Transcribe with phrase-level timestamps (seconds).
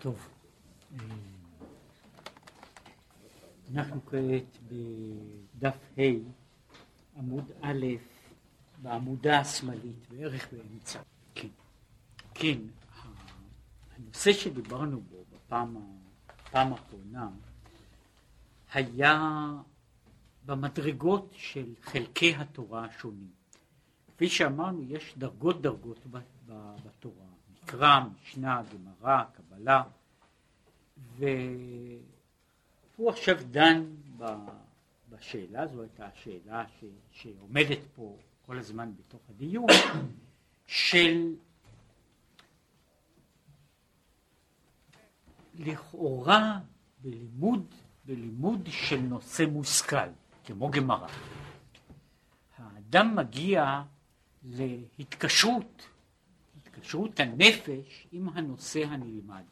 [0.00, 0.28] טוב,
[0.92, 0.98] אה,
[3.74, 6.02] אנחנו כעת בדף ה'
[7.18, 7.86] עמוד א'
[8.82, 11.00] בעמודה השמאלית, בערך באמצע.
[11.34, 11.48] כן,
[12.34, 12.58] כן,
[13.96, 15.76] הנושא שדיברנו בו בפעם,
[16.52, 17.28] האחרונה
[18.72, 19.50] היה
[20.46, 23.30] במדרגות של חלקי התורה השונים.
[24.08, 26.06] כפי שאמרנו, יש דרגות דרגות
[26.84, 27.24] בתורה.
[27.62, 29.24] מקרא, משנה, גמרא,
[29.58, 29.82] קבלה,
[32.96, 33.84] והוא עכשיו דן
[35.10, 39.66] בשאלה, זו הייתה השאלה ש, שעומדת פה כל הזמן בתוך הדיון,
[40.66, 41.34] של
[45.54, 46.58] לכאורה
[47.02, 50.08] בלימוד, בלימוד של נושא מושכל,
[50.44, 51.08] כמו גמרא.
[52.56, 53.82] האדם מגיע
[54.44, 55.88] להתקשרות
[56.78, 59.42] התקשרות הנפש עם הנושא הנלמד.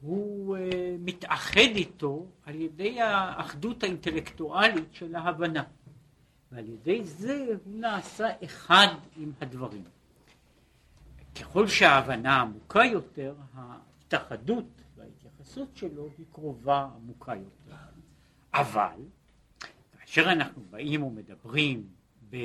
[0.00, 0.60] הוא uh,
[0.98, 5.64] מתאחד איתו על ידי האחדות האינטלקטואלית של ההבנה,
[6.52, 9.84] ועל ידי זה הוא נעשה אחד עם הדברים.
[11.40, 14.64] ככל שההבנה עמוקה יותר, ההתאחדות
[14.96, 17.74] וההתייחסות שלו היא קרובה עמוקה יותר.
[18.54, 18.96] אבל
[19.92, 21.88] כאשר אנחנו באים ומדברים
[22.30, 22.36] ב...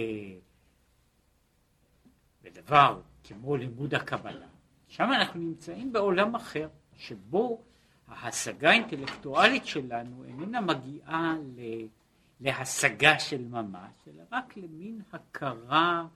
[2.44, 4.48] בדבר כמו לימוד הקבלה,
[4.88, 6.68] שם אנחנו נמצאים בעולם אחר,
[7.08, 7.62] שבו
[8.08, 11.36] ההשגה האינטלקטואלית שלנו איננה מגיעה.
[12.42, 16.08] להשגה של ממש, אלא רק למין הכרה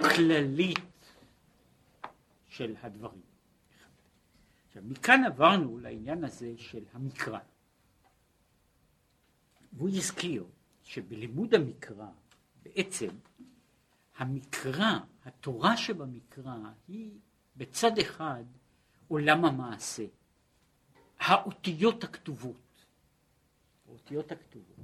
[0.00, 1.14] כללית
[2.48, 3.22] של הדברים.
[4.66, 7.38] עכשיו, מכאן עברנו לעניין הזה של המקרא.
[9.72, 10.44] והוא הזכיר
[10.82, 12.08] שבלימוד המקרא
[12.62, 13.08] בעצם
[14.16, 16.56] המקרא, התורה שבמקרא
[16.88, 17.10] היא
[17.56, 18.44] בצד אחד
[19.14, 20.04] עולם המעשה,
[21.18, 22.84] האותיות הכתובות,
[23.88, 24.76] האותיות הכתובות,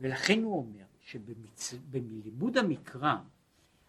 [0.00, 3.16] ולכן הוא אומר שבלימוד המקרא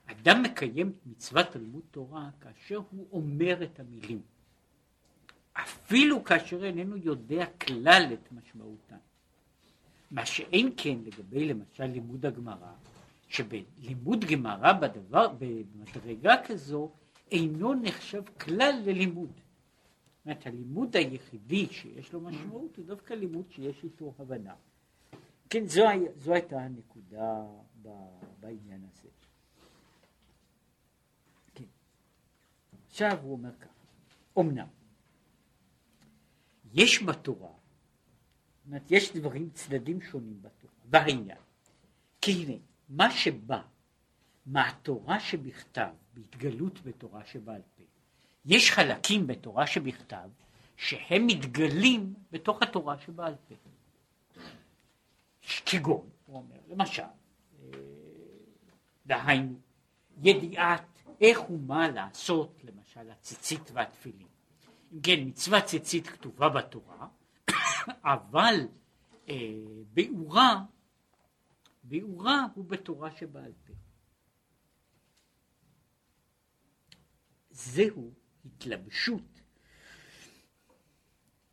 [0.05, 4.21] אדם מקיים את מצוות תלמוד תורה כאשר הוא אומר את המילים,
[5.53, 8.97] אפילו כאשר איננו יודע כלל את משמעותן.
[10.11, 12.71] מה שאין כן לגבי למשל לימוד הגמרא,
[13.29, 16.91] שבלימוד גמרא בדבר, במדרגה כזו,
[17.31, 19.44] אינו נחשב כלל ללימוד.
[20.25, 24.55] אומרת, הלימוד היחידי שיש לו משמעות הוא דווקא לימוד שיש איתו הבנה.
[25.49, 25.83] כן, זו,
[26.17, 27.45] זו הייתה הנקודה
[28.39, 29.09] בעניין הזה.
[31.55, 31.63] כן.
[32.87, 33.69] עכשיו הוא אומר ככה,
[34.39, 34.67] אמנם,
[36.73, 41.37] יש בתורה, זאת אומרת, יש דברים, צדדים שונים בתורה, והעניין,
[42.21, 42.57] כי הנה,
[42.89, 43.61] מה שבא
[44.45, 47.74] מהתורה שבכתב בהתגלות בתורה שבעל פה,
[48.45, 50.29] יש חלקים בתורה שבכתב
[50.77, 53.55] שהם מתגלים בתוך התורה שבעל פה.
[55.65, 57.69] כגון, הוא אומר, למשל, אה,
[59.05, 59.59] דהיינו,
[60.23, 60.85] ידיעת
[61.21, 64.27] איך ומה לעשות, למשל הציצית והתפילין.
[64.93, 67.07] אם כן, מצוות ציצית כתובה בתורה,
[68.15, 68.67] אבל
[69.29, 69.35] אה,
[69.93, 70.63] ביאורה
[71.87, 73.73] ביאורה הוא בתורה שבעל פה.
[77.49, 78.11] זהו
[78.45, 79.41] התלבשות.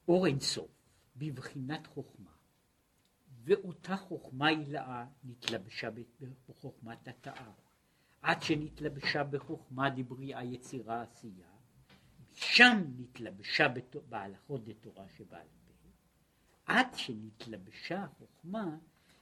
[0.08, 0.70] אור אינסוף
[1.16, 2.30] בבחינת חוכמה,
[3.44, 5.88] ואותה חוכמה הילאה נתלבשה
[6.48, 7.52] בחוכמת התאה,
[8.22, 11.48] עד שנתלבשה בחוכמה דבריאה יצירה עשייה,
[12.32, 13.66] שם נתלבשה
[14.08, 15.72] בהלכות דתורה שבעל פה,
[16.66, 18.76] עד שנתלבשה החוכמה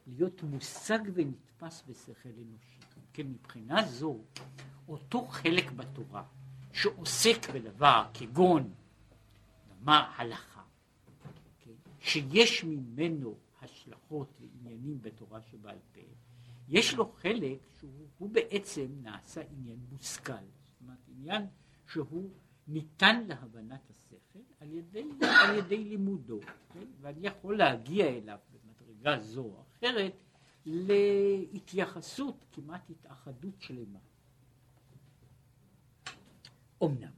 [0.07, 2.81] להיות מושג ונתפס בשכל אנושי.
[3.13, 4.19] כן, מבחינה זו,
[4.89, 6.25] אותו חלק בתורה
[6.73, 8.73] שעוסק בדבר כגון,
[9.69, 10.63] נאמר הלכה,
[11.59, 11.71] כן,
[12.01, 16.01] שיש ממנו השלכות ועניינים בתורה שבעל פה,
[16.69, 21.47] יש לו חלק שהוא בעצם נעשה עניין מושכל, זאת אומרת עניין
[21.87, 22.31] שהוא
[22.69, 26.41] ניתן להבנת השכל על ידי, על ידי לימודו,
[26.73, 26.87] כן?
[27.01, 30.13] ואני יכול להגיע אליו במדרגה זו או אחרת
[30.67, 33.99] להתייחסות, כמעט התאחדות שלמה.
[36.83, 37.11] אמנם,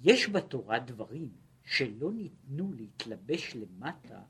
[0.00, 1.30] יש בתורה דברים
[1.64, 4.22] שלא ניתנו להתלבש למטה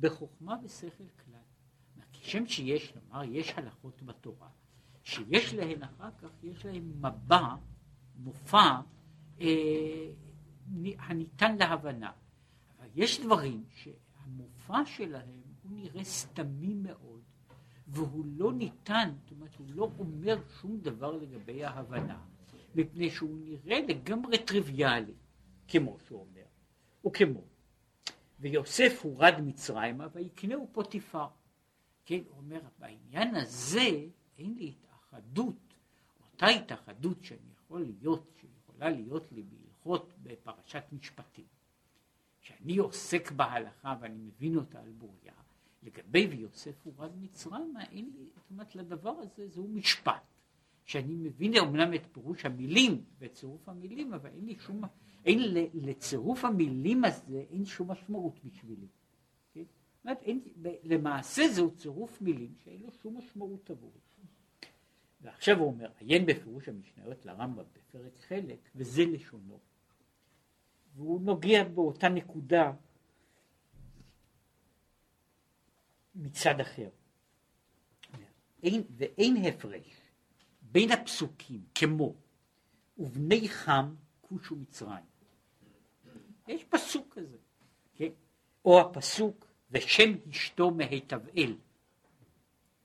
[0.00, 1.40] בחוכמה ושכל כלל.
[2.22, 4.48] כשם שיש, נאמר, יש הלכות בתורה,
[5.02, 7.54] שיש להן אחר כך, יש להן מבע,
[8.16, 8.80] מופע,
[9.40, 10.10] אה,
[10.98, 12.12] הניתן להבנה.
[12.78, 17.20] אבל יש דברים שהמופע שלהם הוא נראה סתמי מאוד,
[17.86, 22.24] והוא לא ניתן, זאת אומרת, הוא לא אומר שום דבר לגבי ההבנה,
[22.74, 25.14] מפני שהוא נראה לגמרי טריוויאלי.
[25.68, 26.46] כמו שהוא אומר,
[27.06, 27.44] וכמו.
[28.40, 31.26] ויוסף הורד מצרימה ויקנהו פוטיפר.
[32.04, 33.90] כן, הוא אומר, בעניין הזה
[34.38, 35.74] אין לי התאחדות,
[36.22, 41.44] אותה התאחדות שאני יכול להיות, שיכולה להיות לי בהלכות בפרשת משפטים.
[42.40, 45.34] שאני עוסק בהלכה ואני מבין אותה על בוריה,
[45.82, 50.22] לגבי ויוסף הורד מצרימה, אין לי, זאת אומרת, לדבר הזה זהו משפט.
[50.90, 54.82] שאני מבין אומנם את פירוש המילים ואת צירוף המילים, אבל אין לי שום,
[55.24, 55.38] אין
[55.74, 58.86] לצירוף המילים הזה, אין שום משמעות בשבילי.
[59.52, 59.62] כן?
[60.04, 60.40] אומרת, אין,
[60.82, 64.00] למעשה זהו צירוף מילים שאין לו שום משמעות עבורי.
[65.20, 69.58] ועכשיו הוא אומר, עיין בפירוש המשניות לרמב"ם בפרק חלק, וזה לשונו.
[70.96, 72.72] והוא נוגע באותה נקודה
[76.14, 76.88] מצד אחר.
[78.62, 79.99] אין, ואין הפרש
[80.72, 82.14] בין הפסוקים כמו
[82.98, 85.04] ובני חם כוש ומצרים.
[86.48, 87.36] יש פסוק כזה,
[87.94, 88.10] כן?
[88.64, 91.56] או הפסוק ושם אשתו מהתבאל,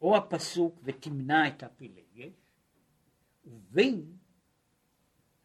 [0.01, 2.33] או הפסוק ותמנע את הפילגש,
[3.45, 4.17] ובין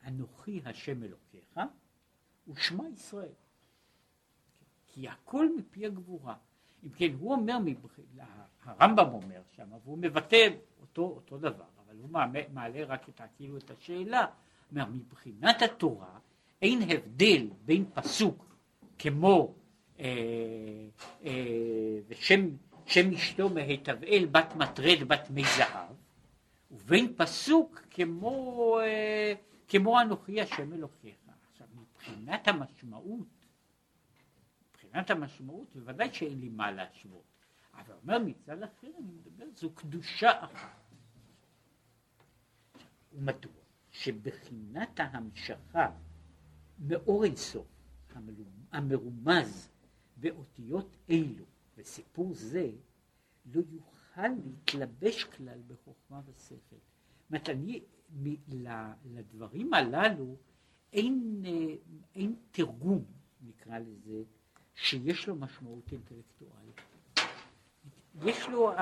[0.07, 1.61] אנוכי השם אלוקיך
[2.49, 3.33] ושמע ישראל.
[4.87, 6.37] כי הכל מפי הגבורה.
[6.85, 7.57] אם כן, הוא אומר,
[8.63, 10.49] הרמב"ם אומר שם, והוא מבטא
[10.81, 12.11] אותו, אותו דבר, אבל הוא
[12.53, 14.27] מעלה רק את, כאילו את השאלה,
[14.71, 16.19] אומר, מבחינת התורה
[16.63, 18.57] אין הבדל בין פסוק
[18.99, 19.55] כמו
[20.01, 20.05] אה,
[21.25, 22.49] אה, ושם
[22.87, 25.95] שם אשתו מהתבאל בת מטרד בת מי זהב,
[26.71, 29.35] ובין פסוק כמו, אה,
[29.69, 31.15] כמו אנוכי השם אלוקיך.
[31.53, 33.47] עכשיו, מבחינת המשמעות,
[34.71, 37.23] מבחינת המשמעות, בוודאי שאין לי מה להשוות.
[37.75, 40.80] אבל אומר מצד אחר, אני מדבר, זו קדושה אחת.
[43.13, 43.53] ומדוע?
[43.91, 45.91] שבחינת ההמשכה
[46.79, 47.67] מאור אינסוף
[48.73, 49.69] המרומז
[50.17, 51.45] באותיות אלו
[51.77, 52.71] וסיפור זה
[53.55, 56.77] לא יוכל להתלבש כלל בחוכמה ושכל.
[57.31, 57.81] זאת אני,
[59.05, 60.37] לדברים הללו
[60.93, 61.43] אין,
[62.15, 63.05] אין תרגום,
[63.43, 64.23] נקרא לזה,
[64.75, 66.81] שיש לו משמעות אינטלקטואלית.
[68.25, 68.73] יש לו,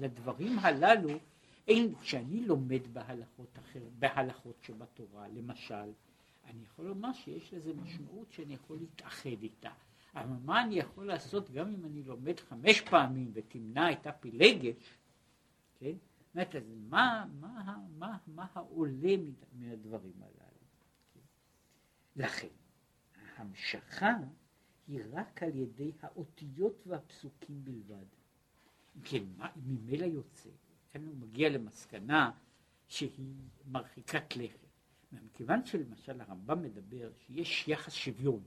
[0.00, 1.08] לדברים הללו,
[1.70, 5.92] אין, כשאני לומד בהלכות אחר, בהלכות שבתורה, למשל,
[6.44, 9.70] אני יכול לומר שיש לזה משמעות שאני יכול להתאחד איתה.
[10.14, 14.98] אבל מה אני יכול לעשות גם אם אני לומד חמש פעמים ותמנע את הפילגש,
[15.78, 15.92] כן?
[16.34, 19.16] אומרת, אז מה, מה, מה, מה העולה
[19.52, 20.66] מן הדברים הללו?
[21.14, 21.20] כן?
[22.16, 22.48] לכן,
[23.36, 24.16] ההמשכה
[24.88, 28.06] היא רק על ידי האותיות והפסוקים בלבד.
[29.04, 29.24] כן,
[29.56, 30.50] ממילא יוצא,
[30.90, 32.30] כאן הוא מגיע למסקנה
[32.88, 33.34] שהיא
[33.66, 34.70] מרחיקת לכת.
[35.12, 38.44] מכיוון שלמשל הרמב"ם מדבר שיש יחס שוויון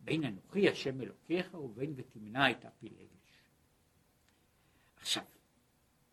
[0.00, 3.42] בין אנוכי השם אלוקיך ובין ותמנע את הפילגש.
[4.96, 5.24] עכשיו,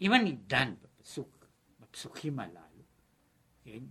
[0.01, 1.45] אם אני דן בפסוק,
[1.79, 2.83] בפסוקים הללו,
[3.63, 3.83] כן,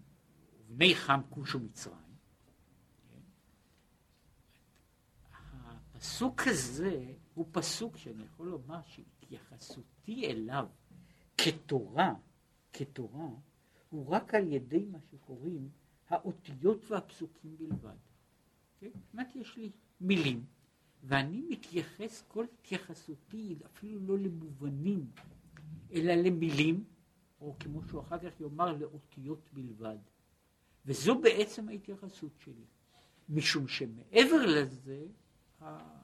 [0.58, 2.16] ובני חם כוש ומצרים,
[3.10, 3.20] כן,
[5.94, 10.68] הפסוק הזה הוא פסוק שאני יכול לומר שהתייחסותי אליו
[11.38, 12.14] כתורה,
[12.72, 13.28] כתורה,
[13.90, 15.68] הוא רק על ידי מה שקוראים
[16.08, 17.96] האותיות והפסוקים בלבד.
[18.78, 18.90] כן?
[18.94, 19.70] זאת אומרת, יש לי
[20.00, 20.44] מילים,
[21.04, 25.10] ואני מתייחס, כל התייחסותי אפילו לא למובנים,
[25.92, 26.84] אלא למילים,
[27.40, 29.98] או כמו שהוא אחר כך יאמר, לאותיות בלבד.
[30.86, 32.64] וזו בעצם ההתייחסות שלי.
[33.28, 35.06] משום שמעבר לזה,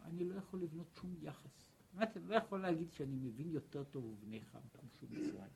[0.05, 1.69] אני לא יכול לבנות שום יחס.
[1.99, 5.53] אני לא יכול להגיד שאני מבין יותר טוב ובניך מקום שום מצרים.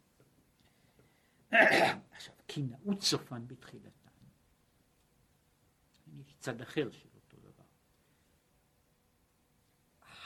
[2.11, 4.11] עכשיו, קנאות סופן בתחילתן.
[6.21, 7.65] יש צד אחר של אותו דבר.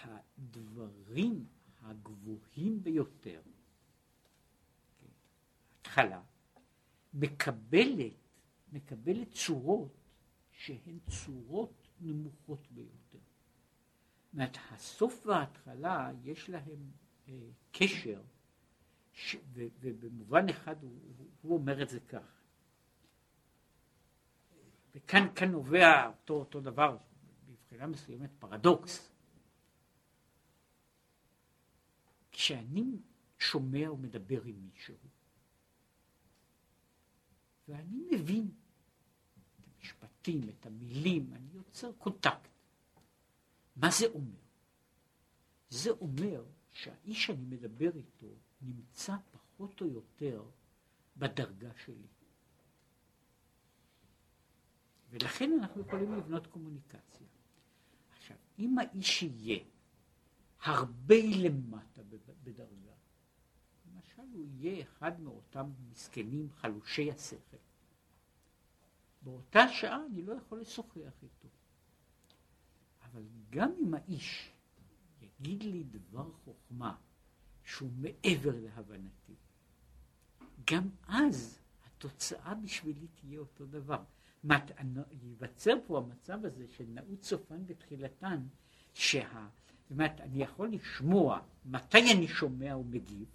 [0.05, 1.47] הדברים
[1.83, 3.41] הגבוהים ביותר,
[5.81, 6.23] התחלה,
[7.15, 8.13] מקבלת,
[8.73, 9.97] מקבלת צורות
[10.51, 13.06] שהן צורות נמוכות ביותר.
[14.37, 16.91] אומרת, הסוף וההתחלה יש להם
[17.29, 18.23] אה, קשר
[19.13, 21.01] ש, ו, ובמובן אחד הוא,
[21.43, 22.43] הוא אומר את זה כך.
[24.95, 26.97] וכאן כאן נובע אותו, אותו דבר,
[27.49, 29.13] מבחינה מסוימת פרדוקס.
[32.31, 32.99] כשאני
[33.39, 34.97] שומע ומדבר עם מישהו,
[37.69, 38.51] ואני מבין
[39.39, 42.56] את המשפטים, את המילים, אני יוצר contact.
[43.77, 44.47] מה זה אומר?
[45.69, 50.45] זה אומר שהאיש שאני מדבר איתו נמצא פחות או יותר
[51.17, 52.07] בדרגה שלי.
[55.11, 57.27] ולכן אנחנו יכולים לבנות קומוניקציה.
[58.11, 59.65] עכשיו, אם האיש יהיה
[60.61, 61.15] הרבה
[61.45, 62.03] למטה
[62.43, 62.95] בדרגה,
[63.87, 67.57] למשל הוא יהיה אחד מאותם מסכנים חלושי השכל,
[69.23, 71.49] באותה שעה אני לא יכול לשוחח איתו.
[73.17, 74.53] אבל גם אם האיש
[75.23, 76.97] יגיד לי דבר חוכמה
[77.65, 79.35] שהוא מעבר להבנתי,
[80.71, 84.03] גם אז התוצאה בשבילי תהיה אותו דבר.
[85.23, 88.47] ייווצר פה המצב הזה של נעוץ סופן בתחילתן,
[88.95, 89.49] שה...
[89.83, 93.27] זאת אומרת, אני יכול לשמוע מתי אני שומע ומגיב,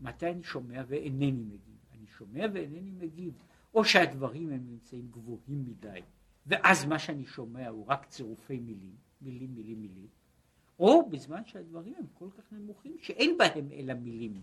[0.00, 1.76] מתי אני שומע ואינני מגיב.
[1.94, 3.34] אני שומע ואינני מגיב,
[3.74, 6.00] או שהדברים הם נמצאים גבוהים מדי,
[6.46, 10.08] ואז מה שאני שומע הוא רק צירופי מילים, מילים, מילים, מילים,
[10.78, 14.42] או בזמן שהדברים הם כל כך נמוכים שאין בהם אלא מילים,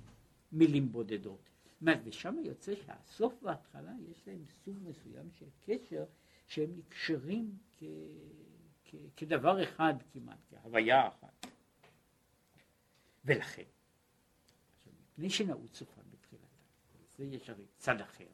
[0.52, 1.50] מילים בודדות.
[1.84, 6.06] אומרת, ושם יוצא שהסוף וההתחלה יש להם סוג מסוים של קשר
[6.48, 7.84] שהם נקשרים כ,
[8.86, 11.48] כ, כדבר אחד כמעט, כהוויה אחת.
[13.26, 13.64] ולכן,
[14.78, 16.46] עכשיו, מפני שנעוץ סופן בתחילתה,
[17.18, 18.28] זה יש הרי צד אחר,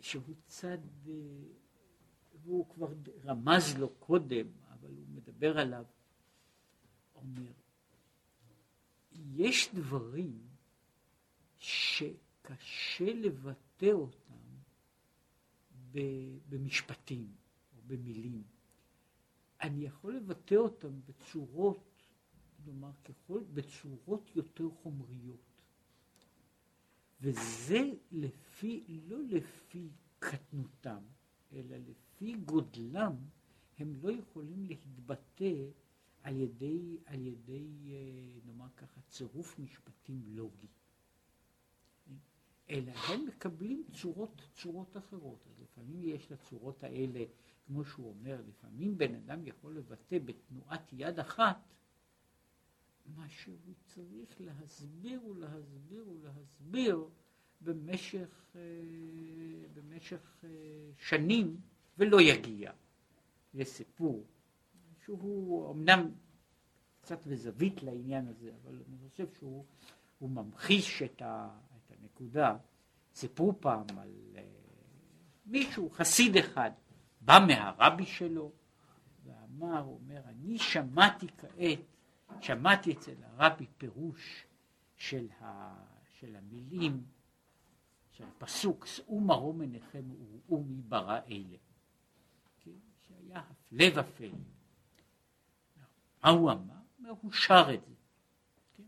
[0.00, 1.12] שהוא צד, אה,
[2.42, 2.92] והוא כבר
[3.24, 4.46] רמז לו קודם,
[4.88, 5.84] אבל הוא מדבר עליו,
[7.14, 7.52] אומר,
[9.14, 10.48] יש דברים
[11.58, 14.34] שקשה לבטא אותם
[16.48, 17.32] במשפטים
[17.76, 18.42] או במילים.
[19.62, 22.02] אני יכול לבטא אותם בצורות,
[22.64, 25.62] כלומר, ככל, בצורות יותר חומריות.
[27.20, 27.80] וזה
[28.12, 31.02] לפי, לא לפי קטנותם,
[31.52, 33.16] אלא לפי גודלם,
[33.78, 35.54] הם לא יכולים להתבטא
[36.22, 40.66] על ידי, על ידי, אה, נאמר ככה, צירוף משפטים לוגי.
[42.70, 45.46] אלא הם מקבלים צורות, צורות אחרות.
[45.46, 47.24] אז לפעמים יש לצורות האלה,
[47.66, 51.74] כמו שהוא אומר, לפעמים בן אדם יכול לבטא בתנועת יד אחת
[53.16, 57.08] מה שהוא צריך להסביר ולהסביר ולהסביר
[57.60, 58.60] במשך, אה,
[59.74, 60.48] במשך אה,
[60.98, 61.60] שנים
[61.98, 62.72] ולא יגיע
[63.54, 64.24] לסיפור
[65.04, 66.10] שהוא אמנם
[67.00, 69.64] קצת בזווית לעניין הזה, אבל אני חושב שהוא
[70.30, 71.48] ממחיש את, ה,
[72.02, 72.56] נקודה,
[73.14, 74.38] סיפרו פעם על uh,
[75.46, 76.70] מישהו, חסיד אחד,
[77.20, 78.52] בא מהרבי שלו
[79.24, 81.78] ואמר, הוא אומר, אני שמעתי כעת,
[82.40, 84.46] שמעתי אצל הרבי פירוש
[84.96, 85.74] של, ה,
[86.18, 87.04] של המילים,
[88.10, 91.56] של הפסוק, שאו מרום עיניכם וראו מי ברא אלה.
[93.28, 94.28] שהיה הפלא ופלא.
[96.22, 96.74] מה הוא אמר?
[97.20, 97.94] הוא שר את זה.
[98.76, 98.82] כן?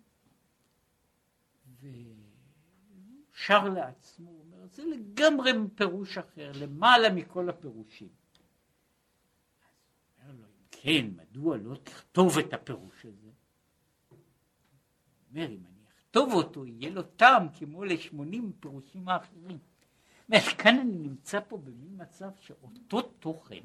[3.34, 8.08] שר לעצמו, הוא אומר, זה לגמרי פירוש אחר, למעלה מכל הפירושים.
[10.18, 13.30] אז הוא אומר לו, אם כן, מדוע לא תכתוב את הפירוש הזה?
[14.08, 14.18] הוא
[15.30, 19.58] אומר, אם אני אכתוב אותו, יהיה לו טעם כמו לשמונים פירושים האחרים.
[20.58, 23.62] כאן אני נמצא פה במין מצב שאותו תוכן,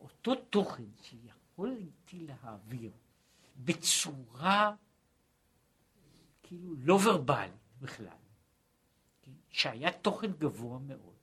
[0.00, 2.92] אותו תוכן שיכולתי להעביר
[3.56, 4.74] בצורה
[6.42, 8.16] כאילו לא ורבלית בכלל,
[9.50, 11.14] שהיה תוכן גבוה מאוד.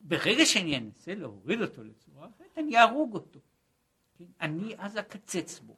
[0.00, 3.40] ברגע שאני אנסה להוריד אותו לצורה אחרת, אני אהרוג אותו.
[4.14, 4.24] כן?
[4.40, 5.76] אני אז אקצץ בו.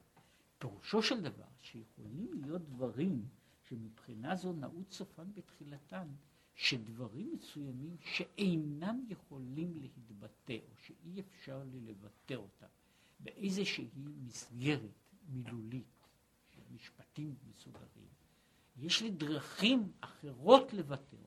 [0.57, 3.25] פירושו של דבר שיכולים להיות דברים
[3.63, 6.07] שמבחינה זו נעוץ סופן בתחילתן,
[6.55, 12.67] שדברים מסוימים שאינם יכולים להתבטא, או שאי אפשר לי לבטא אותם,
[13.19, 16.07] באיזושהי מסגרת מילולית
[16.49, 18.09] של משפטים מסודרים,
[18.77, 21.17] יש לי דרכים אחרות לבטא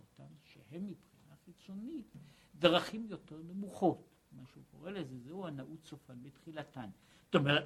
[0.45, 2.17] שהם מבחינה חיצונית
[2.59, 4.09] דרכים יותר נמוכות.
[4.33, 6.91] מה שהוא קורא לזה, זהו הנעוץ סופן בתחילתן.
[7.25, 7.65] זאת אומרת,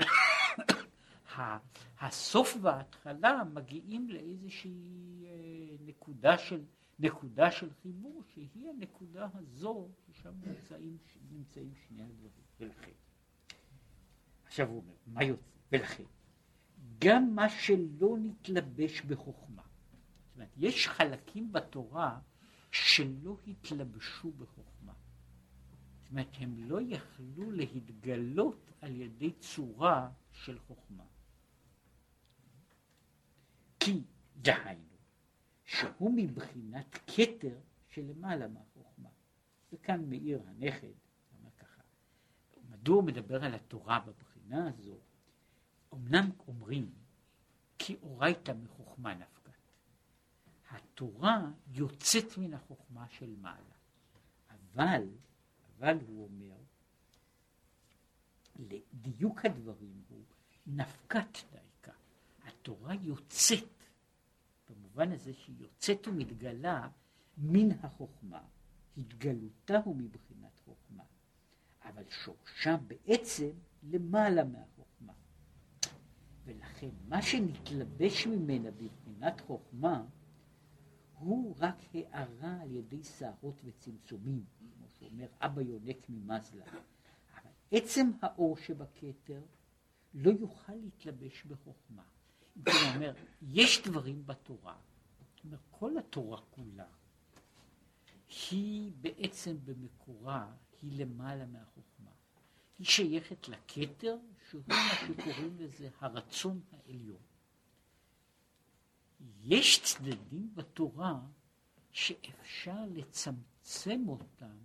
[2.00, 6.64] הסוף וההתחלה מגיעים לאיזושהי אה, נקודה של,
[6.98, 10.98] נקודה של חיבור, שהיא הנקודה הזו ששם נמצאים,
[11.30, 12.44] נמצאים שני הדברים.
[12.60, 12.92] ולכן,
[14.46, 15.42] עכשיו הוא אומר, מה יוצא?
[15.72, 16.04] ולכן,
[16.98, 22.20] גם מה שלא נתלבש בחוכמה, זאת אומרת, יש חלקים בתורה
[22.70, 24.92] שלא התלבשו בחוכמה.
[26.00, 31.04] זאת אומרת, הם לא יכלו להתגלות על ידי צורה של חוכמה.
[33.80, 34.02] כי,
[34.36, 34.87] דהיינו,
[35.68, 37.58] שהוא מבחינת כתר
[37.88, 39.08] שלמעלה מהחוכמה.
[39.72, 40.92] וכאן מאיר הנכד,
[41.38, 41.82] אומר ככה,
[42.70, 44.98] מדוע הוא מדבר על התורה בבחינה הזו?
[45.94, 46.92] אמנם אומרים
[47.78, 49.50] כי אורייתא מחוכמה נפל.
[50.70, 53.76] התורה יוצאת מן החוכמה של מעלה.
[54.48, 55.02] אבל,
[55.78, 56.56] אבל הוא אומר,
[59.04, 60.22] לדיוק הדברים הוא
[60.66, 61.92] נפקת דייקה.
[62.44, 63.77] התורה יוצאת,
[64.98, 66.88] במובן הזה שהיא יוצאת ומתגלה
[67.36, 68.40] מן החוכמה,
[68.96, 71.04] התגלותה הוא מבחינת חוכמה,
[71.82, 73.50] אבל שורשה בעצם
[73.82, 75.12] למעלה מהחוכמה.
[76.44, 80.04] ולכן מה שנתלבש ממנה בבחינת חוכמה
[81.18, 86.64] הוא רק הערה על ידי שערות וצמצומים, כמו שאומר אבא יונק ממזלה.
[87.34, 89.42] אבל עצם האור שבכתר
[90.14, 92.02] לא יוכל להתלבש בחוכמה.
[92.58, 94.76] זאת אומרת, יש דברים בתורה,
[95.36, 96.86] זאת אומרת, כל התורה כולה
[98.50, 102.10] היא בעצם במקורה, היא למעלה מהחוכמה.
[102.78, 104.16] היא שייכת לכתר,
[104.50, 107.22] שהוא מה שקוראים לזה הרצון העליון.
[109.42, 111.20] יש צדדים בתורה
[111.92, 114.56] שאפשר לצמצם אותם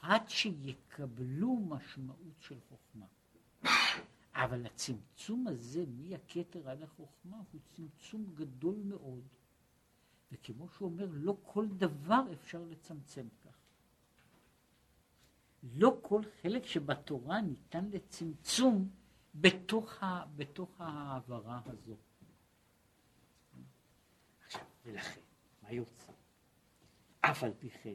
[0.00, 3.06] עד שיקבלו משמעות של חוכמה.
[4.44, 9.22] אבל הצמצום הזה מהכתר עד החוכמה הוא צמצום גדול מאוד.
[10.32, 13.56] וכמו שהוא אומר, לא כל דבר אפשר לצמצם כך.
[15.62, 18.88] לא כל חלק שבתורה ניתן לצמצום
[19.34, 21.96] בתוך, ה, בתוך ההעברה הזו.
[24.46, 25.20] עכשיו, ולכן,
[25.62, 26.12] מה יוצא?
[27.20, 27.94] אף על פי כן,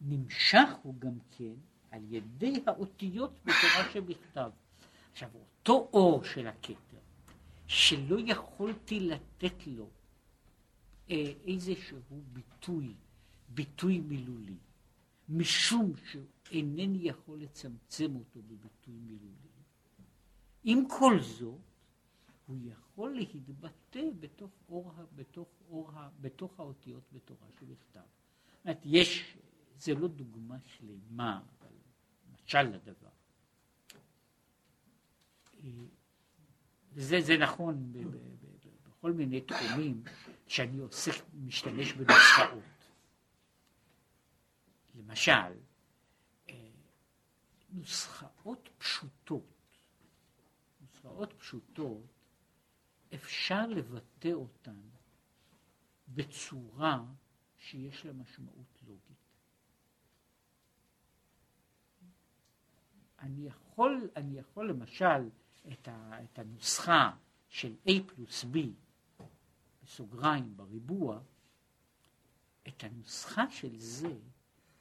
[0.00, 1.54] נמשך הוא גם כן
[1.90, 4.50] על ידי האותיות בתורה שבכתב.
[5.12, 5.30] עכשיו,
[5.62, 6.98] אותו אור של הכתר,
[7.66, 9.90] שלא יכולתי לתת לו
[11.10, 11.98] אה, איזשהו
[12.32, 12.94] ביטוי,
[13.48, 14.56] ביטוי מילולי,
[15.28, 19.48] משום שאינני יכול לצמצם אותו בביטוי מילולי.
[20.64, 21.58] עם כל זאת,
[22.46, 25.90] הוא יכול להתבטא בתוך, אור, בתוך, אור,
[26.20, 28.00] בתוך האותיות בתורה שבכתב.
[28.00, 29.36] זאת אומרת, יש,
[29.78, 31.72] זה לא דוגמה שלמה, אבל
[32.32, 33.21] משל לדבר.
[36.92, 38.46] וזה זה נכון ב, ב, ב,
[38.88, 40.02] בכל מיני תחומים
[40.46, 42.62] שאני עוסק, משתמש בנוסחאות.
[44.94, 45.52] למשל,
[46.48, 46.70] אה,
[47.70, 49.76] נוסחאות פשוטות,
[50.80, 52.06] נוסחאות פשוטות,
[53.14, 54.80] אפשר לבטא אותן
[56.08, 57.04] בצורה
[57.58, 59.16] שיש לה משמעות לוגית.
[63.18, 65.28] אני יכול, אני יכול למשל
[65.72, 67.16] את, ה, את הנוסחה
[67.48, 68.58] של A פלוס B
[69.82, 71.20] בסוגריים בריבוע,
[72.68, 74.18] את הנוסחה של זה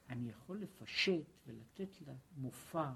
[0.10, 2.92] אני יכול לפשט ולתת לה מופע,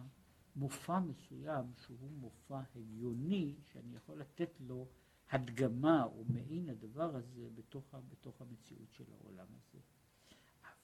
[0.55, 4.87] מופע מסוים שהוא מופע הגיוני, שאני יכול לתת לו
[5.29, 9.79] הדגמה או מעין הדבר הזה בתוך, בתוך המציאות של העולם הזה.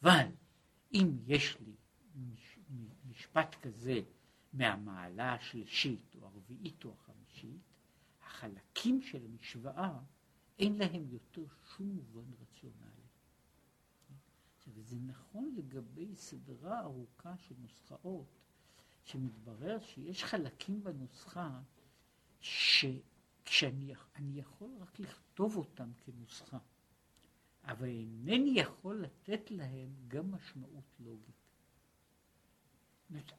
[0.02, 0.28] אבל
[0.94, 1.76] אם יש לי
[2.16, 2.60] מש,
[3.10, 4.02] משפט כזה
[4.54, 7.62] מהמעלה השלישית או הרביעית או החמישית,
[8.22, 10.00] החלקים של המשוואה
[10.60, 13.08] אין להם יותר שום מובן רציונלי.
[14.58, 18.40] עכשיו, זה נכון לגבי סדרה ארוכה של נוסחאות,
[19.04, 21.62] שמתברר שיש חלקים בנוסחה
[22.40, 26.58] שכשאני יכול רק לכתוב אותם כנוסחה,
[27.64, 31.41] אבל אינני יכול לתת להם גם משמעות לוגית.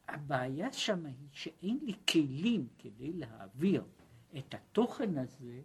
[0.09, 3.85] הבעיה שם היא שאין לי כלים כדי להעביר
[4.39, 5.63] את התוכן הזה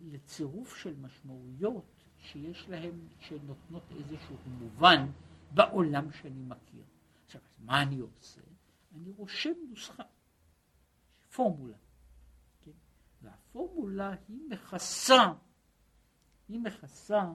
[0.00, 5.06] לצירוף של משמעויות שיש להם, שנותנות איזשהו מובן
[5.54, 6.84] בעולם שאני מכיר.
[7.24, 8.40] עכשיו, מה אני עושה?
[8.94, 10.02] אני רושם נוסחה,
[11.32, 11.76] פורמולה.
[12.60, 12.70] כן?
[13.22, 15.32] והפורמולה היא מכסה,
[16.48, 17.32] היא מכסה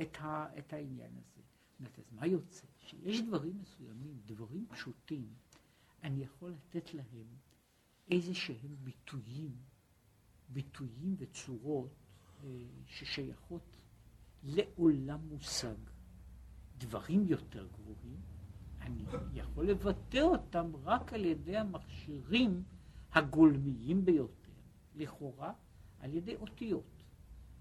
[0.00, 1.42] את, ה, את העניין הזה.
[1.78, 2.66] אומרת, אז מה יוצא?
[2.92, 5.28] שיש דברים מסוימים, דברים פשוטים,
[6.02, 7.26] אני יכול לתת להם
[8.10, 9.56] איזה שהם ביטויים,
[10.48, 11.94] ביטויים וצורות
[12.44, 12.48] אה,
[12.86, 13.76] ששייכות
[14.42, 15.76] לעולם מושג.
[16.78, 18.20] דברים יותר גבוהים,
[18.80, 22.62] אני יכול לבטא אותם רק על ידי המכשירים
[23.12, 24.52] הגולמיים ביותר,
[24.94, 25.52] לכאורה
[25.98, 27.04] על ידי אותיות.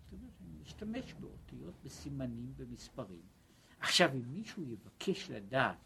[0.04, 3.22] זאת אומרת, אני משתמש באותיות, בסימנים, במספרים.
[3.82, 5.78] עכשיו, אם מישהו יבקש לדעת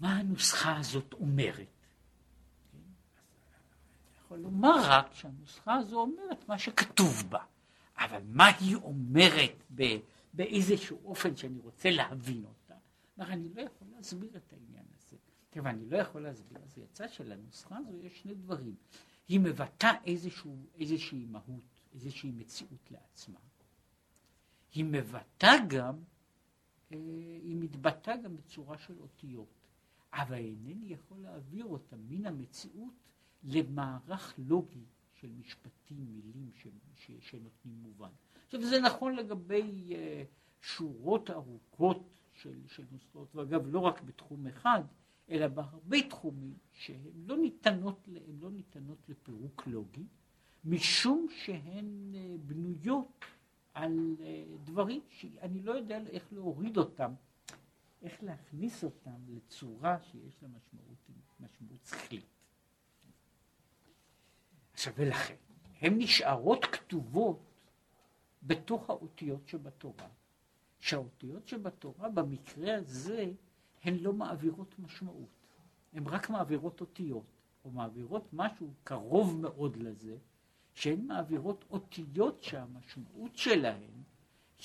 [0.00, 1.66] מה הנוסחה הזאת אומרת,
[4.18, 7.44] יכול לומר רק שהנוסחה הזו אומרת מה שכתוב בה,
[7.96, 9.82] אבל מה היא אומרת ב,
[10.34, 12.74] באיזשהו אופן שאני רוצה להבין אותה,
[13.18, 15.16] אומר, אני לא יכול להסביר את העניין הזה.
[15.50, 18.74] כיוון אני לא יכול להסביר, אז יצא שלנוסחה הזו יש שני דברים.
[19.28, 23.38] היא מבטאה איזשהו, איזושהי מהות, איזושהי מציאות לעצמה.
[24.76, 25.94] היא מבטאה גם,
[26.92, 26.96] אה,
[27.42, 29.48] היא מתבטאה גם בצורה של אותיות.
[30.12, 32.94] אבל אינני יכול להעביר אותם מן המציאות
[33.44, 34.84] למערך לוגי
[35.20, 38.10] של משפטים, מילים ש, ש, שנותנים מובן.
[38.44, 39.94] עכשיו זה נכון לגבי uh,
[40.60, 44.82] שורות ארוכות של, של נוסחאות, ואגב לא רק בתחום אחד,
[45.30, 48.08] אלא בהרבה תחומים שהן לא ניתנות,
[48.40, 50.06] לא ניתנות לפירוק לוגי,
[50.64, 53.24] משום שהן uh, בנויות
[53.76, 54.22] על uh,
[54.64, 57.12] דברים שאני לא יודע איך להוריד אותם,
[58.02, 61.10] איך להכניס אותם לצורה שיש לה משמעות,
[61.40, 62.26] משמעות שכלית.
[64.72, 65.34] עכשיו ולכן,
[65.80, 67.40] הן נשארות כתובות
[68.42, 70.08] בתוך האותיות שבתורה,
[70.78, 73.32] שהאותיות שבתורה במקרה הזה
[73.82, 75.46] הן לא מעבירות משמעות,
[75.92, 77.30] הן רק מעבירות אותיות,
[77.64, 80.16] או מעבירות משהו קרוב מאוד לזה,
[80.76, 84.02] שהן מעבירות אותיות שהמשמעות שלהן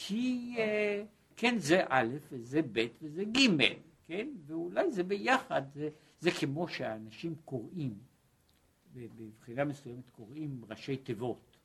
[0.10, 1.04] היא, אה,
[1.36, 3.64] כן, זה א' וזה ב' וזה ג',
[4.08, 8.00] כן, ואולי זה ביחד, זה, זה כמו שהאנשים קוראים,
[8.94, 11.58] בבחינה מסוימת קוראים ראשי תיבות,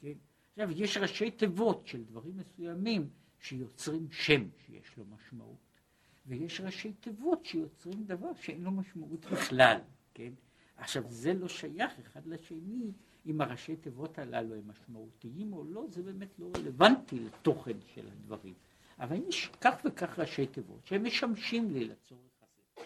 [0.00, 0.12] כן,
[0.50, 3.08] עכשיו יש ראשי תיבות של דברים מסוימים
[3.40, 5.80] שיוצרים שם שיש לו משמעות,
[6.26, 9.78] ויש ראשי תיבות שיוצרים דבר שאין לו משמעות בכלל,
[10.14, 10.32] כן,
[10.76, 12.92] עכשיו זה לא שייך אחד לשני
[13.26, 18.54] אם הראשי תיבות הללו הם משמעותיים או לא, זה באמת לא רלוונטי לתוכן של הדברים.
[18.98, 22.82] אבל יש כך וכך ראשי תיבות שהם משמשים לי לצורך הזה.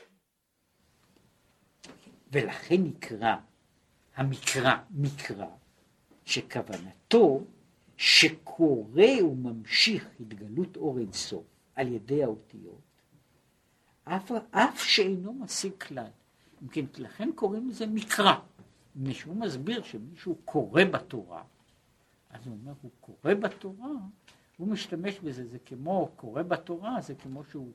[2.32, 3.36] ולכן נקרא
[4.16, 5.46] המקרא מקרא,
[6.24, 7.44] שכוונתו
[7.96, 12.80] שקורא וממשיך התגלות אור אינסוף על ידי האותיות,
[14.04, 16.10] אף, אף שאינו משיג כלל.
[16.62, 18.34] אם כן, לכן קוראים לזה מקרא.
[18.96, 21.42] מפני שהוא מסביר שמישהו קורא בתורה,
[22.30, 23.90] אז הוא אומר, הוא קורא בתורה,
[24.56, 27.72] הוא משתמש בזה, זה כמו קורא בתורה, זה כמו שהוא,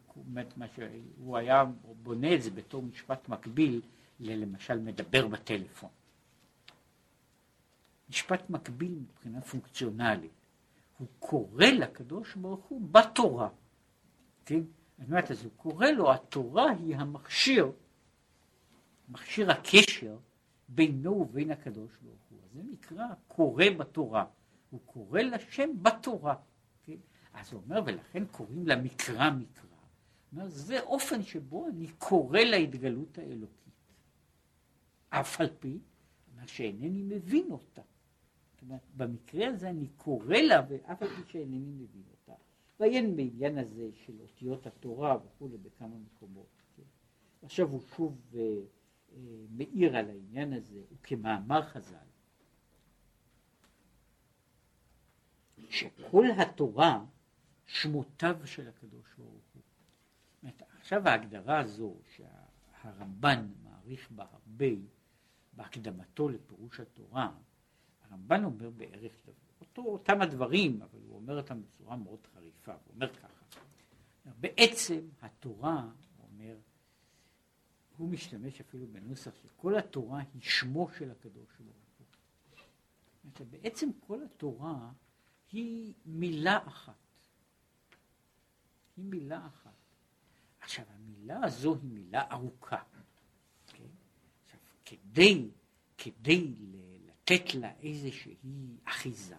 [0.56, 1.64] מה שהוא היה
[2.04, 3.82] בונה את זה בתור משפט מקביל
[4.20, 5.90] ללמשל מדבר בטלפון.
[8.10, 10.32] משפט מקביל מבחינה פונקציונלית.
[10.98, 13.50] הוא קורא לקדוש ברוך הוא בתורה.
[14.46, 14.62] כן?
[15.00, 17.72] זאת אומרת, אז הוא קורא לו, התורה היא המכשיר,
[19.10, 20.18] מכשיר הקשר
[20.70, 22.40] בינו ובין הקדוש ברוך הוא.
[22.54, 24.26] זה נקרא קורא בתורה.
[24.70, 26.36] הוא קורא לשם בתורה.
[26.84, 26.98] כן?
[27.34, 29.68] אז הוא אומר, ולכן קוראים למקרא מקרא.
[30.32, 33.74] אומר, זה אופן שבו אני קורא להתגלות האלוקית.
[35.10, 35.80] אף על פי,
[36.34, 37.82] אומר שאינני מבין אותה.
[38.64, 42.34] אומרת, במקרה הזה אני קורא לה, ואף על פי שאינני מבין אותה.
[42.80, 46.62] ועיין בעניין הזה של אותיות התורה וכולי בכמה מקומות.
[46.76, 46.84] כן?
[47.42, 48.36] עכשיו הוא שוב
[49.50, 51.96] מאיר על העניין הזה, וכמאמר חז"ל,
[55.70, 57.06] שכל התורה
[57.66, 59.62] שמותיו של הקדוש ברוך הוא.
[60.44, 64.66] אומרת, עכשיו ההגדרה הזו שהרמב"ן מעריך בה הרבה
[65.54, 67.32] בהקדמתו לפירוש התורה,
[68.02, 69.12] הרמב"ן אומר בערך
[69.62, 73.44] אותו, אותם הדברים, אבל הוא אומר אותם בצורה מאוד חריפה, הוא אומר ככה,
[74.40, 76.56] בעצם התורה, הוא אומר,
[77.98, 81.80] הוא משתמש אפילו בנוסח שכל התורה היא שמו של הקדוש ברוך
[83.40, 83.46] הוא.
[83.50, 84.92] בעצם כל התורה
[85.52, 86.94] היא מילה אחת.
[88.98, 89.72] היא מילה אחת.
[90.60, 92.84] עכשיו, המילה הזו היא מילה ארוכה.
[93.68, 93.84] כן?
[94.46, 95.52] עכשיו, כדי,
[95.98, 96.56] כדי
[97.06, 99.38] לתת לה איזושהי אחיזה,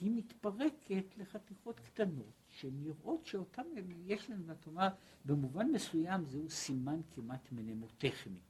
[0.00, 3.62] היא מתפרקת לחתיכות קטנות, שנראות שאותן
[4.06, 4.92] יש לנו, זאת אומרת,
[5.24, 8.40] במובן מסוים זהו סימן כמעט מנמוטכני.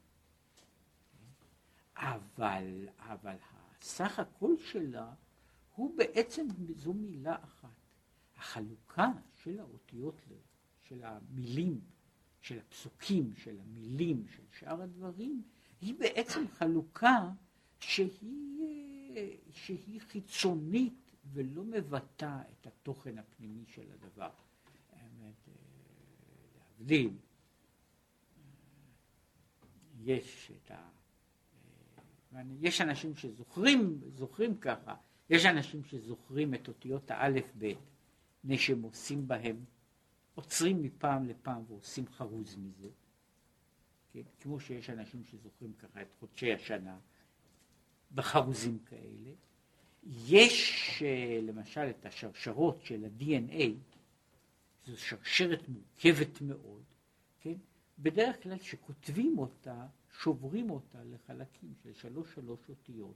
[1.97, 3.37] אבל, אבל
[3.81, 5.15] הסך הכל שלה
[5.75, 7.69] הוא בעצם, זו מילה אחת.
[8.37, 10.15] החלוקה של האותיות,
[10.83, 11.81] של המילים,
[12.41, 15.43] של הפסוקים, של המילים, של שאר הדברים,
[15.81, 17.31] היא בעצם חלוקה
[17.81, 19.17] שהיא,
[19.51, 24.31] שהיא חיצונית ולא מבטא את התוכן הפנימי של הדבר.
[24.93, 25.49] האמת,
[26.59, 27.11] להבדיל,
[30.01, 30.89] יש את ה...
[32.61, 34.95] יש אנשים שזוכרים, זוכרים ככה,
[35.31, 37.79] יש אנשים שזוכרים את אותיות האלף בית,
[38.45, 39.65] מפני שהם עושים בהם,
[40.35, 42.89] עוצרים מפעם לפעם ועושים חרוז מזה,
[44.13, 44.23] כן?
[44.41, 46.99] כמו שיש אנשים שזוכרים ככה את חודשי השנה,
[48.15, 49.31] בחרוזים כאלה.
[50.09, 53.71] יש אה, למשל את השרשרות של ה-DNA,
[54.87, 56.83] זו שרשרת מורכבת מאוד,
[57.41, 57.55] כן?
[57.99, 59.87] בדרך כלל כשכותבים אותה,
[60.19, 63.15] שוברים אותה לחלקים של שלוש שלוש אותיות,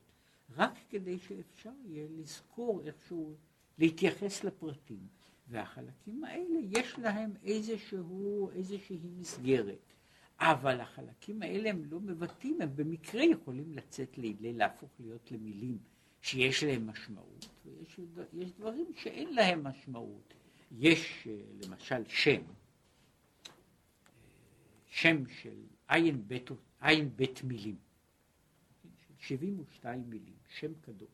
[0.57, 3.35] רק כדי שאפשר יהיה לזכור איכשהו,
[3.79, 5.07] להתייחס לפרטים.
[5.49, 9.93] והחלקים האלה יש להם איזשהו, איזושהי מסגרת.
[10.39, 15.79] אבל החלקים האלה הם לא מבטאים, הם במקרה יכולים לצאת להפוך להיות למילים
[16.23, 17.49] שיש להם משמעות,
[18.33, 20.35] ויש דברים שאין להם משמעות.
[20.79, 21.29] יש
[21.63, 22.43] למשל שם,
[24.87, 27.77] שם של עין בית, עין בית מילים,
[28.83, 31.09] של 72 מילים, שם קדוש,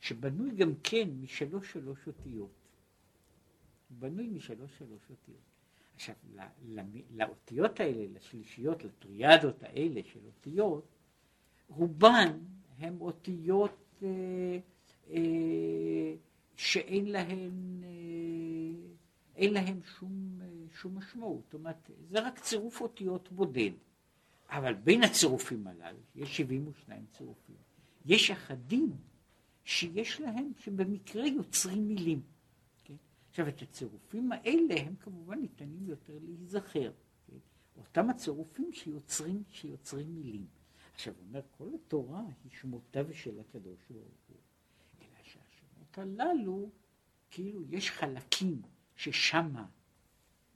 [0.00, 2.50] שבנוי גם כן משלוש שלוש אותיות.
[3.90, 5.40] בנוי משלוש שלוש אותיות.
[5.94, 6.14] עכשיו,
[7.10, 10.86] לאותיות האלה, לשלישיות, לטריאדות האלה של אותיות,
[11.68, 12.38] רובן
[12.78, 13.81] הן אותיות אה, אה,
[16.56, 18.94] שאין להן, אה,
[19.36, 21.42] אין להן שום, אה, שום משמעות.
[21.44, 23.70] זאת אומרת, זה רק צירוף אותיות בודד.
[24.48, 27.56] אבל בין הצירופים הללו, יש 72 צירופים,
[28.06, 28.92] יש אחדים
[29.64, 32.22] שיש להם, שבמקרה יוצרים מילים.
[32.84, 32.94] כן?
[33.30, 36.92] עכשיו, את הצירופים האלה הם כמובן ניתנים יותר להיזכר.
[37.26, 37.36] כן?
[37.76, 40.46] אותם הצירופים שיוצרים, שיוצרים מילים.
[40.94, 44.36] עכשיו, הוא אומר, כל התורה היא שמותיו של הקדוש ברוך הוא.
[45.00, 46.70] אלא שהשמות הללו,
[47.30, 48.62] כאילו יש חלקים
[48.96, 49.66] ששמה,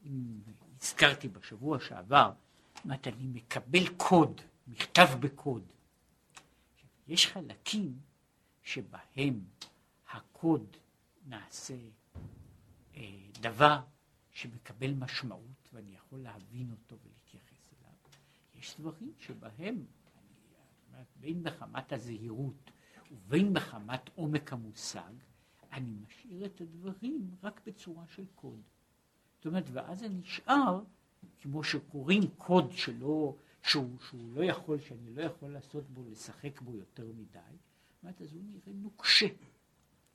[0.05, 0.39] אם
[0.81, 2.31] הזכרתי בשבוע שעבר,
[2.83, 5.63] אומרת, אני מקבל קוד, מכתב בקוד.
[7.07, 7.99] יש חלקים
[8.63, 9.39] שבהם
[10.09, 10.77] הקוד
[11.25, 11.77] נעשה
[12.95, 13.01] אה,
[13.41, 13.79] דבר
[14.31, 17.95] שמקבל משמעות ואני יכול להבין אותו ולהתייחס אליו.
[18.55, 19.85] יש דברים שבהם,
[20.97, 22.71] אני, בין מחמת הזהירות
[23.11, 25.13] ובין מחמת עומק המושג,
[25.71, 28.61] אני משאיר את הדברים רק בצורה של קוד.
[29.35, 30.83] זאת אומרת, ואז זה נשאר
[31.41, 36.75] כמו שקוראים קוד שלא, שהוא, שהוא לא יכול, שאני לא יכול לעשות בו, לשחק בו
[36.75, 37.39] יותר מדי,
[38.03, 39.27] אומרת, אז הוא נראה נוקשה.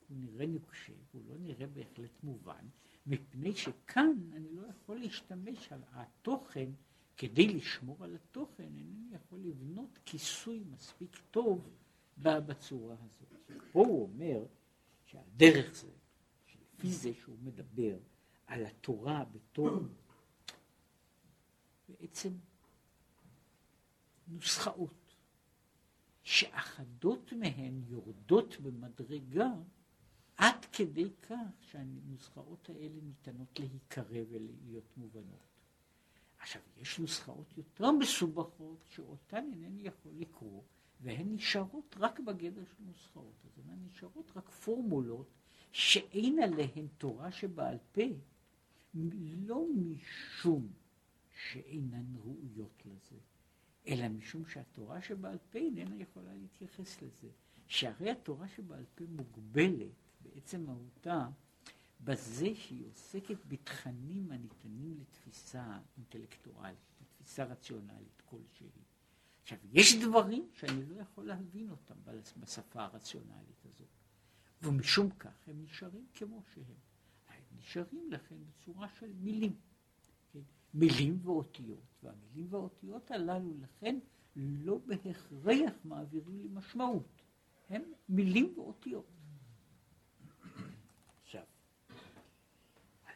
[0.09, 2.65] הוא נראה נוקשה, הוא לא נראה בהחלט מובן,
[3.05, 6.69] מפני שכאן אני לא יכול להשתמש על התוכן,
[7.17, 11.69] כדי לשמור על התוכן, אינני יכול לבנות כיסוי מספיק טוב
[12.17, 13.59] בצורה הזאת.
[13.71, 14.45] פה הוא אומר
[15.05, 15.91] שהדרך זה,
[16.45, 17.97] שלפי זה שהוא מדבר
[18.47, 19.69] על התורה בתור
[21.89, 22.33] בעצם
[24.27, 25.15] נוסחאות,
[26.23, 29.51] שאחדות מהן יורדות במדרגה
[30.37, 35.52] עד כדי כך שהנוסחאות האלה ניתנות להיקרא ולהיות מובנות.
[36.43, 40.61] עכשיו, יש נוסחאות יותר מסובכות שאותן אינני יכול לקרוא,
[41.01, 43.45] והן נשארות רק בגדר של נוסחאות.
[43.45, 45.27] אז הן נשארות רק פורמולות
[45.71, 48.01] שאין עליהן תורה שבעל פה,
[49.47, 50.67] לא משום
[51.31, 53.17] שאינן ראויות לזה,
[53.87, 57.29] אלא משום שהתורה שבעל פה איננה יכולה להתייחס לזה.
[57.67, 61.29] שהרי התורה שבעל פה מוגבלת בעצם מהותה
[62.03, 68.69] בזה שהיא עוסקת בתכנים הניתנים לתפיסה אינטלקטואלית, לתפיסה רציונלית כלשהי.
[69.41, 71.95] עכשיו, יש דברים שאני לא יכול להבין אותם
[72.37, 73.87] בשפה הרציונלית הזאת,
[74.61, 76.63] ומשום כך הם נשארים כמו שהם.
[77.29, 79.55] הם נשארים לכן בצורה של מילים.
[80.73, 83.99] מילים ואותיות, והמילים והאותיות הללו לכן
[84.35, 87.21] לא בהכרח מעבירים לי משמעות,
[87.69, 89.05] הם מילים ואותיות.
[91.21, 91.43] עכשיו,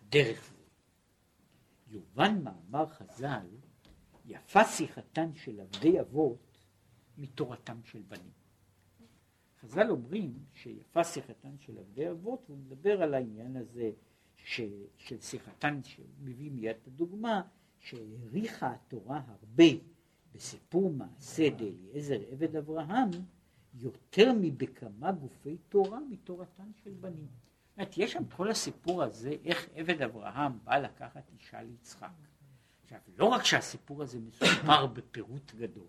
[0.08, 0.64] הדרך זה,
[1.88, 3.48] יובן מאמר חז"ל,
[4.26, 6.58] יפה שיחתן של עבדי אבות
[7.18, 8.32] מתורתם של בנים.
[9.62, 13.92] חז"ל אומרים שיפה שיחתן של עבדי אבות, הוא מדבר על העניין הזה
[14.36, 14.62] ש,
[14.98, 17.42] של שיחתן, שמביא מיד את הדוגמה,
[17.80, 19.64] שהעריכה התורה הרבה
[20.34, 23.10] בסיפור מעשה דאליעזר עבד אברהם,
[23.74, 27.47] יותר מבכמה גופי תורה מתורתן של בנים.
[27.78, 32.10] זאת יש שם כל הסיפור הזה, איך עבד אברהם בא לקחת אישה ליצחק.
[32.84, 35.88] עכשיו, לא רק שהסיפור הזה מסופר בפירוט גדול,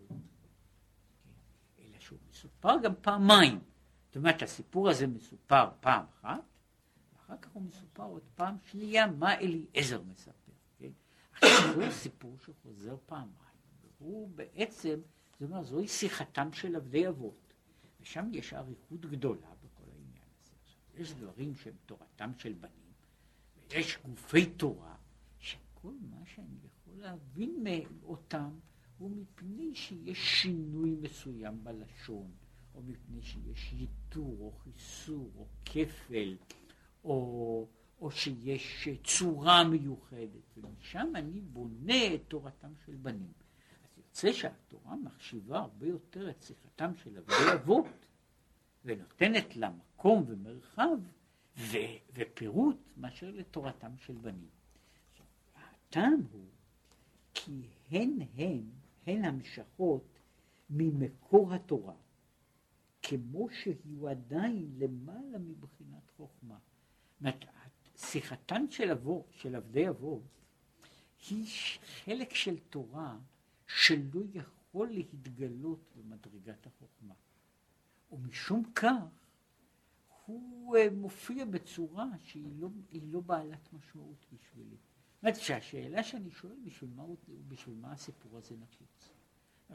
[1.79, 3.59] אלא שהוא מסופר גם פעמיים.
[4.07, 6.41] זאת אומרת, הסיפור הזה מסופר פעם אחת,
[7.15, 10.51] אחר כך הוא מסופר עוד פעם שנייה מה אליעזר מספר.
[10.77, 10.89] כן?
[11.31, 13.33] עכשיו זהו סיפור שחוזר פעמיים,
[13.99, 14.99] והוא בעצם,
[15.31, 17.53] זאת אומרת, זוהי שיחתם של עבדי אבות,
[18.01, 20.51] ושם יש אריכות גדולה בכל העניין הזה.
[20.63, 22.93] עכשיו, יש דברים שהם תורתם של בנים,
[23.69, 24.95] ויש גופי תורה,
[25.39, 28.49] שכל מה שאני יכול להבין מאותם
[28.97, 32.31] הוא מפני שיש שינוי מסוים בלשון,
[32.75, 36.37] או מפני שיש ייתור, או חיסור, או כפל.
[37.03, 37.67] או,
[38.01, 43.31] או שיש צורה מיוחדת, ומשם אני בונה את תורתם של בנים.
[43.83, 47.85] אז יוצא שהתורה מחשיבה הרבה יותר את שיחתם של אבי אבות,
[48.89, 50.97] ונותנת לה מקום ומרחב
[51.57, 51.77] ו,
[52.13, 54.49] ופירוט מאשר לתורתם של בנים.
[55.55, 56.45] הטעם הוא
[57.33, 58.63] כי הן הן,
[59.07, 60.19] הן המשכות
[60.69, 61.95] ממקור התורה,
[63.01, 66.57] כמו שהוא עדיין למעלה מבחינת חוכמה.
[67.97, 70.21] שיחתן של אבות, של עבדי אבות,
[71.29, 71.45] היא
[71.83, 73.17] חלק של תורה
[73.67, 77.13] שלא יכול להתגלות במדרגת החוכמה.
[78.11, 79.19] ומשום כך
[80.25, 82.69] הוא אה, מופיע בצורה שהיא לא,
[83.01, 84.75] לא בעלת משמעות בשבילי.
[84.75, 87.03] זאת אומרת שהשאלה שאני שואל, בשביל מה,
[87.47, 89.09] בשביל מה הסיפור הזה נחוץ?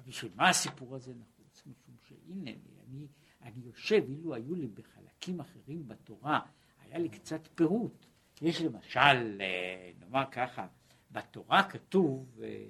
[0.06, 1.62] בשביל מה הסיפור הזה נחוץ?
[1.66, 2.50] משום שהנה,
[2.88, 3.06] אני,
[3.42, 6.40] אני יושב, אילו היו לי בחלקים אחרים בתורה,
[6.80, 8.06] היה לי קצת פירוט.
[8.42, 10.66] יש למשל, אה, נאמר ככה,
[11.10, 12.64] בתורה כתוב אה,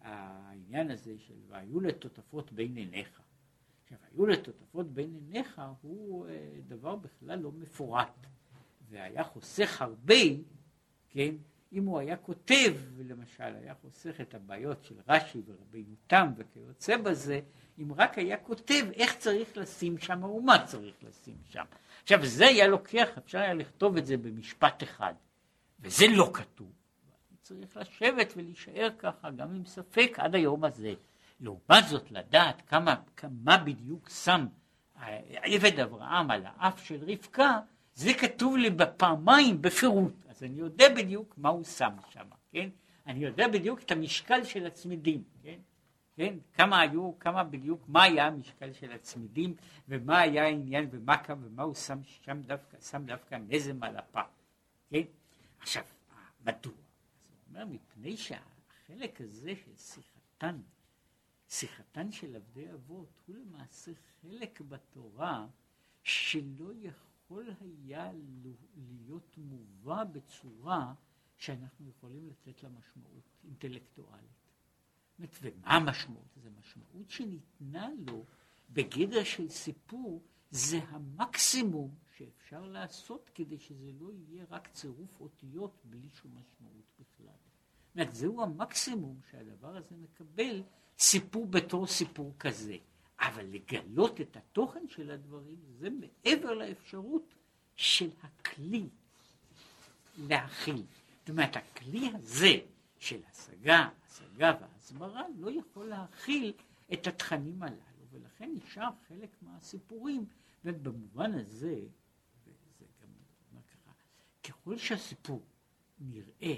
[0.00, 3.25] העניין הזה של והיו לטוטפות בין עיניך.
[3.86, 6.32] עכשיו, היו לטוטפות בין עיניך הוא אה,
[6.68, 8.26] דבר בכלל לא מפורט,
[8.88, 10.14] והיה חוסך הרבה,
[11.10, 11.34] כן,
[11.72, 17.40] אם הוא היה כותב, למשל, היה חוסך את הבעיות של רש"י ורבינו תם וכיוצא בזה,
[17.78, 21.64] אם רק היה כותב איך צריך לשים שם ומה צריך לשים שם.
[22.02, 25.14] עכשיו, זה היה לוקח, אפשר היה לכתוב את זה במשפט אחד,
[25.80, 26.72] וזה לא כתוב.
[27.42, 30.94] צריך לשבת ולהישאר ככה, גם עם ספק, עד היום הזה.
[31.40, 34.46] לעומת זאת, לדעת כמה, כמה בדיוק שם
[35.42, 37.60] עבד אברהם על האף של רבקה,
[37.94, 40.12] זה כתוב לי בפעמיים בפירוט.
[40.28, 42.68] אז אני יודע בדיוק מה הוא שם שם, כן?
[43.06, 45.58] אני יודע בדיוק את המשקל של הצמידים, כן?
[46.16, 46.34] כן?
[46.52, 49.54] כמה היו, כמה בדיוק, מה היה המשקל של הצמידים,
[49.88, 54.20] ומה היה העניין, ומה, ומה הוא שם שם דווקא, שם דווקא נזם על הפה,
[54.90, 55.02] כן?
[55.60, 55.82] עכשיו,
[56.40, 56.72] מדוע?
[57.48, 60.60] אומר, מפני שהחלק הזה של שיחתן,
[61.48, 65.46] שיחתן של עבדי אבות, הוא למעשה חלק בתורה
[66.02, 68.10] שלא יכול היה
[68.76, 70.94] להיות מובא בצורה
[71.36, 74.46] שאנחנו יכולים לתת לה משמעות אינטלקטואלית.
[75.18, 76.26] ומה המשמעות?
[76.36, 78.24] זו משמעות שניתנה לו
[78.70, 86.08] בגדר של סיפור, זה המקסימום שאפשר לעשות כדי שזה לא יהיה רק צירוף אותיות בלי
[86.08, 87.26] שום משמעות בכלל.
[87.26, 90.62] זאת אומרת, זהו המקסימום שהדבר הזה מקבל
[90.98, 92.76] סיפור בתור סיפור כזה.
[93.20, 97.34] אבל לגלות את התוכן של הדברים זה מעבר לאפשרות
[97.76, 98.88] של הכלי
[100.18, 100.82] להכיל.
[101.20, 102.54] זאת אומרת, הכלי הזה
[102.98, 106.52] של השגה, השגה והסברה לא יכול להכיל
[106.92, 107.76] את התכנים הללו,
[108.10, 110.26] ולכן נשאר חלק מהסיפורים,
[110.64, 111.80] ובמובן הזה,
[112.46, 113.08] וזה גם
[113.52, 113.92] מה קרה,
[114.44, 115.42] ככל שהסיפור
[115.98, 116.56] נראה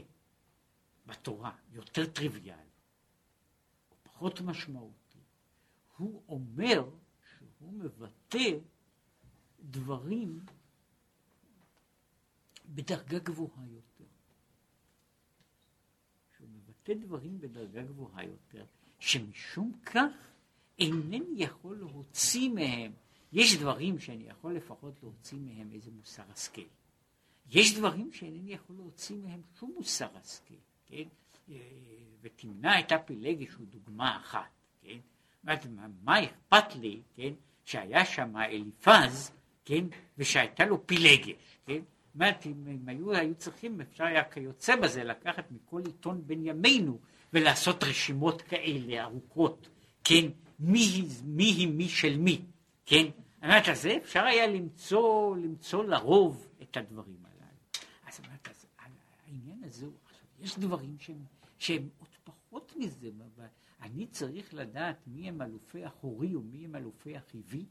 [1.07, 2.68] בתורה יותר טריוויאלי,
[4.19, 5.19] פחות משמעותי,
[5.97, 6.91] הוא אומר
[7.23, 8.59] שהוא מבטא
[9.61, 10.41] דברים
[12.67, 14.05] בדרגה גבוהה יותר.
[16.37, 18.65] שהוא מבטא דברים בדרגה גבוהה יותר,
[18.99, 20.13] שמשום כך
[20.79, 22.93] אינני יכול להוציא מהם,
[23.33, 26.69] יש דברים שאני יכול לפחות להוציא מהם איזה מוסר השכל.
[27.51, 30.55] יש דברים שאינני יכול להוציא מהם שום מוסר השכל.
[30.87, 31.09] כן?
[31.51, 31.57] אה,
[32.23, 34.51] ותמנע את הפילגש הוא דוגמה אחת,
[34.83, 34.99] כן?
[36.05, 37.33] מה אכפת לי, כן?
[37.65, 39.33] שהיה שם אליפז,
[39.65, 39.85] כן?
[40.19, 41.81] ושהייתה לו פילגש, כן?
[42.15, 46.99] אומרת, אם היו, היו צריכים, אפשר היה כיוצא בזה לקחת מכל עיתון בין ימינו
[47.33, 49.69] ולעשות רשימות כאלה ארוכות,
[50.05, 50.25] כן?
[50.59, 52.43] מי היא מי של מי,
[52.87, 53.07] כן?
[53.43, 57.51] אומרת, אז אפשר היה למצוא, למצוא לרוב את הדברים הללו.
[58.07, 58.67] אז אומרת, אז
[59.27, 59.93] העניין הזה הוא
[60.41, 61.25] יש דברים שהם,
[61.59, 63.11] שהם עוד פחות מזה.
[63.83, 67.64] אני צריך לדעת מי הם אלופי אחורי ומי הם אלופי החיבי,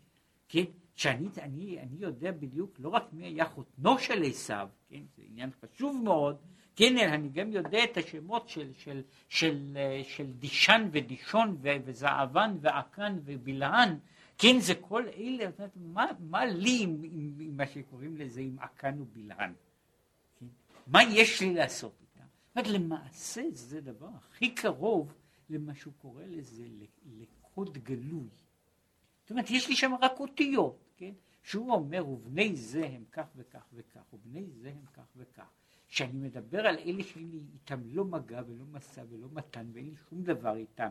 [0.50, 0.64] כן?
[0.96, 5.02] שאני אני, אני יודע בדיוק לא רק מי היה חותנו של עשיו, כן?
[5.16, 6.38] זה עניין חשוב מאוד,
[6.76, 13.98] כן, אני גם יודע את השמות של, של, של, של דישן ודישון וזעבן ועקן ובלען,
[14.38, 15.46] כן, זה כל אלה,
[15.76, 19.54] מה, מה לי עם, עם, עם מה שקוראים לזה, עם עקן ובלען?
[20.40, 20.46] כן?
[20.88, 22.07] מה יש לי לעשות?
[22.58, 25.14] אומרת, למעשה זה דבר הכי קרוב
[25.50, 26.66] למה שהוא קורא לזה
[27.06, 28.30] לקוד גלוי.
[29.22, 31.14] זאת אומרת, יש לי שם רק אותיות, כן?
[31.44, 35.50] שהוא אומר, ובני זה הם כך וכך וכך, ובני זה הם כך וכך.
[35.88, 39.96] כשאני מדבר על אלה שאין לי איתם לא מגע ולא מסע ולא מתן ואין לי
[40.10, 40.90] שום דבר איתם,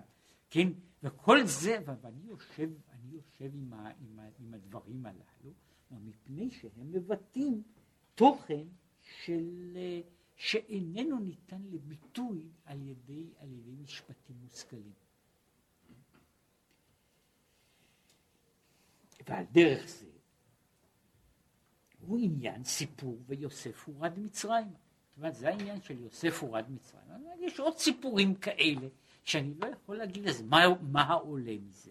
[0.51, 0.69] כן?
[1.03, 5.53] וכל זה, ואני יושב, אני יושב עם, ה, עם, ה, עם הדברים הללו,
[5.91, 7.63] מפני שהם מבטאים
[8.15, 8.65] תוכן
[9.03, 9.77] של...
[10.37, 14.93] שאיננו ניתן לביטוי על ידי, על ידי משפטים מושכלים.
[19.29, 20.07] ועל דרך זה
[22.01, 24.69] הוא עניין סיפור ויוסף הורד מצרים.
[25.09, 27.07] זאת אומרת, זה העניין של יוסף הורד מצרים.
[27.41, 28.89] יש עוד סיפורים כאלה
[29.25, 31.91] שאני לא יכול להגיד לזה מה, מה העולה מזה.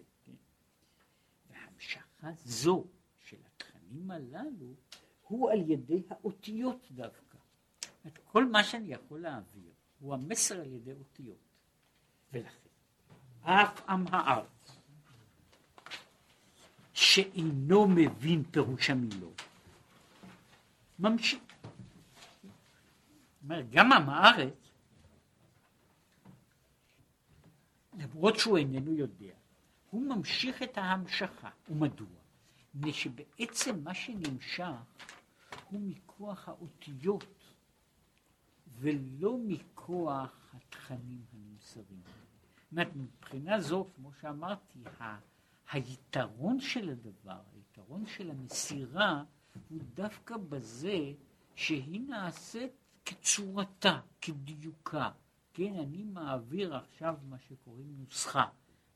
[1.50, 2.84] והמשכה זו
[3.18, 4.74] של התכנים הללו
[5.22, 7.25] הוא על ידי האותיות דווקא.
[8.06, 11.38] את כל מה שאני יכול להעביר הוא המסר על ידי אותיות.
[12.32, 12.68] ולכן,
[13.42, 14.78] אף עם הארץ
[16.92, 19.42] שאינו מבין פירוש המילות,
[20.98, 21.40] ממשיך.
[23.42, 24.70] אומר, גם עם הארץ,
[27.98, 29.34] למרות שהוא איננו יודע,
[29.90, 31.50] הוא ממשיך את ההמשכה.
[31.68, 32.06] ומדוע?
[32.76, 34.64] מפני שבעצם מה שנמשך
[35.70, 37.35] הוא מכוח האותיות
[38.78, 42.02] ולא מכוח התכנים הנמסרים.
[42.72, 45.18] אומרת, מבחינה זו, כמו שאמרתי, ה-
[45.72, 49.24] היתרון של הדבר, היתרון של המסירה,
[49.68, 51.12] הוא דווקא בזה
[51.54, 52.70] שהיא נעשית
[53.04, 55.10] כצורתה, כדיוקה.
[55.54, 58.44] כן, אני מעביר עכשיו מה שקוראים נוסחה,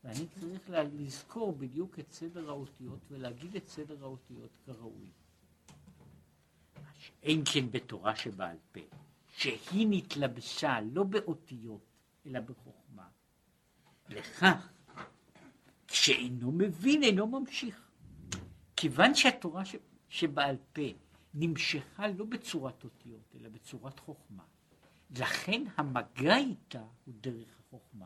[0.03, 5.11] ואני צריך לזכור בדיוק את סדר האותיות ולהגיד את סדר האותיות כראוי.
[7.23, 8.79] אין כן בתורה שבעל פה,
[9.31, 11.85] שהיא נתלבשה לא באותיות,
[12.25, 13.07] אלא בחוכמה.
[14.09, 14.69] לכך,
[15.87, 17.91] כשאינו מבין, אינו ממשיך.
[18.75, 19.75] כיוון שהתורה ש...
[20.09, 20.81] שבעל פה
[21.33, 24.43] נמשכה לא בצורת אותיות, אלא בצורת חוכמה,
[25.17, 28.05] לכן המגע איתה הוא דרך החוכמה.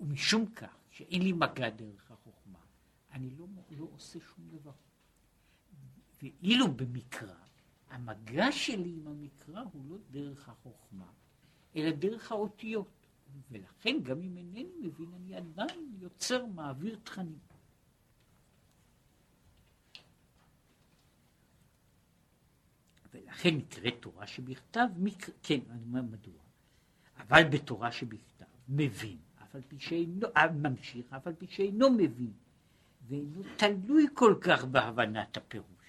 [0.00, 2.58] ומשום כך, שאין לי מגע דרך החוכמה,
[3.12, 4.72] אני לא, לא עושה שום דבר.
[6.22, 7.34] ואילו במקרא,
[7.90, 11.12] המגע שלי עם המקרא הוא לא דרך החוכמה,
[11.76, 13.06] אלא דרך האותיות.
[13.50, 17.38] ולכן גם אם אינני מבין, אני עדיין יוצר, מעביר תכנים.
[23.14, 25.32] ולכן נקראת תורה שבכתב, מקר...
[25.42, 26.42] כן, אני אומר מדוע.
[27.18, 32.32] אבל בתורה שבכתב, מבין, אף על פי שאינו, אה, ממשיך, אף על פי שאינו מבין,
[33.08, 35.79] ואינו תלוי כל כך בהבנת הפירוש.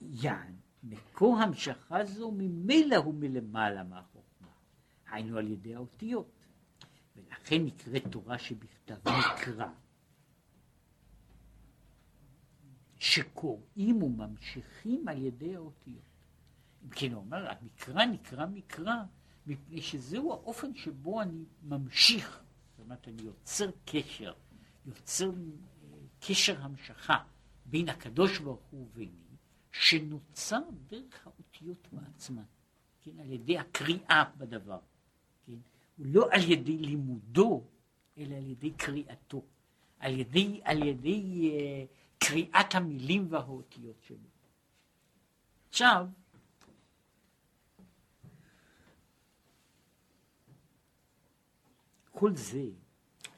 [0.00, 4.48] יען, מקור המשכה זו ממילא הוא מלמעלה מהחוכמה,
[5.10, 6.30] היינו על ידי האותיות.
[7.16, 9.68] ולכן נקראת תורה שבכתב מקרא.
[12.98, 16.02] שקוראים וממשיכים על ידי האותיות.
[16.84, 18.94] אם כן, הוא אומר, המקרא נקרא מקרא,
[19.46, 24.32] מפני שזהו האופן שבו אני ממשיך, זאת אומרת, אני יוצר קשר,
[24.86, 27.16] יוצר אה, קשר המשכה
[27.66, 29.27] בין הקדוש ברוך הוא וביני,
[29.72, 32.42] שנוצר דרך האותיות בעצמן,
[33.02, 34.78] כן, על ידי הקריאה בדבר,
[35.46, 35.58] כן,
[35.98, 37.64] לא על ידי לימודו,
[38.18, 39.42] אלא על ידי קריאתו,
[39.98, 44.28] על ידי, על ידי uh, קריאת המילים והאותיות שלו.
[45.68, 46.06] עכשיו,
[52.10, 52.64] כל זה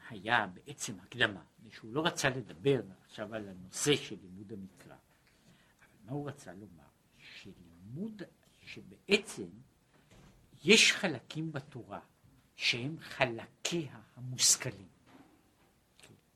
[0.08, 4.66] היה בעצם הקדמה, שהוא לא רצה לדבר עכשיו על הנושא של לימוד אבל
[6.10, 6.88] מה הוא רצה לומר?
[7.18, 8.22] שלימוד,
[8.60, 9.46] שבעצם
[10.64, 12.00] יש חלקים בתורה
[12.56, 14.88] שהם חלקיה המושכלים,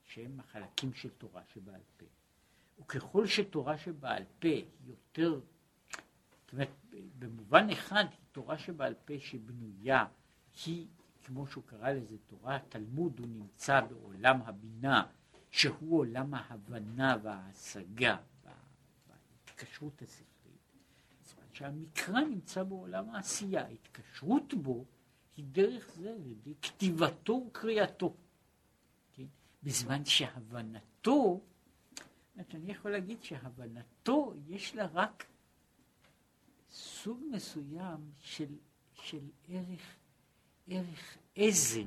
[0.05, 2.07] שהם החלקים של תורה שבעל פה.
[2.81, 4.49] וככל שתורה שבעל פה
[4.87, 5.41] יותר,
[6.45, 6.70] זאת אומרת,
[7.18, 10.07] במובן אחד היא תורה שבעל פה שבנויה,
[10.66, 10.87] היא,
[11.25, 15.07] כמו שהוא קרא לזה, תורה התלמוד, הוא נמצא בעולם הבינה,
[15.51, 18.16] שהוא עולם ההבנה וההשגה
[19.65, 20.59] וההתקשרות השכלית.
[21.23, 24.85] זאת אומרת שהמקרא נמצא בעולם העשייה, ההתקשרות בו
[25.37, 28.15] היא דרך זה על ידי כתיבתו וקריאתו.
[29.12, 29.27] כן?
[29.62, 31.41] בזמן שהבנתו
[32.35, 35.27] אומרת, אני יכול להגיד שהבנתו יש לה רק
[36.71, 38.57] סוג מסוים של,
[38.95, 39.97] של ערך,
[40.67, 41.87] ערך עזר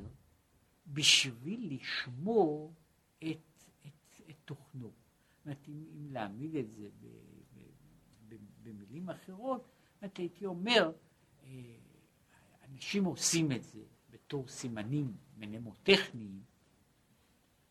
[0.87, 2.73] בשביל לשמור
[3.19, 4.87] את, את, את תוכנו.
[4.87, 7.05] זאת אומרת, אם, אם להעמיד את זה ב,
[8.67, 9.67] במילים אחרות,
[10.01, 10.91] זאת הייתי אומר,
[11.43, 11.49] אה,
[12.71, 16.41] אנשים עושים את זה בתור סימנים מנמוטכניים,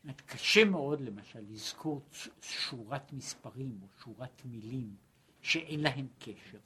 [0.07, 2.03] אומרת, קשה מאוד למשל לזכור
[2.41, 4.97] שורת מספרים או שורת מילים
[5.41, 6.59] שאין להם קשר.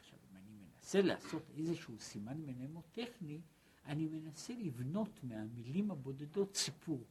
[0.00, 3.40] עכשיו, אם אני מנסה לעשות איזשהו סימן מנמוטכני,
[3.86, 7.04] אני מנסה לבנות מהמילים הבודדות סיפור.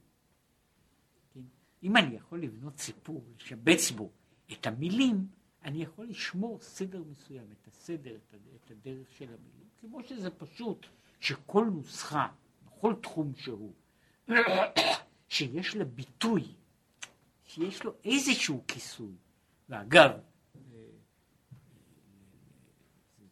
[1.34, 1.40] כן?
[1.82, 4.10] אם אני יכול לבנות סיפור, לשבץ בו
[4.52, 5.26] את המילים,
[5.64, 8.18] אני יכול לשמור סדר מסוים, את הסדר,
[8.56, 10.86] את הדרך של המילים, כמו שזה פשוט
[11.20, 12.28] שכל נוסחה,
[12.66, 13.72] בכל תחום שהוא,
[15.28, 16.54] שיש לה ביטוי,
[17.44, 19.14] שיש לו איזשהו כיסוי.
[19.68, 20.10] ואגב,
[20.68, 20.86] זה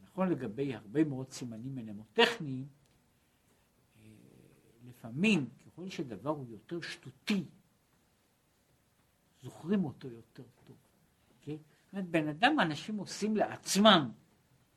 [0.03, 2.69] נכון לגבי הרבה מאוד סימנים מנמוטכניים,
[4.89, 7.45] לפעמים, ככל שדבר הוא יותר שטותי,
[9.43, 10.77] זוכרים אותו יותר טוב.
[11.93, 14.11] אומרת, בן אדם, אנשים עושים לעצמם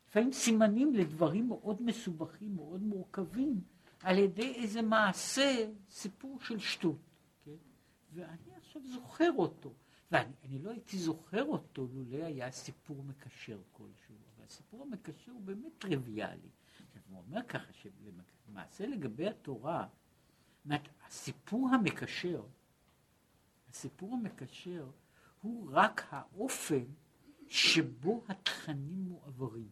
[0.07, 3.61] לפעמים סימנים לדברים מאוד מסובכים, מאוד מורכבים,
[4.03, 6.99] על ידי איזה מעשה, סיפור של שטות.
[7.45, 7.51] כן?
[8.13, 9.73] ואני עכשיו זוכר אותו.
[10.11, 15.71] ואני לא הייתי זוכר אותו לולא היה סיפור מקשר כלשהו, אבל הסיפור המקשר הוא באמת
[15.77, 16.49] טריוויאלי.
[17.09, 19.87] הוא אומר ככה, שלמעשה לגבי התורה,
[21.07, 22.43] הסיפור המקשר,
[23.69, 24.91] הסיפור המקשר
[25.41, 26.83] הוא רק האופן
[27.53, 29.69] שבו התכנים מועברים.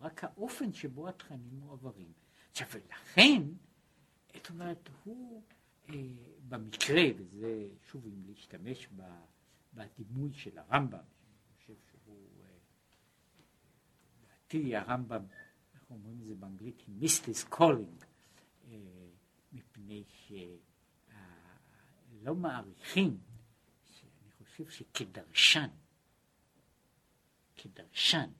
[0.00, 2.12] רק האופן שבו התכנים מועברים.
[2.50, 3.42] עכשיו, ולכן,
[4.34, 5.42] זאת אומרת, הוא
[5.88, 5.94] אה,
[6.48, 8.88] במקרה, וזה שוב אם להשתמש
[9.74, 12.46] בדימוי של הרמב"ם, שאני חושב שהוא, אה,
[14.22, 15.24] לדעתי הרמב"ם,
[15.74, 18.04] איך אומרים את זה באנגלית, he missed his calling,
[18.68, 18.76] אה,
[19.52, 23.18] מפני שלא מעריכים,
[24.56, 25.68] חושב שכדרשן,
[27.56, 28.30] כדרשן,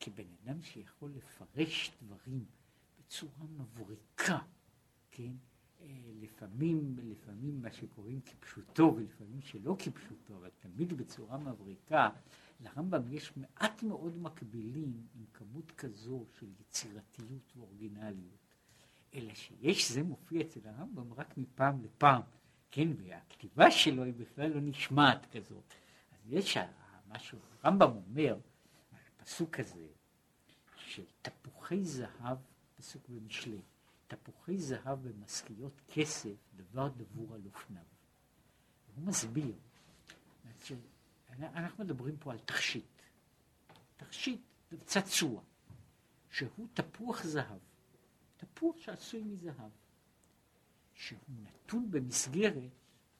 [0.00, 2.44] כבן אדם שיכול לפרש דברים
[2.98, 4.38] בצורה מבריקה,
[5.10, 5.32] כן?
[5.80, 5.86] אה,
[6.20, 12.10] לפעמים, לפעמים מה שקוראים כפשוטו ולפעמים שלא כפשוטו, אבל תמיד בצורה מבריקה,
[12.60, 18.54] לרמב"ם יש מעט מאוד מקבילים עם כמות כזו של יצירתיות ואורגינליות,
[19.14, 22.22] אלא שיש, זה מופיע אצל הרמב"ם רק מפעם לפעם,
[22.74, 25.74] כן, והכתיבה שלו היא בכלל לא נשמעת כזאת.
[26.12, 26.56] אז יש
[27.08, 28.38] משהו, הרמב"ם אומר,
[29.20, 29.86] הפסוק הזה
[30.76, 32.38] של תפוחי זהב,
[32.76, 33.60] פסוק במשלי,
[34.06, 37.82] תפוחי זהב במשכיות כסף, דבר דבור על אופניו.
[38.96, 39.54] הוא מסביר,
[41.40, 43.02] אנחנו מדברים פה על תכשיט,
[43.96, 44.40] תכשיט
[44.84, 45.42] צעצוע,
[46.30, 47.58] שהוא תפוח זהב,
[48.36, 49.70] תפוח שעשוי מזהב,
[50.94, 52.70] שהוא נתון במסגרת,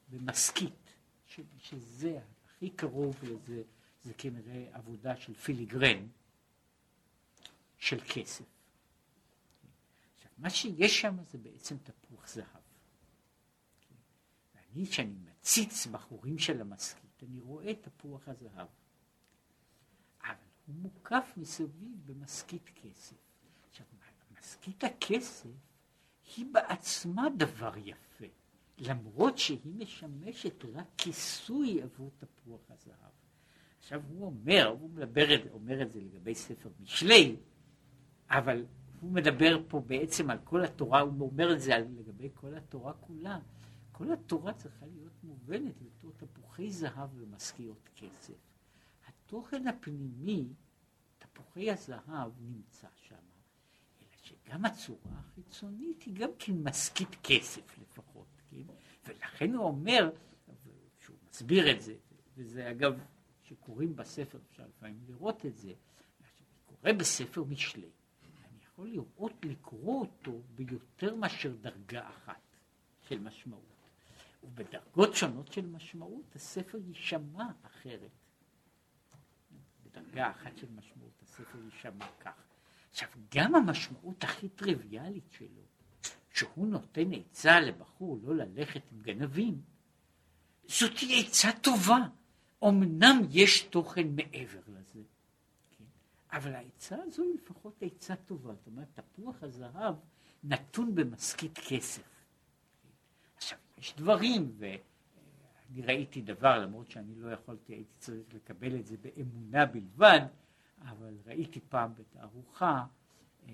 [0.09, 0.95] במשכית,
[1.59, 3.63] שזה הכי קרוב לזה,
[4.05, 6.07] זה כנראה עבודה של פיליגרן,
[7.79, 8.45] של כסף.
[10.15, 12.47] עכשיו, מה שיש שם זה בעצם תפוח זהב.
[14.55, 18.69] ואני, כשאני מציץ בחורים של המשכית, אני רואה תפוח הזהב.
[20.23, 20.35] אבל
[20.67, 23.17] הוא מוקף מסביב במשכית כסף.
[23.71, 23.87] עכשיו,
[24.39, 25.51] משכית הכסף
[26.37, 28.27] היא בעצמה דבר יפה,
[28.79, 33.13] למרות שהיא משמשת רק כיסוי עבור תפוח הזהב.
[33.79, 37.37] עכשיו הוא אומר, הוא מדבר, אומר את זה לגבי ספר משלי,
[38.31, 38.65] אבל
[39.01, 43.39] הוא מדבר פה בעצם על כל התורה, הוא אומר את זה לגבי כל התורה כולה.
[43.93, 48.35] כל התורה צריכה להיות מובנת בתור תפוחי זהב ומשכיות כסף.
[49.09, 50.49] התוכן הפנימי,
[51.19, 53.34] תפוחי הזהב, נמצא שם,
[54.25, 58.63] שגם הצורה החיצונית היא גם כן משכית כסף לפחות, כן?
[59.07, 60.11] ולכן הוא אומר,
[61.01, 61.95] שהוא מסביר את זה,
[62.37, 63.01] וזה אגב
[63.43, 65.73] שקוראים בספר, אפשר לפעמים לראות את זה,
[66.67, 67.91] קורא בספר משלי,
[68.23, 72.41] אני יכול לראות, לקרוא אותו ביותר מאשר דרגה אחת
[73.09, 73.63] של משמעות.
[74.45, 78.11] ובדרגות שונות של משמעות הספר יישמע אחרת.
[79.85, 82.54] בדרגה אחת של משמעות הספר יישמע כך.
[82.95, 85.63] עכשיו, גם המשמעות הכי טריוויאלית שלו,
[86.31, 89.63] שהוא נותן עצה לבחור לא ללכת עם גנבים,
[90.69, 91.99] זאת עצה טובה.
[92.65, 95.01] אמנם יש תוכן מעבר לזה,
[95.71, 95.85] כן?
[96.33, 98.55] אבל העצה הזו היא לפחות עצה טובה.
[98.55, 99.95] זאת אומרת, תפוח הזהב
[100.45, 102.09] נתון במשכית כסף.
[103.37, 108.97] עכשיו, יש דברים, ואני ראיתי דבר, למרות שאני לא יכולתי, הייתי צריך לקבל את זה
[108.97, 110.21] באמונה בלבד,
[110.81, 112.87] אבל ראיתי פעם בתערוכה
[113.47, 113.53] אה,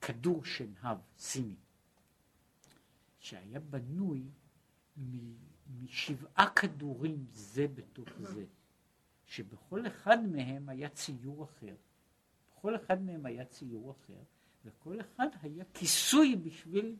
[0.00, 1.56] כדור שנהב סיני,
[3.18, 4.22] שהיה בנוי.
[5.78, 8.44] משבעה כדורים זה בתוך זה,
[9.26, 11.74] שבכל אחד מהם היה ציור אחר.
[12.56, 14.22] בכל אחד מהם היה ציור אחר,
[14.64, 16.96] וכל אחד היה כיסוי בשביל,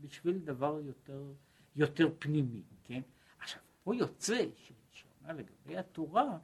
[0.00, 1.32] בשביל דבר יותר,
[1.76, 3.00] יותר פנימי, כן?
[3.38, 4.44] עכשיו, פה יוצא,
[4.90, 6.38] שאומר לגבי התורה,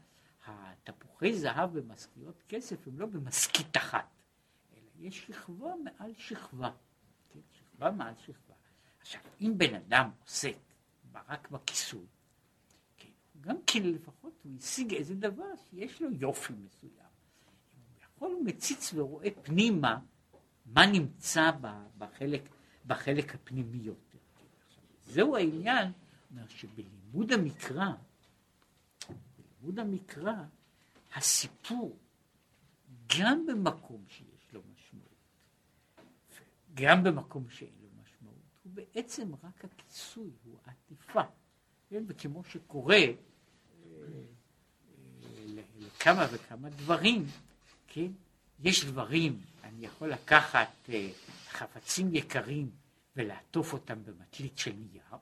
[0.46, 4.08] התפוחי זהב במשכיות כסף הם לא במשכית אחת,
[4.72, 6.70] אלא יש שכבה מעל שכבה,
[7.28, 7.40] כן?
[7.52, 8.54] שכבה מעל שכבה.
[9.00, 10.56] עכשיו, אם בן אדם עוסק
[11.28, 12.06] רק בכיסוי.
[12.96, 13.08] כן.
[13.40, 16.92] גם כן לפחות הוא השיג איזה דבר שיש לו יופי מסוים.
[16.92, 19.98] הוא יכול, הוא מציץ ורואה פנימה
[20.66, 21.50] מה נמצא
[21.98, 22.42] בחלק,
[22.86, 24.18] בחלק הפנימי יותר.
[25.04, 25.92] זהו העניין,
[26.30, 27.92] אומר שבלימוד המקרא,
[29.66, 30.34] בלימוד המקרא,
[31.14, 31.98] הסיפור,
[33.18, 35.16] גם במקום שיש לו משמעות,
[36.74, 41.22] גם במקום שאין לו משמעות, הוא בעצם רק הכיסוי, הוא עטיפה.
[41.90, 42.04] כן?
[42.06, 43.12] וכמו שקורה אה, אה,
[45.78, 47.26] לכמה וכמה דברים,
[47.86, 48.10] כן?
[48.60, 51.10] יש דברים, אני יכול לקחת אה,
[51.50, 52.70] חפצים יקרים
[53.16, 55.16] ולעטוף אותם במטלית של נייר,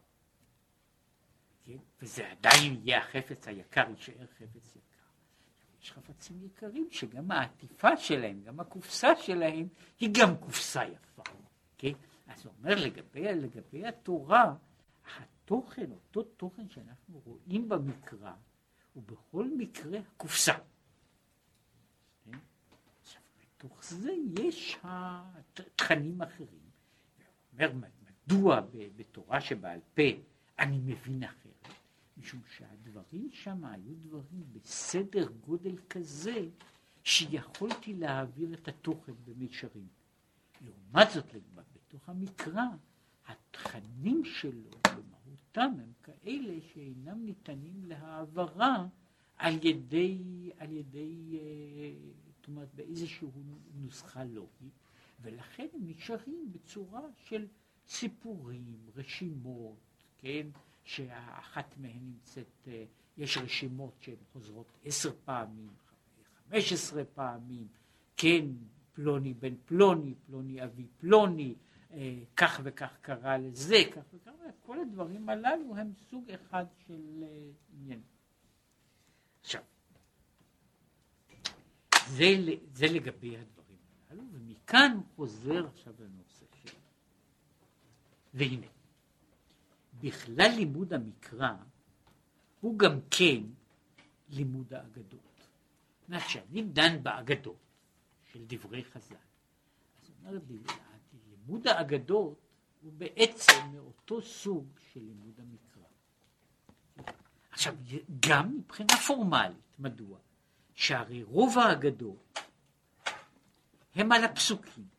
[1.65, 1.77] כן?
[2.03, 4.85] וזה עדיין יהיה החפץ היקר, יישאר חפץ יקר.
[5.83, 9.69] יש חפצים יקרים שגם העטיפה שלהם, גם הקופסה שלהם,
[10.01, 11.23] היא גם קופסה יפה.
[11.79, 11.93] כן?
[12.27, 14.55] אז הוא אומר לגבי, לגבי התורה,
[15.17, 18.33] התוכן, אותו תוכן שאנחנו רואים במקרא,
[18.93, 20.55] הוא בכל מקרה הקופסה.
[22.25, 22.39] כן?
[23.03, 24.79] עכשיו, בתוך זה יש
[25.77, 26.65] תכנים אחרים.
[27.59, 27.89] הוא אומר,
[28.27, 28.61] מדוע
[28.97, 30.03] בתורה שבעל פה
[30.59, 31.69] אני מבין אחרת?
[32.17, 36.49] משום שהדברים שם היו דברים בסדר גודל כזה
[37.03, 39.89] שיכולתי להעביר את התוכן במישרים.
[40.61, 41.25] לעומת זאת,
[41.55, 42.65] בתוך המקרא,
[43.27, 48.87] התכנים שלו במהותם הם כאלה שאינם ניתנים להעברה
[49.37, 53.29] על ידי, על ידי, אה, זאת אומרת, באיזושהי
[53.75, 54.79] נוסחה לוגית,
[55.21, 57.47] ולכן הם נשארים בצורה של
[57.87, 59.84] סיפורים, רשימות,
[60.25, 60.47] כן?
[60.85, 62.85] שאחת מהן נמצאת, אה,
[63.16, 65.70] יש רשימות שהן חוזרות עשר פעמים,
[66.49, 67.68] חמש עשרה פעמים,
[68.16, 68.47] כן,
[68.93, 71.55] פלוני בן פלוני, פלוני אבי פלוני,
[71.93, 74.31] אה, כך וכך קרה לזה, כך וכך,
[74.66, 78.01] כל הדברים הללו הם סוג אחד של אה, עניין.
[79.41, 79.62] עכשיו,
[82.09, 82.25] זה,
[82.72, 83.79] זה לגבי הדברים
[84.11, 86.81] הללו, ומכאן חוזר עכשיו לנושא שלנו.
[88.35, 88.74] והנה,
[90.05, 91.55] בכלל לימוד המקרא
[92.61, 93.43] הוא גם כן
[94.29, 95.21] לימוד האגדות.
[96.19, 97.57] כשאני דן באגדות
[98.33, 99.15] של דברי חז"ל,
[100.03, 100.59] אז אומרת לי,
[101.31, 102.39] לימוד האגדות
[102.83, 105.83] הוא בעצם מאותו סוג של לימוד המקרא.
[107.51, 107.75] עכשיו,
[108.29, 110.19] גם מבחינה פורמלית, מדוע?
[110.75, 112.39] שהרי רוב האגדות
[113.95, 114.95] הם על הפסוקים.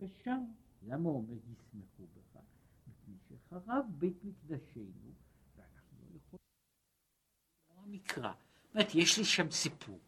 [0.00, 0.34] קשה,
[0.82, 2.40] למה אומר ישמחו בך?
[2.88, 5.12] מפני שחרב בית מקדשנו,
[5.56, 6.44] ואנחנו לא יכולים...
[7.76, 8.32] המקרא.
[8.32, 9.98] זאת אומרת, יש לי שם סיפור.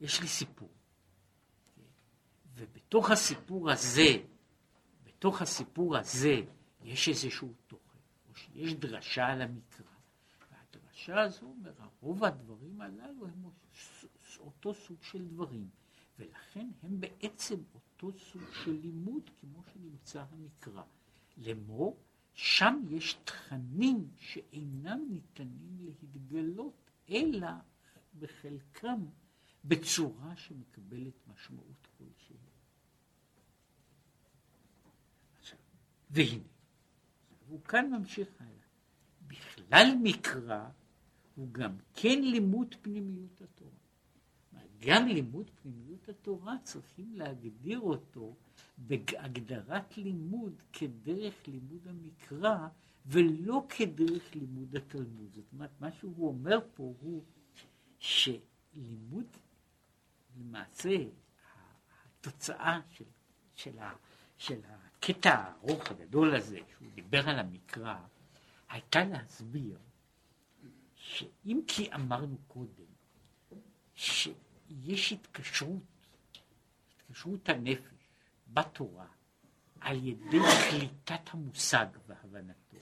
[0.00, 0.70] יש לי סיפור.
[2.54, 4.24] ובתוך הסיפור הזה,
[5.04, 6.34] בתוך הסיפור הזה,
[6.82, 9.86] יש איזשהו תוכן, או שיש דרשה על המקרא.
[10.50, 11.54] והדרשה הזו
[12.00, 13.44] רוב הדברים הללו הם
[14.38, 15.68] אותו סוג של דברים,
[16.20, 20.82] ולכן הם בעצם אותו סוג של לימוד כמו שנמצא המקרא.
[21.36, 21.96] לאמור,
[22.34, 27.48] שם יש תכנים שאינם ניתנים להתגלות, אלא
[28.18, 29.06] בחלקם
[29.64, 32.36] בצורה שמקבלת משמעות כלשהי.
[36.10, 36.44] והנה,
[37.48, 38.50] הוא כאן ממשיך הלאה.
[39.26, 40.68] בכלל מקרא
[41.34, 43.79] הוא גם כן לימוד פנימיות התורה.
[44.80, 48.36] גם לימוד פנימיות התורה צריכים להגדיר אותו
[48.78, 52.68] בהגדרת לימוד כדרך לימוד המקרא
[53.06, 55.34] ולא כדרך לימוד התלמוד.
[55.34, 57.24] זאת אומרת, מה שהוא אומר פה הוא
[57.98, 59.26] שלימוד,
[60.36, 60.96] למעשה,
[62.06, 63.04] התוצאה של,
[63.54, 63.92] של, ה,
[64.38, 67.96] של הקטע הארוך הגדול הזה, שהוא דיבר על המקרא,
[68.68, 69.78] הייתה להסביר
[70.94, 72.90] שאם כי אמרנו קודם,
[73.94, 74.28] ש...
[74.70, 75.82] יש התקשרות,
[76.96, 78.08] התקשרות הנפש
[78.52, 79.06] בתורה
[79.80, 80.38] על ידי
[80.70, 82.76] קליטת המושג והבנתו.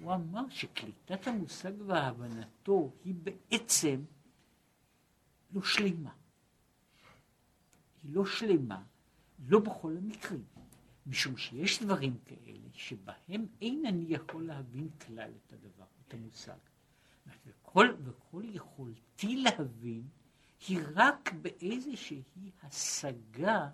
[0.00, 4.04] הוא אמר שקליטת המושג והבנתו היא בעצם
[5.52, 6.12] לא שלמה.
[8.02, 8.82] היא לא שלמה,
[9.46, 10.44] לא בכל המקרים,
[11.06, 16.56] משום שיש דברים כאלה שבהם אין אני יכול להבין כלל את הדבר, את המושג.
[17.46, 20.08] וכל, וכל יכולתי להבין
[20.68, 22.22] היא רק באיזושהי
[22.62, 23.68] השגה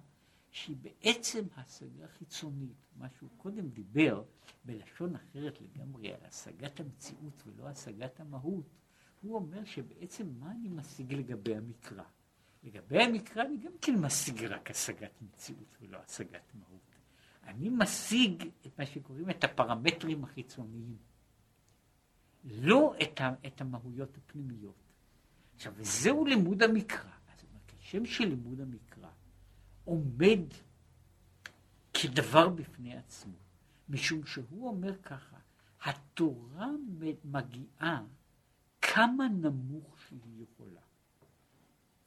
[0.51, 2.77] שהיא בעצם השגה חיצונית.
[2.97, 4.23] מה שהוא קודם דיבר
[4.65, 8.67] בלשון אחרת לגמרי על השגת המציאות ולא השגת המהות,
[9.21, 12.05] הוא אומר שבעצם מה אני משיג לגבי המקרא?
[12.63, 16.81] לגבי המקרא אני גם כן משיג רק השגת מציאות ולא השגת מהות.
[17.45, 20.97] אני משיג את מה שקוראים את הפרמטרים החיצוניים,
[22.45, 24.90] לא את, ה, את המהויות הפנימיות.
[25.61, 27.11] עכשיו, וזהו לימוד המקרא.
[27.33, 27.45] אז
[27.79, 29.09] כשם שלימוד המקרא
[29.85, 30.41] עומד
[31.95, 33.37] כדבר בפני עצמו,
[33.89, 35.37] משום שהוא אומר ככה,
[35.83, 36.69] התורה
[37.25, 38.03] מגיעה
[38.83, 40.81] כמה נמוך שהיא יכולה.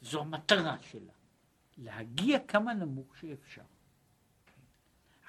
[0.02, 1.14] זו המטרה שלה.
[1.78, 3.66] להגיע כמה נמוך שאפשר.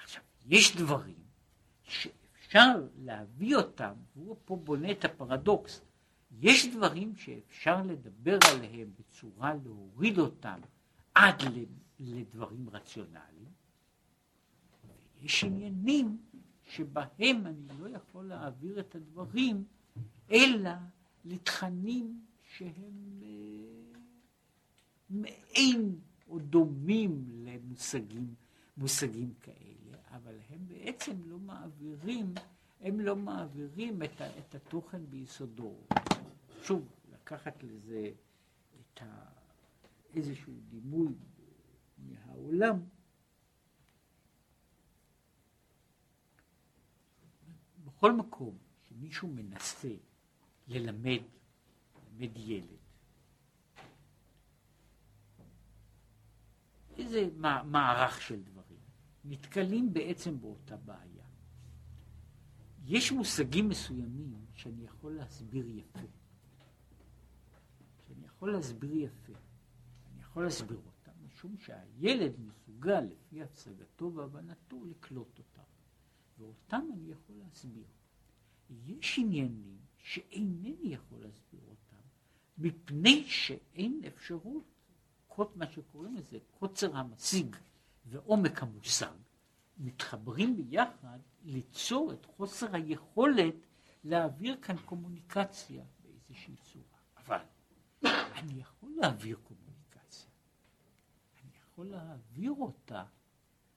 [0.03, 1.23] עכשיו, יש דברים
[1.83, 5.81] שאפשר להביא אותם, והוא פה בונה את הפרדוקס,
[6.41, 10.59] יש דברים שאפשר לדבר עליהם בצורה להוריד אותם
[11.15, 11.41] עד
[11.99, 13.51] לדברים רציונליים,
[15.21, 16.17] ויש עניינים
[16.63, 19.63] שבהם אני לא יכול להעביר את הדברים,
[20.31, 20.71] אלא
[21.25, 23.99] לתכנים שהם אה,
[25.09, 28.33] מעין או דומים למושגים
[28.77, 32.33] מושגים כאלה, אבל הם בעצם לא מעבירים,
[32.81, 35.75] הם לא מעבירים את, את התוכן ביסודו.
[36.67, 38.11] שוב, לקחת לזה
[38.79, 39.29] את ה,
[40.13, 41.13] איזשהו דימוי
[41.97, 42.79] מהעולם.
[47.85, 49.93] בכל מקום שמישהו מנסה
[50.67, 51.21] ללמד,
[52.19, 52.79] ללמד ילד,
[56.97, 57.29] איזה
[57.65, 58.79] מערך של דברים,
[59.25, 61.25] נתקלים בעצם באותה בעיה.
[62.85, 66.24] יש מושגים מסוימים שאני יכול להסביר יפה.
[68.45, 69.33] יכול להסביר יפה.
[70.13, 75.61] אני יכול להסביר אותם, משום שהילד מסוגל, לפי השגתו והבנתו, לקלוט אותם.
[76.37, 77.85] ואותם אני יכול להסביר.
[78.85, 82.01] יש עניינים שאינני יכול להסביר אותם,
[82.57, 84.63] מפני שאין אפשרות,
[85.55, 87.55] מה שקוראים לזה, קוצר המשיג
[88.05, 89.15] ועומק המושג,
[89.77, 93.55] מתחברים ביחד ליצור את חוסר היכולת
[94.03, 96.74] להעביר כאן קומוניקציה באיזושהי צורה.
[98.35, 100.29] אני יכול להעביר קומוניקציה.
[101.43, 103.05] אני יכול להעביר אותה,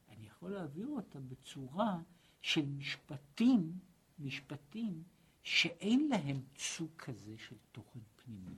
[0.08, 1.98] אני יכול להעביר אותה בצורה
[2.40, 3.78] של משפטים,
[4.18, 5.02] משפטים
[5.42, 8.56] שאין להם סוג כזה של תוכן פנימי,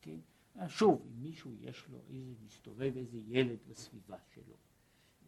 [0.00, 0.18] כן?
[0.68, 4.56] שוב, אם מישהו יש לו איזה, מסתובב איזה ילד בסביבה שלו,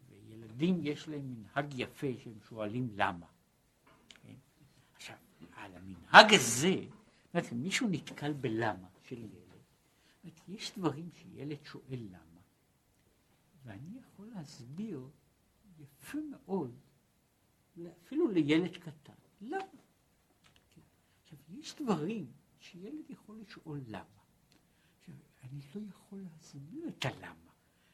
[0.09, 3.25] וילדים יש להם מנהג יפה שהם שואלים למה.
[4.21, 4.35] כן?
[4.95, 5.15] עכשיו,
[5.55, 6.75] על המנהג הזה,
[7.33, 9.48] זאת אם מישהו נתקל בלמה של ילד,
[10.29, 12.41] אומרת, יש דברים שילד שואל למה,
[13.63, 15.09] ואני יכול להסביר
[15.79, 16.75] יפה מאוד
[17.87, 19.13] אפילו לילד קטן.
[19.41, 19.59] למה?
[20.75, 20.81] כן.
[21.23, 24.03] עכשיו, יש דברים שילד יכול לשאול למה.
[24.99, 27.51] עכשיו, אני לא יכול להסביר את הלמה.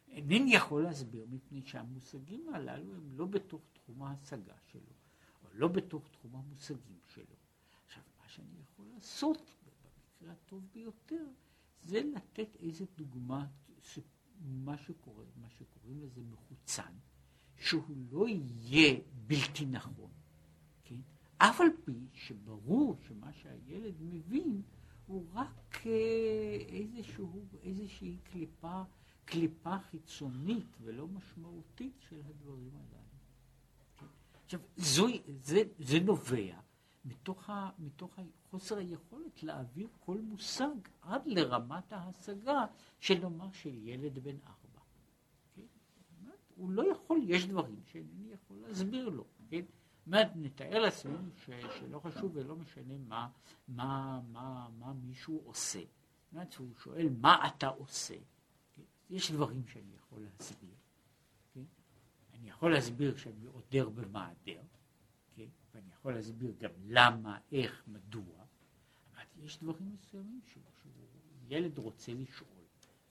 [0.08, 4.94] אינני יכול להסביר מפני שהמושגים הללו הם לא בתוך תחום ההשגה שלו,
[5.44, 7.36] או לא בתוך תחום המושגים שלו.
[7.86, 11.26] עכשיו, מה שאני יכול לעשות, במקרה הטוב ביותר,
[11.86, 13.48] זה לתת איזה דוגמה,
[14.42, 16.94] מה שקורה, מה שקוראים לזה מחוצן,
[17.58, 20.12] שהוא לא יהיה בלתי נכון,
[20.84, 21.00] כן?
[21.38, 24.62] אף על פי שברור שמה שהילד מבין
[25.06, 28.84] הוא רק אה, איזשהו, איזושהי קליפה,
[29.26, 33.06] קליפה חיצונית ולא משמעותית של הדברים הללו.
[33.98, 34.06] כן?
[34.46, 35.08] עכשיו, זו,
[35.42, 36.60] זה, זה נובע
[37.06, 42.66] מתוך, ה, מתוך חוסר היכולת להעביר כל מושג עד לרמת ההשגה
[43.00, 44.82] של נאמר של ילד בן ארבע.
[46.56, 49.62] הוא לא יכול, יש דברים שאינני יכול להסביר לו, כן?
[50.06, 53.30] אומרת, נתאר לעצמנו שלא חשוב ולא משנה מה,
[53.68, 55.82] מה, מה, מה מישהו עושה.
[56.32, 58.16] אומרת, הוא שואל, מה אתה עושה?
[58.76, 58.82] כן?
[59.10, 60.76] יש דברים שאני יכול להסביר.
[61.54, 61.64] כן?
[62.34, 64.75] אני יכול להסביר שאני עודר במעדר, כן?
[65.76, 68.46] ואני יכול להסביר גם למה, איך, מדוע.
[69.14, 70.42] אבל יש דברים מסוימים
[71.48, 72.50] שילד רוצה לשאול,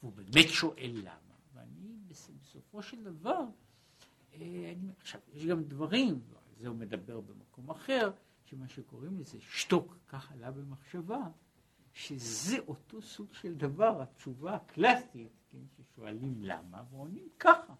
[0.02, 1.34] והוא באמת שואל למה.
[1.54, 3.40] ואני בסופו של דבר,
[4.32, 4.38] אה,
[4.76, 6.20] אני, עכשיו, יש גם דברים,
[6.60, 8.10] זה הוא מדבר במקום אחר,
[8.44, 11.28] שמה שקוראים לזה שתוק, כך עלה במחשבה,
[11.92, 17.74] שזה אותו סוג של דבר, התשובה הקלאסית, כן, ששואלים למה, ועונים ככה.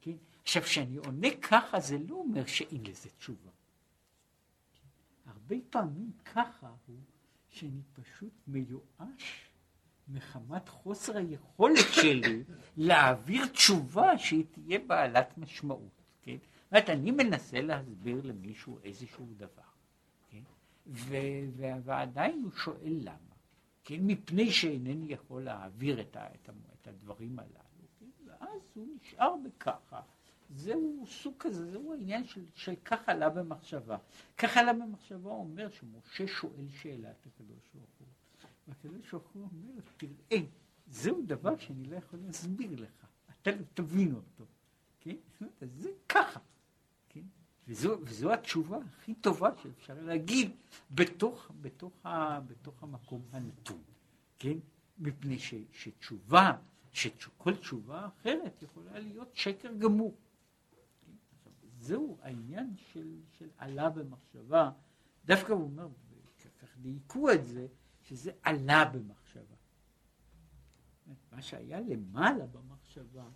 [0.00, 0.16] כן?
[0.42, 3.50] עכשיו, כשאני עונה ככה, זה לא אומר שאין לזה תשובה.
[5.50, 6.96] הרבה פעמים ככה הוא
[7.48, 9.50] שאני פשוט מיואש
[10.08, 12.44] מחמת חוסר היכולת שלי
[12.76, 16.36] להעביר תשובה שהיא תהיה בעלת משמעות, כן?
[16.36, 19.62] זאת אומרת, אני מנסה להסביר למישהו איזשהו דבר,
[20.30, 20.42] כן?
[20.86, 21.16] ו-
[21.84, 23.34] ועדיין הוא שואל למה,
[23.84, 23.96] כן?
[24.00, 28.06] מפני שאינני יכול להעביר את, ה- את, ה- את הדברים הללו, כן?
[28.26, 30.00] ואז הוא נשאר בככה.
[30.50, 33.96] זהו סוג כזה, זהו העניין של, של כך עלה במחשבה.
[34.38, 38.08] כך עלה במחשבה אומר שמשה שואל שאלה את הקדוש ברוך הוא.
[38.68, 40.44] והקדוש ברוך הוא אומר, תראה,
[40.86, 43.06] זהו דבר שאני לא יכול להסביר לך,
[43.42, 44.44] אתה לא תבין אותו,
[45.00, 45.16] כן?
[45.60, 46.40] זה ככה,
[47.08, 47.20] כן?
[47.68, 50.50] וזו, וזו התשובה הכי טובה שאפשר להגיד
[50.90, 53.82] בתוך, בתוך, ה, בתוך המקום הנתון,
[54.38, 54.58] כן?
[54.98, 56.52] מפני ש, שתשובה
[56.92, 60.14] שכל תשובה אחרת יכולה להיות שקר גמור.
[61.86, 64.70] זהו העניין של, של עלה במחשבה,
[65.24, 65.88] דווקא הוא אומר,
[66.62, 67.66] כך דייקו את זה,
[68.02, 69.56] שזה עלה במחשבה.
[71.32, 73.28] מה שהיה למעלה במחשבה,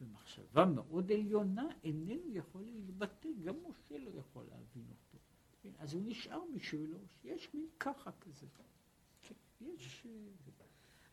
[0.00, 5.18] במחשבה מאוד עליונה, איננו יכול להתבטא, גם משה לא יכול להבין אותו.
[5.62, 8.46] כן, אז הוא נשאר בשבילו, שיש מין ככה כזה.
[9.22, 10.06] כן, יש...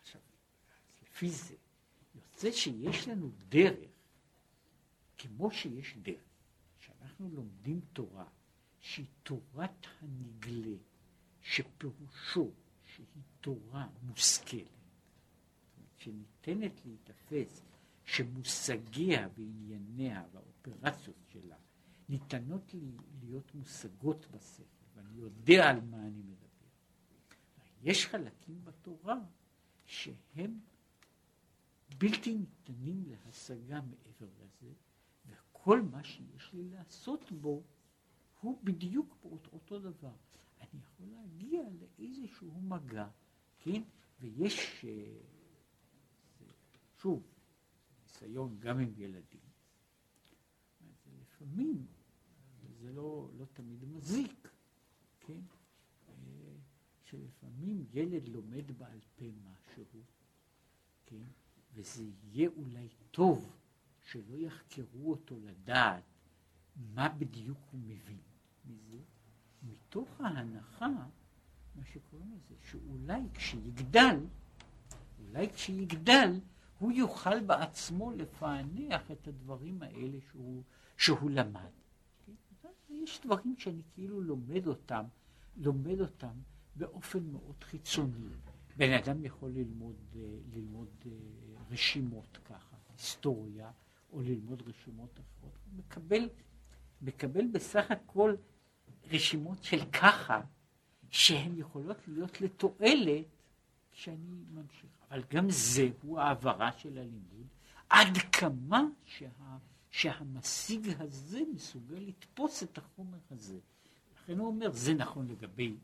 [0.01, 0.21] עכשיו,
[1.03, 1.55] לפי זה,
[2.15, 3.89] יוצא שיש לנו דרך,
[5.17, 6.34] כמו שיש דרך,
[7.17, 8.25] שאנחנו לומדים תורה,
[8.79, 10.77] שהיא תורת הנגלה,
[11.41, 12.51] שפירושו
[12.85, 14.69] שהיא תורה מושכלת,
[15.97, 17.61] שניתנת להיתפס,
[18.05, 21.55] שמושגיה וענייניה והאופרציות שלה
[22.09, 22.91] ניתנות לי
[23.21, 24.63] להיות מושגות בשכל,
[24.95, 26.45] ואני יודע על מה אני מדבר.
[27.81, 29.19] יש חלקים בתורה
[29.85, 30.59] שהם
[31.97, 34.73] בלתי ניתנים להשגה מעבר לזה,
[35.65, 37.63] וכל מה שיש לי לעשות בו
[38.41, 39.17] הוא בדיוק
[39.53, 40.15] אותו דבר.
[40.61, 43.07] אני יכול להגיע לאיזשהו מגע,
[43.59, 43.81] כן?
[44.19, 45.17] ויש, אה,
[46.97, 47.23] שוב,
[48.03, 49.41] ניסיון גם עם ילדים.
[51.21, 51.85] לפעמים
[52.79, 54.49] זה לא, לא תמיד מזיק,
[55.19, 55.41] כן?
[56.07, 56.13] אה,
[57.03, 59.83] שלפעמים ילד לומד בעל פה משהו,
[61.05, 61.25] כן?
[61.73, 63.54] וזה יהיה אולי טוב
[64.05, 66.03] שלא יחקרו אותו לדעת
[66.93, 68.19] מה בדיוק הוא מבין
[68.65, 68.97] מזה,
[69.63, 70.87] מתוך ההנחה,
[71.75, 74.19] מה שקוראים לזה, שאולי כשיגדל,
[75.19, 76.39] אולי כשיגדל,
[76.79, 80.63] הוא יוכל בעצמו לפענח את הדברים האלה שהוא,
[80.97, 81.71] שהוא למד.
[82.89, 85.05] יש דברים שאני כאילו לומד אותם,
[85.57, 86.33] לומד אותם
[86.75, 88.29] באופן מאוד חיצוני.
[88.77, 90.21] בן אדם יכול ללמוד, אה,
[90.53, 91.11] ללמוד אה,
[91.71, 93.71] רשימות ככה, היסטוריה,
[94.15, 95.57] או ללמוד רשימות אחרות.
[95.65, 96.29] הוא מקבל,
[97.01, 98.35] מקבל בסך הכל
[99.11, 100.41] רשימות של ככה,
[101.09, 103.25] שהן יכולות להיות לתועלת
[103.91, 104.89] כשאני ממשיך.
[105.11, 107.47] אבל גם זה הוא העברה של הלימוד,
[107.89, 109.29] עד כמה שה,
[109.89, 113.59] שהמשיג הזה מסוגל לתפוס את החומר הזה.
[114.15, 115.75] לכן הוא אומר, זה נכון לגבי,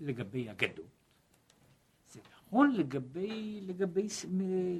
[0.00, 0.86] לגבי אגדות.
[2.12, 4.06] זה נכון לגבי, לגבי,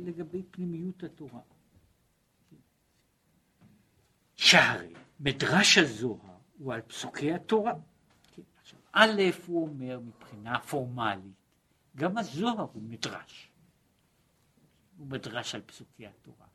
[0.00, 1.40] לגבי פנימיות התורה.
[4.50, 7.72] שהרי מדרש הזוהר הוא על פסוקי התורה.
[8.34, 11.34] כן, עכשיו, א', הוא אומר מבחינה פורמלית,
[11.96, 13.50] גם הזוהר הוא מדרש.
[14.98, 16.46] הוא מדרש על פסוקי התורה.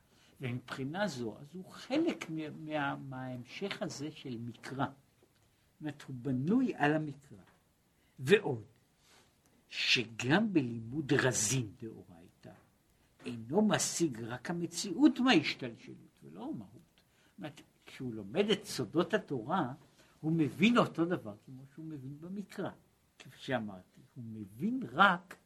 [0.42, 4.86] ומבחינה זו, אז הוא חלק מה, מה, מההמשך הזה של מקרא.
[4.86, 7.44] זאת אומרת, הוא בנוי על המקרא.
[8.20, 8.64] ועוד,
[9.70, 12.54] שגם בלימוד רזין דאורייתא,
[13.26, 17.02] אינו משיג רק המציאות מההשתלשלות, ולא המהות.
[17.26, 17.62] זאת אומרת,
[17.94, 19.74] כשהוא לומד את סודות התורה,
[20.20, 22.70] הוא מבין אותו דבר כמו שהוא מבין במקרא,
[23.20, 24.02] כפי שאמרתי.
[24.16, 25.38] הוא מבין רק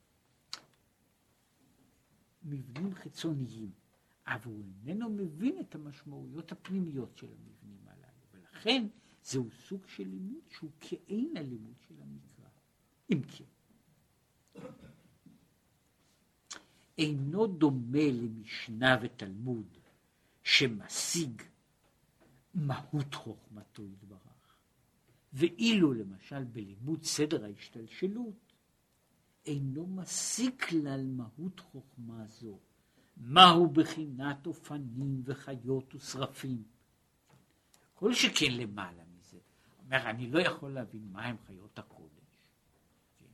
[2.43, 3.72] מבנים חיצוניים,
[4.28, 8.88] אבל הוא איננו מבין את המשמעויות הפנימיות של המבנים הללו, ולכן
[9.24, 12.50] זהו סוג של לימוד שהוא כאין הלימוד של המקרא.
[13.12, 13.43] אם כן,
[16.98, 19.78] אינו דומה למשנה ותלמוד
[20.43, 21.41] שמשיג
[22.54, 24.58] מהות חוכמתו יתברך,
[25.34, 28.54] ואילו למשל בלימוד סדר ההשתלשלות
[29.45, 32.60] אינו משיג כלל מהות חוכמה זו,
[33.18, 36.64] מהו בחינת אופנים וחיות ושרפים.
[37.93, 39.38] כל שכן למעלה מזה.
[39.80, 42.12] אומר, אני לא יכול להבין מהם חיות הקודש.
[43.18, 43.26] כן?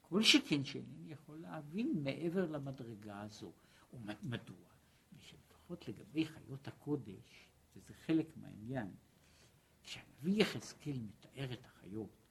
[0.00, 3.52] כל שכן שאינני יכול להבין מעבר למדרגה הזו.
[3.92, 4.66] ומדוע?
[5.66, 7.45] לפחות לגבי חיות הקודש,
[7.76, 8.94] וזה חלק מהעניין,
[9.82, 12.26] כשהנביא יחזקאל מתאר את החיות,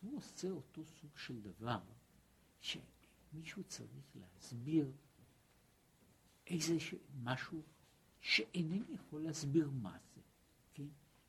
[0.00, 1.80] הוא עושה אותו סוג של דבר
[2.60, 4.92] שמישהו צריך להסביר
[6.46, 6.94] איזה ש...
[7.22, 7.62] משהו
[8.20, 10.20] שאינני יכול להסביר מה זה,
[10.74, 10.86] כן?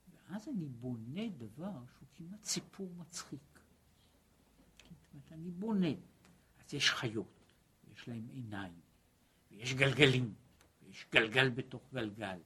[0.10, 3.60] ואז אני בונה דבר שהוא כמעט סיפור מצחיק.
[4.78, 4.96] כן?
[5.02, 5.94] זאת אומרת, אני בונה.
[6.60, 7.46] אז יש חיות,
[7.94, 8.80] יש להם עיניים,
[9.52, 10.34] ויש גלגלים,
[10.92, 12.38] ויש גלגל בתוך גלגל,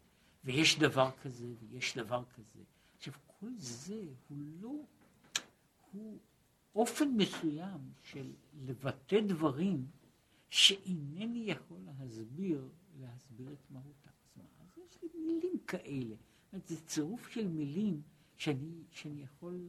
[0.44, 2.64] ויש דבר כזה, ויש דבר כזה.
[2.98, 4.76] עכשיו, כל זה הוא לא
[5.92, 6.20] הוא
[6.76, 8.32] אופן מסוים של
[8.66, 9.88] לבטא דברים
[10.50, 12.70] שאינני יכול להסביר,
[13.00, 14.10] להסביר את מהותם.
[14.24, 14.44] אז מה?
[14.60, 16.16] אז יש לי מילים כאלה.
[16.68, 18.02] זה צירוף של מילים
[18.38, 19.68] שאני, שאני יכול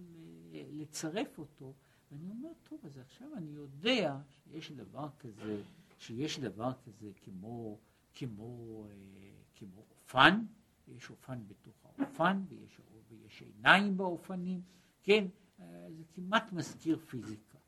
[0.53, 1.73] אה, לצרף אותו,
[2.13, 5.63] ואני אומר, טוב, אז עכשיו אני יודע שיש דבר כזה
[5.99, 7.79] שיש דבר כזה כמו,
[8.17, 10.45] כמו, אה, כמו אופן,
[10.89, 14.63] יש אופן בתוך האופן, ויש, ויש עיניים באופנים,
[15.03, 15.27] כן,
[15.61, 17.59] אה, זה כמעט מזכיר פיזיקה,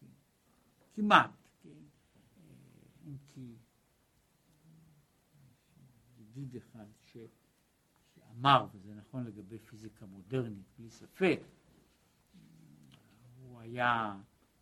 [0.00, 0.06] כן?
[0.94, 1.30] כמעט,
[1.62, 2.54] כן, אה,
[3.06, 3.54] אם כי
[6.18, 7.16] ידיד אחד ש,
[8.14, 11.40] שאמר, וזה נכון לגבי פיזיקה מודרנית, בלי ספק,
[13.42, 14.16] הוא היה,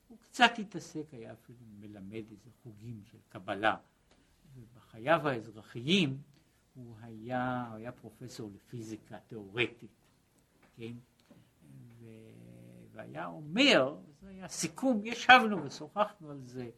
[0.09, 3.77] הוא קצת התעסק, היה אפילו מלמד איזה חוגים של קבלה,
[4.57, 6.19] ובחייו האזרחיים
[6.75, 10.07] הוא היה, הוא היה פרופסור לפיזיקה תיאורטית,
[10.77, 10.93] כן?
[11.99, 12.07] ו...
[12.93, 16.71] והיה אומר, זה היה סיכום, ישבנו ושוחחנו על זה,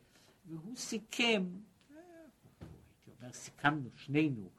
[0.47, 1.45] והוא סיכם,
[1.91, 4.51] הייתי אומר, סיכמנו שנינו,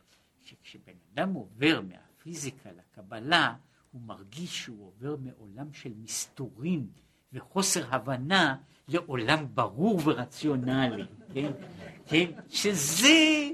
[0.42, 3.56] שכשבן אדם עובר מהפיזיקה לקבלה,
[3.92, 6.88] הוא מרגיש שהוא עובר מעולם של מסתורים
[7.34, 8.58] וחוסר הבנה
[8.88, 11.52] לעולם ברור ורציונלי, כן?
[12.06, 12.32] כן?
[12.50, 13.50] שזה,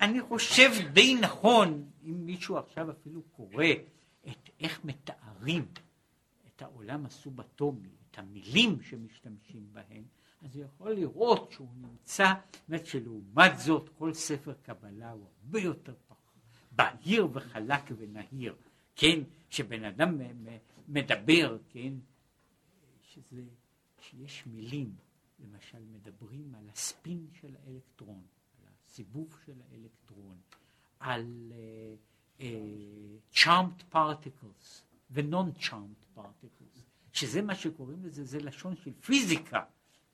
[0.00, 3.64] אני חושב, די נכון, אם מישהו עכשיו אפילו קורא
[4.28, 5.66] את איך מתארים
[6.46, 10.02] את העולם הסובטומי, את המילים שמשתמשים בהן,
[10.42, 12.32] אז הוא יכול לראות שהוא נמצא,
[12.68, 15.94] באמת שלעומת זאת כל ספר קבלה הוא הרבה יותר
[16.72, 18.54] בהיר וחלק ונהיר,
[18.96, 19.20] כן,
[19.50, 20.20] שבן אדם
[20.88, 21.92] מדבר, כן,
[23.02, 23.42] שזה,
[24.10, 24.94] שיש מילים,
[25.38, 28.22] למשל מדברים על הספין של האלקטרון,
[28.58, 30.36] על הסיבוב של האלקטרון,
[31.00, 36.80] על uh, uh, charmed particles ו-non-charmed particles,
[37.12, 39.64] שזה מה שקוראים לזה, זה לשון של פיזיקה,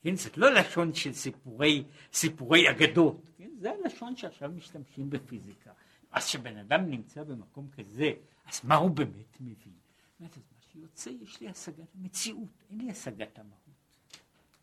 [0.02, 5.72] כן, זאת לא לשון של סיפורי, סיפורי אגדות, כן, זה הלשון שעכשיו משתמשים בפיזיקה.
[6.10, 8.12] אז כשבן אדם נמצא במקום כזה,
[8.46, 9.72] אז מה הוא באמת מבין?
[10.20, 10.26] אז מה
[10.72, 13.69] שיוצא, יש לי השגת המציאות, אין לי השגת המהות.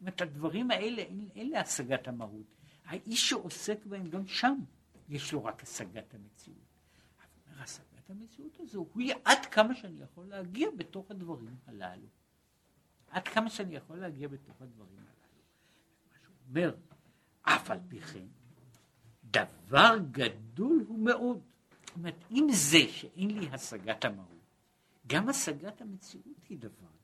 [0.01, 2.55] אומרת, הדברים האלה, אין, אין לי השגת המהות.
[2.85, 4.59] האיש שעוסק בהם, גם שם
[5.09, 6.57] יש לו רק השגת המציאות.
[7.51, 12.07] אומר, השגת המציאות הזו, הוא עד כמה שאני יכול להגיע בתוך הדברים הללו.
[13.09, 15.41] עד כמה שאני יכול להגיע בתוך הדברים הללו.
[16.11, 16.75] מה שהוא אומר,
[17.41, 18.25] אף על פי כן,
[19.31, 21.41] דבר גדול הוא מאוד.
[21.85, 24.27] זאת אומרת, אם זה שאין לי השגת המהות,
[25.07, 26.96] גם השגת המציאות היא דבר.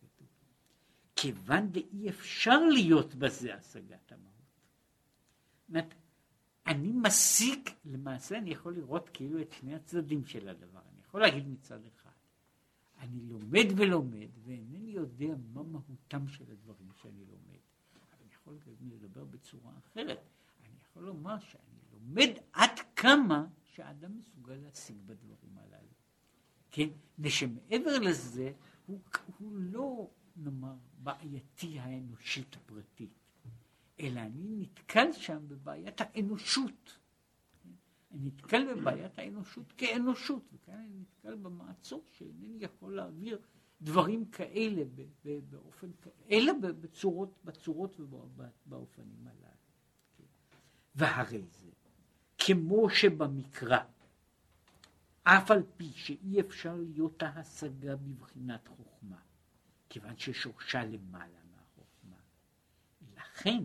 [1.24, 4.62] כיוון ואי אפשר להיות בזה השגת המהות.
[5.70, 5.94] אומרת,
[6.68, 10.80] אני משיג, למעשה אני יכול לראות כאילו את שני הצדדים של הדבר.
[10.92, 12.10] אני יכול להגיד מצד אחד,
[13.00, 17.60] אני לומד ולומד ואינני יודע מה מהותם של הדברים שאני לומד.
[17.96, 20.20] אבל אני יכול לדבר בצורה אחרת.
[20.66, 25.94] אני יכול לומר שאני לומד עד כמה שהאדם מסוגל להשיג בדברים הללו.
[26.72, 26.90] כן?
[27.20, 28.52] ושמעבר לזה,
[28.86, 29.00] הוא,
[29.40, 33.14] הוא לא, נאמר, בעייתי האנושית הפרטית,
[34.00, 36.98] אלא אני נתקל שם בבעיית האנושות.
[38.12, 43.42] אני נתקל בבעיית האנושות כאנושות, וכאן אני נתקל במעצור שאינני יכול להעביר
[43.82, 44.84] דברים כאלה
[45.50, 45.92] באופן,
[46.32, 49.54] אלא בצורות, בצורות ובאופנים הללו.
[50.18, 50.24] כן?
[50.96, 51.70] והרי זה
[52.38, 53.80] כמו שבמקרא,
[55.24, 59.18] אף על פי שאי אפשר להיות ההשגה בבחינת חוכמה,
[59.94, 62.18] כיוון ששורשה למעלה מהחוכמה.
[63.16, 63.64] לכן,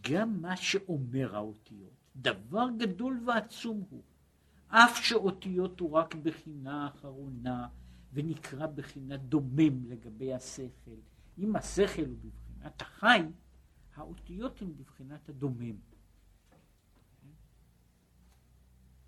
[0.00, 4.02] גם מה שאומר האותיות, דבר גדול ועצום הוא,
[4.68, 7.68] אף שאותיות הוא רק בחינה אחרונה,
[8.12, 10.98] ונקרא בחינה דומם לגבי השכל.
[11.38, 13.22] אם השכל הוא בבחינת החי,
[13.94, 15.76] האותיות הן בבחינת הדומם.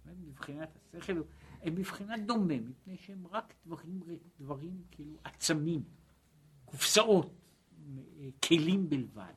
[0.06, 1.22] מבחינת השכל,
[1.62, 4.02] הם מבחינת דומה, מפני שהם רק דברים,
[4.40, 5.82] דברים כאילו עצמים,
[6.64, 7.34] קופסאות,
[8.44, 9.34] כלים בלבד.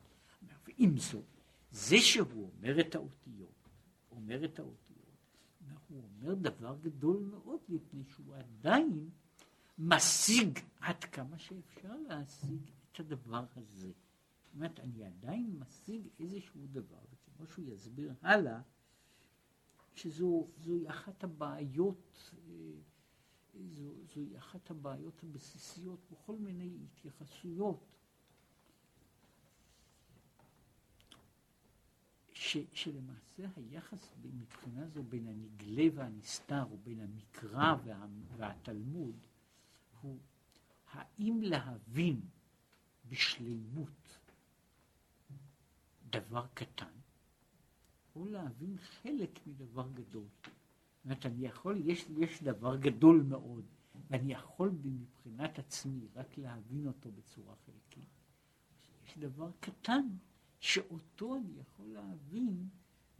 [0.66, 1.24] ועם זאת,
[1.70, 3.68] זה שהוא אומר את האותיות,
[4.10, 4.90] אומר את האותיות,
[5.88, 9.08] הוא אומר דבר גדול מאוד, מפני שהוא עדיין
[9.78, 12.60] משיג עד כמה שאפשר להשיג
[12.92, 13.90] את הדבר הזה.
[14.42, 18.60] זאת אומרת, אני עדיין משיג איזשהו דבר, וכמו שהוא יסביר הלאה,
[20.00, 27.96] שזוהי אחת הבעיות, אה, זו, זוהי אחת הבעיות הבסיסיות בכל מיני התייחסויות,
[32.32, 39.26] ש, שלמעשה היחס מבחינה זו בין הנגלה והנסתר, או בין המקרא וה, והתלמוד,
[40.00, 40.18] הוא
[40.90, 42.20] האם להבין
[43.08, 44.18] בשלימות
[46.10, 46.99] דבר קטן,
[48.16, 50.26] או להבין חלק מדבר גדול.
[50.42, 53.64] זאת אומרת, אני יכול, יש, יש דבר גדול מאוד,
[54.10, 58.08] ואני יכול מבחינת עצמי רק להבין אותו בצורה חלקית.
[59.06, 60.06] יש דבר קטן
[60.60, 62.68] שאותו אני יכול להבין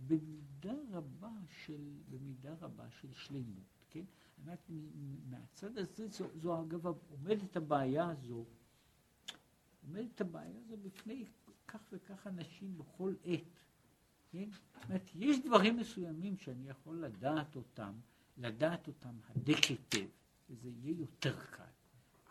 [0.07, 1.32] במידה רבה
[1.64, 4.05] של, במידה רבה של שלמות, כן?
[4.43, 4.70] אומרת,
[5.30, 8.45] מהצד הזה, זו, זו אגב עומדת הבעיה הזו,
[9.86, 11.24] עומדת הבעיה הזו בפני
[11.68, 13.60] כך וכך אנשים בכל עת,
[14.31, 14.49] כן?
[14.51, 17.93] זאת אומרת, יש דברים מסוימים שאני יכול לדעת אותם,
[18.39, 20.07] לדעת אותם הדק היטב,
[20.51, 21.62] וזה יהיה יותר קל.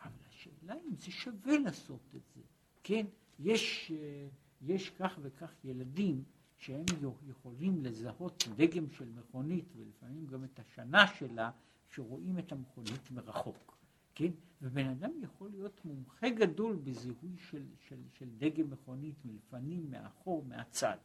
[0.03, 2.41] אבל השאלה אם זה שווה לעשות את זה,
[2.83, 3.05] כן?
[3.39, 4.27] יש, אה,
[4.61, 6.23] יש כך וכך ילדים
[6.57, 6.85] שהם
[7.29, 11.51] יכולים לזהות דגם של מכונית ולפעמים גם את השנה שלה,
[11.89, 13.77] שרואים את המכונית מרחוק,
[14.15, 14.31] כן?
[14.61, 20.97] ובן אדם יכול להיות מומחה גדול בזיהוי של, של, של דגם מכונית מלפנים, מאחור, מהצד,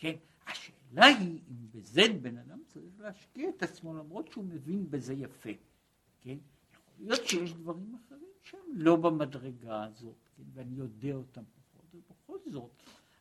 [0.00, 0.16] כן?
[0.46, 5.50] השאלה היא אם בזה בן אדם צריך להשקיע את עצמו למרות שהוא מבין בזה יפה,
[6.20, 6.36] כן?
[6.72, 10.42] יכול להיות שיש דברים אחרים שהם לא במדרגה הזאת, כן?
[10.54, 12.70] ואני יודע אותם פחות, ובכל זאת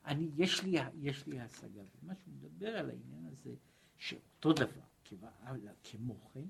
[0.06, 3.56] אני, יש לי, יש לי השגה, ומה שהוא מדבר על העניין הזה,
[3.98, 4.82] שאותו דבר,
[5.84, 6.46] כמו כן,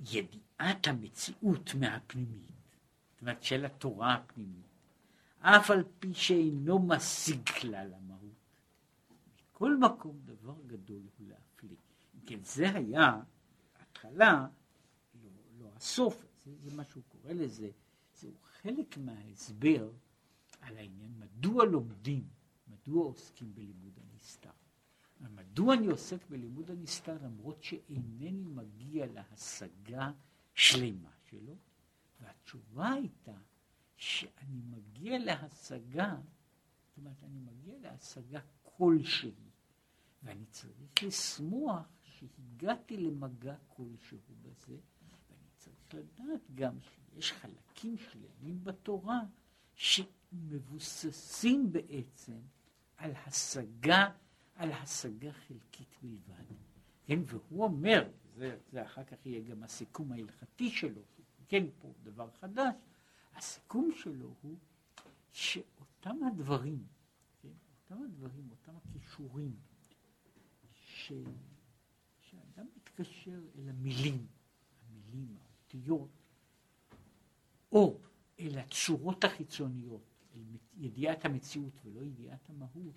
[0.00, 2.50] ידיעת המציאות מהפנימית,
[3.12, 4.69] זאת אומרת של התורה הפנימית,
[5.40, 8.20] אף על פי שאינו משיג כלל המהות.
[9.52, 11.76] מכל מקום דבר גדול הוא להפליא.
[12.26, 13.20] כן, זה היה
[13.80, 14.46] התחלה,
[15.22, 17.70] לא, לא הסוף, זה, זה מה שהוא קורא לזה,
[18.14, 19.90] זהו חלק מההסבר
[20.60, 22.24] על העניין מדוע לומדים,
[22.68, 24.50] מדוע עוסקים בלימוד הנסתר.
[25.20, 30.12] מדוע אני עוסק בלימוד הנסתר למרות שאינני מגיע להשגה
[30.54, 31.56] שלמה שלו?
[32.20, 33.32] והתשובה הייתה
[34.00, 36.16] שאני מגיע להשגה,
[36.88, 39.34] זאת אומרת אני מגיע להשגה כלשהי,
[40.22, 44.76] ואני צריך לשמוח שהגעתי למגע כלשהו בזה,
[45.28, 49.20] ואני צריך לדעת גם שיש חלקים שלמים בתורה
[49.74, 52.38] שמבוססים בעצם
[52.96, 54.08] על השגה
[54.54, 56.44] על השגה חלקית בלבד.
[57.04, 61.02] כן, והוא אומר, זה, זה אחר כך יהיה גם הסיכום ההלכתי שלו,
[61.48, 62.74] כן, פה דבר חדש,
[63.34, 64.58] הסיכום שלו הוא
[65.32, 66.86] שאותם הדברים,
[67.42, 69.56] כן, אותם הדברים, אותם הכישורים,
[70.74, 71.12] ש,
[72.20, 74.26] שאדם מתקשר אל המילים,
[74.88, 76.10] המילים, האותיות,
[77.72, 78.00] או
[78.40, 80.02] אל הצורות החיצוניות,
[80.34, 80.42] אל
[80.76, 82.94] ידיעת המציאות ולא ידיעת המהות,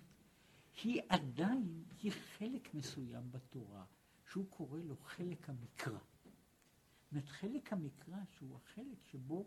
[0.82, 3.84] היא עדיין, היא חלק מסוים בתורה,
[4.30, 5.98] שהוא קורא לו חלק המקרא.
[5.98, 9.46] זאת אומרת, חלק המקרא שהוא החלק שבו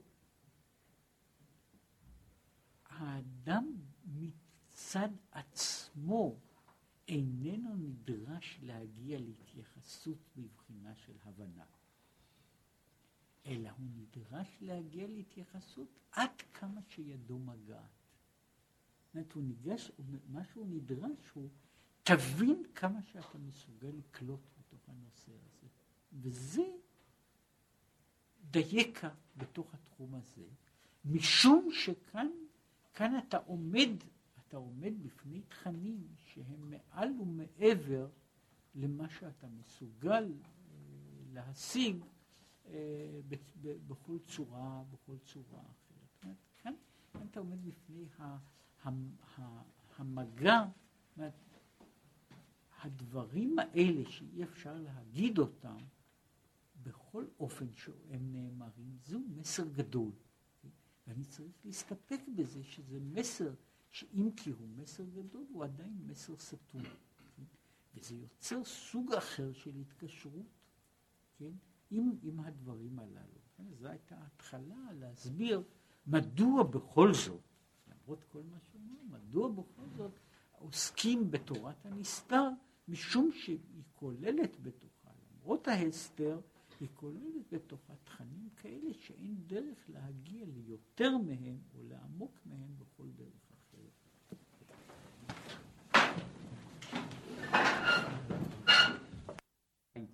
[2.89, 3.75] האדם
[4.05, 6.35] מצד עצמו
[7.07, 11.65] איננו נדרש להגיע להתייחסות בבחינה של הבנה,
[13.45, 17.97] אלא הוא נדרש להגיע להתייחסות עד כמה שידו מגעת.
[19.17, 19.91] אומרת, הוא ניגש,
[20.27, 21.49] מה שהוא נדרש הוא,
[22.03, 25.67] תבין כמה שאתה מסוגל לקלוט בתוך הנושא הזה.
[26.13, 26.63] וזה
[28.51, 30.45] דייקה בתוך התחום הזה,
[31.05, 32.27] משום שכאן
[32.97, 33.89] כאן אתה עומד,
[34.39, 38.07] אתה עומד בפני תכנים שהם מעל ומעבר
[38.75, 40.47] למה שאתה מסוגל אה,
[41.33, 42.05] להשיג
[42.65, 43.19] אה,
[43.87, 46.37] בכל צורה, בכל צורה אחרת.
[46.61, 46.73] כאן,
[47.13, 48.05] כאן אתה עומד בפני.
[49.97, 50.65] המגע,
[52.81, 55.77] הדברים האלה שאי אפשר להגיד אותם
[56.83, 60.11] בכל אופן שהם נאמרים, זהו מסר גדול.
[61.07, 63.53] ואני צריך להסתפק בזה שזה מסר,
[63.91, 66.81] שאם כי הוא מסר גדול, הוא עדיין מסר סתום.
[67.95, 70.45] וזה יוצר סוג אחר של התקשרות,
[71.37, 71.51] כן,
[71.91, 73.39] עם, עם הדברים הללו.
[73.57, 73.63] כן?
[73.73, 75.63] זו הייתה התחלה להסביר
[76.07, 77.41] מדוע בכל זאת
[78.07, 80.19] למרות כל מה שאומר, מדוע בכל זאת
[80.59, 82.49] עוסקים בתורת הנסתר,
[82.87, 86.39] משום שהיא כוללת בתוכה, למרות ההסתר,
[86.79, 93.51] היא כוללת בתוכה תכנים כאלה שאין דרך להגיע ליותר מהם או לעמוק מהם בכל דרך
[93.53, 93.91] אחרת.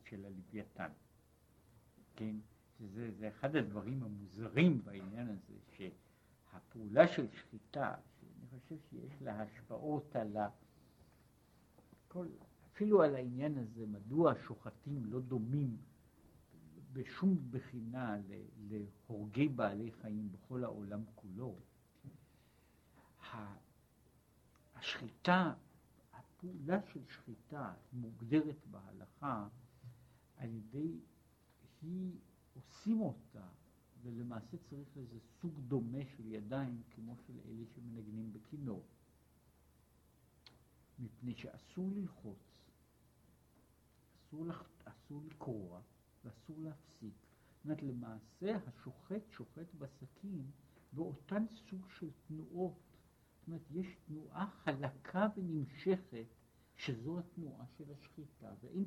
[0.05, 0.91] של הלוויתן,
[2.15, 2.35] כן,
[2.77, 5.81] שזה אחד הדברים המוזרים בעניין הזה, ש...
[6.53, 10.49] הפעולה של שחיטה, שאני חושב שיש לה השפעות על ה...
[12.07, 12.27] כל,
[12.71, 15.77] אפילו על העניין הזה, מדוע השוחטים לא דומים
[16.93, 18.17] בשום בחינה
[18.69, 21.55] להורגי בעלי חיים בכל העולם כולו.
[24.75, 25.53] השחיטה,
[26.13, 29.47] הפעולה של שחיטה מוגדרת בהלכה
[30.37, 30.99] על ידי,
[31.81, 32.11] היא
[32.53, 33.47] עושים אותה
[34.03, 38.83] ולמעשה צריך לזה סוג דומה של ידיים כמו של אלה שמנגנים בכינור.
[40.99, 42.37] מפני שאסור ללחוץ,
[44.15, 44.63] אסור, לח...
[44.85, 45.81] אסור לקרוע
[46.25, 47.13] ואסור להפסיק.
[47.55, 50.45] זאת אומרת, למעשה השוחט שוחט בסכין
[50.93, 52.79] באותן סוג של תנועות.
[53.39, 56.25] זאת אומרת, יש תנועה חלקה ונמשכת
[56.75, 58.85] שזו התנועה של השחיטה, ואין,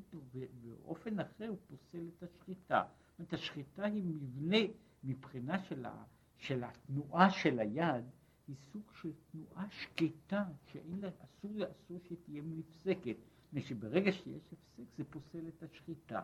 [0.62, 2.82] באופן אחר הוא פוסל את השחיטה.
[3.08, 4.72] זאת אומרת, השחיטה היא מבנה
[5.04, 6.04] מבחינה של, ה,
[6.36, 8.04] של התנועה של היד,
[8.48, 14.96] היא סוג של תנועה שקטה, שאין לה, אסור, אסור שתהיה נפסקת, מפני שברגע שיש הפסק
[14.96, 16.22] זה פוסל את השחיטה.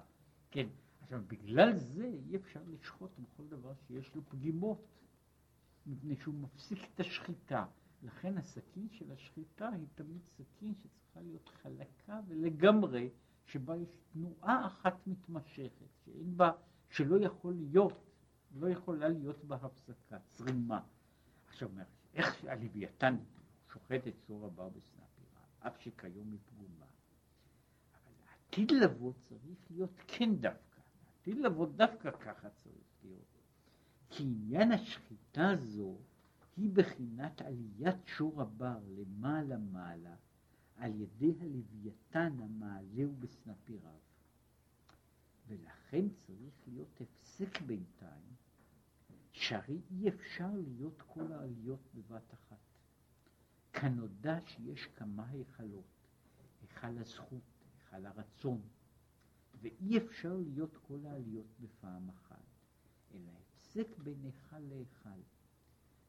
[0.51, 0.67] כן,
[1.03, 4.89] עכשיו בגלל זה אי אפשר לשחוט בכל דבר שיש לו פגימות,
[5.87, 7.67] מפני שהוא מפסיק את השחיטה.
[8.03, 13.11] לכן הסכין של השחיטה היא תמיד סכין שצריכה להיות חלקה ולגמרי,
[13.47, 16.51] שבה יש תנועה אחת מתמשכת, שאין בה,
[16.89, 18.11] שלא יכול להיות,
[18.55, 20.81] לא יכולה להיות בה הפסקה, צרימה.
[21.49, 21.69] עכשיו,
[22.15, 23.17] איך הלוויתן
[23.73, 26.87] שוחט את שור הבר בסנפירה, אף שכיום היא פגומה,
[27.93, 30.72] אבל העתיד לבוא צריך להיות כן דווקא,
[31.27, 33.39] העתיד לבוא דווקא ככה צריך להיות,
[34.11, 35.97] כי עניין השחיטה הזו
[36.57, 40.15] היא בחינת עליית שור הבר למעלה מעלה
[40.77, 43.99] על ידי הלוויתן המעלהו בסנפיריו.
[45.49, 48.35] ולכן צריך להיות הפסק בינתיים,
[49.33, 52.59] שהרי אי אפשר להיות כל העליות בבת אחת.
[53.73, 55.85] כנודע שיש כמה היכלות,
[56.63, 58.61] היכל הזכות, היכל הרצון,
[59.63, 62.45] ואי אפשר להיות כל העליות בפעם אחת,
[63.15, 65.21] אלא הפסק בין היכל להיכל.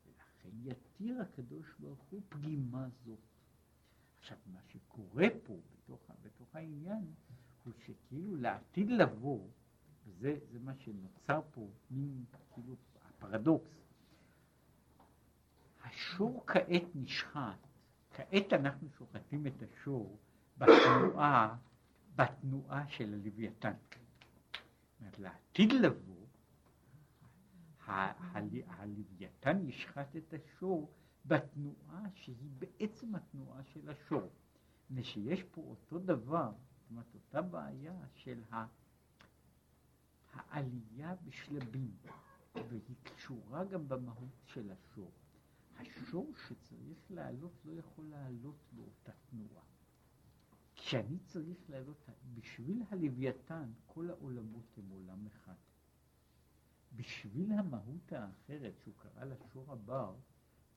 [0.09, 3.19] לכן יתיר הקדוש ברוך הוא פגימה זאת.
[4.19, 7.13] עכשיו, מה שקורה פה בתוך, בתוך העניין,
[7.63, 9.47] הוא שכאילו לעתיד לבוא,
[10.05, 12.75] וזה זה מה שנוצר פה, מין כאילו
[13.05, 13.83] הפרדוקס,
[15.83, 17.67] השור כעת נשחט,
[18.13, 20.17] כעת אנחנו שוחטים את השור
[20.57, 21.57] בתנועה,
[22.15, 23.73] בתנועה של הלוויתן.
[24.99, 26.25] אומרת, לעתיד לבוא,
[28.67, 30.91] הלוויתן ישחט את השור
[31.25, 34.29] בתנועה שהיא בעצם התנועה של השור.
[34.89, 38.41] מפני פה אותו דבר, זאת אומרת אותה בעיה של
[40.33, 41.91] העלייה בשלבים,
[42.55, 45.11] והיא קשורה גם במהות של השור.
[45.77, 49.72] השור שצריך לעלות לא יכול לעלות באותה תנועה.
[50.85, 55.55] כשאני צריך לעלות, בשביל הלוויתן כל העולמות הם עולם אחד.
[56.95, 60.15] בשביל המהות האחרת שהוא קרא לה שור הבר,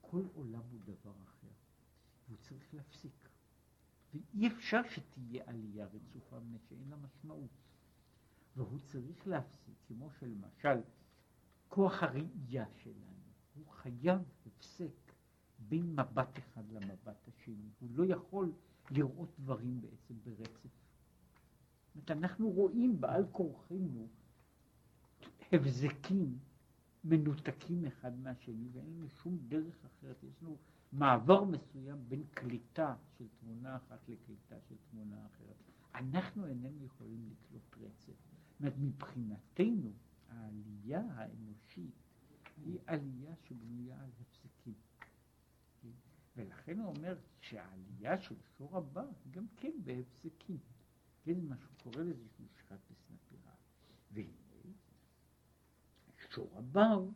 [0.00, 1.48] כל עולם הוא דבר אחר,
[2.26, 3.28] והוא צריך להפסיק.
[4.14, 7.50] ואי אפשר שתהיה עלייה רצופה מפני שאין לה משמעות.
[8.56, 10.80] והוא צריך להפסיק, כמו שלמשל
[11.68, 13.22] כוח הראייה שלנו,
[13.54, 15.12] הוא חייב הפסק
[15.58, 18.52] בין מבט אחד למבט השני, הוא לא יכול
[18.90, 20.68] לראות דברים בעצם ברצף.
[21.94, 24.08] זאת אנחנו רואים בעל כורחנו
[25.52, 26.38] הבזקים
[27.04, 30.56] מנותקים אחד מהשני ואין לנו שום דרך אחרת, יש לנו
[30.92, 35.56] מעבר מסוים בין קליטה של תמונה אחת לקליטה של תמונה אחרת.
[35.94, 38.12] אנחנו איננו יכולים לקלוט רצף.
[38.50, 39.92] זאת אומרת, מבחינתנו
[40.28, 41.94] העלייה האנושית
[42.64, 44.35] היא עלייה שבנויה על הפסקים.
[46.36, 46.42] כן?
[46.42, 50.58] ולכן הוא אומר שהעלייה של שור הבא היא גם כן בהפסקים.
[51.22, 53.52] כן, מה שהוא קורא לזה שהוא שחט בסנפירה.
[54.12, 54.46] והנה
[56.36, 57.08] שור הבר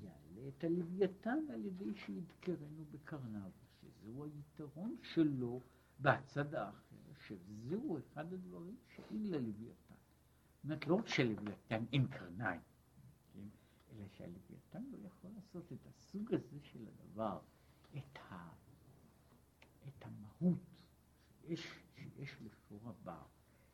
[0.00, 5.60] יעלה את הלוויתן על ידי שידקרנו בקרניו, שזהו היתרון שלו
[6.00, 9.94] בצד האחר, שזהו אחד הדברים שאין ללוויתן.
[10.54, 12.60] זאת אומרת, לא רק שללוויתן אין קרניים,
[13.32, 13.46] כן?
[13.92, 17.40] אלא שהלוויתן לא יכול לעשות את הסוג הזה של הדבר,
[17.96, 18.48] את, ה,
[19.88, 20.58] את המהות
[21.40, 21.66] שיש,
[21.96, 23.22] שיש לשור הבר,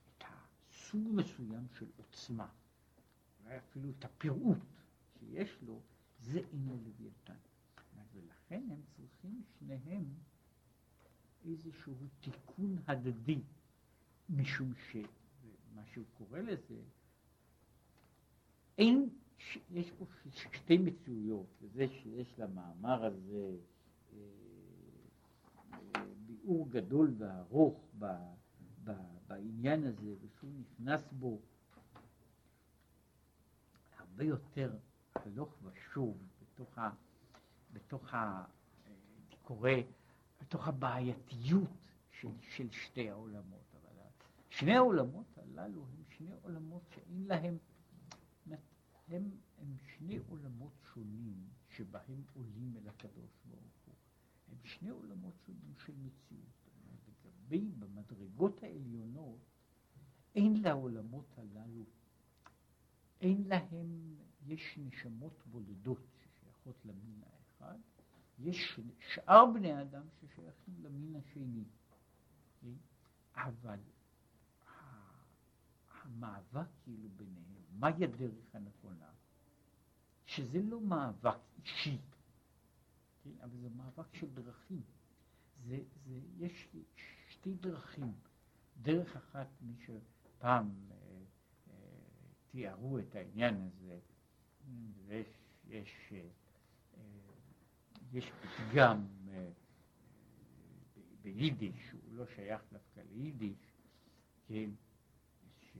[0.09, 2.49] את הסוג מסוים של עוצמה.
[3.43, 4.59] אולי אפילו את הפירוט
[5.19, 5.81] שיש לו,
[6.20, 7.35] זה אינו לוויתן.
[8.15, 10.05] ולכן הם צריכים שניהם
[11.45, 13.40] איזשהו תיקון הדדי,
[14.28, 16.82] משום שמה שהוא קורא לזה,
[18.78, 19.09] אין,
[19.70, 20.07] יש פה
[20.53, 23.57] שתי מציאויות, וזה שיש למאמר הזה
[26.26, 28.06] ביאור גדול וארוך ב,
[28.85, 28.93] ב,
[29.26, 31.40] בעניין הזה, ושהוא נכנס בו
[33.98, 34.76] הרבה יותר
[35.14, 36.90] הלוך ושוב בתוך ה...
[37.72, 38.44] בתוך ה...
[39.43, 39.70] קורא,
[40.40, 41.70] בתוך הבעייתיות
[42.10, 43.74] של, של שתי העולמות.
[43.74, 44.02] אבל
[44.51, 47.59] שני העולמות הללו הם שני עולמות שאין להם,
[49.09, 53.77] הם, הם שני עולמות שונים שבהם עולים אל הקדוש ברוך.
[54.50, 56.58] הם שני עולמות שונים של מציאות.
[57.48, 59.38] לגבי במדרגות העליונות,
[60.34, 61.84] אין לעולמות הללו,
[63.20, 64.16] אין להם,
[64.46, 67.78] יש נשמות בודדות ששייכות למין האחד,
[68.38, 68.80] יש
[69.14, 71.64] שאר בני אדם ששייכים למין השני.
[73.34, 73.78] אבל
[76.02, 79.10] המאבק כאילו ביניהם, מהי הדרך הנכונה?
[80.26, 81.98] שזה לא מאבק אישי,
[83.36, 83.44] כן?
[83.44, 84.82] אבל זה מאבק של דרכים.
[85.66, 86.68] זה, זה, יש
[87.28, 88.12] שתי דרכים.
[88.82, 90.96] דרך אחת, מי שפעם אה,
[91.68, 91.74] אה,
[92.50, 93.98] תיארו את העניין הזה,
[95.09, 95.26] יש,
[95.68, 97.02] יש, אה, אה,
[98.12, 99.50] יש פתגם אה,
[101.22, 103.76] ביידיש, הוא לא שייך דווקא ליידיש,
[104.46, 104.70] כן,
[105.60, 105.76] ש,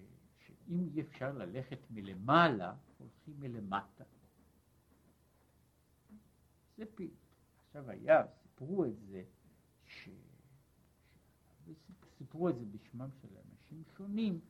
[0.47, 4.05] שאם אי אפשר ללכת מלמעלה, הולכים מלמטה.
[6.77, 7.11] זה פי.
[7.69, 9.23] עכשיו היה, סיפרו את זה,
[9.85, 10.09] ש...
[12.19, 14.41] סיפרו את זה בשמם של אנשים שונים,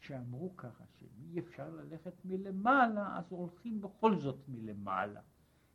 [0.00, 5.20] שאמרו ככה, שאם אי אפשר ללכת מלמעלה, אז הולכים בכל זאת מלמעלה.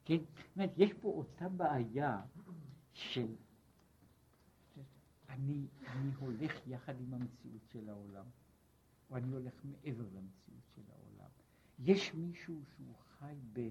[0.05, 0.17] כן?
[0.17, 2.21] זאת אומרת, יש פה אותה בעיה
[2.93, 3.35] של
[5.29, 8.25] אני, אני הולך יחד עם המציאות של העולם,
[9.09, 11.29] או אני הולך מעבר למציאות של העולם.
[11.79, 13.69] יש מישהו שהוא חי ב,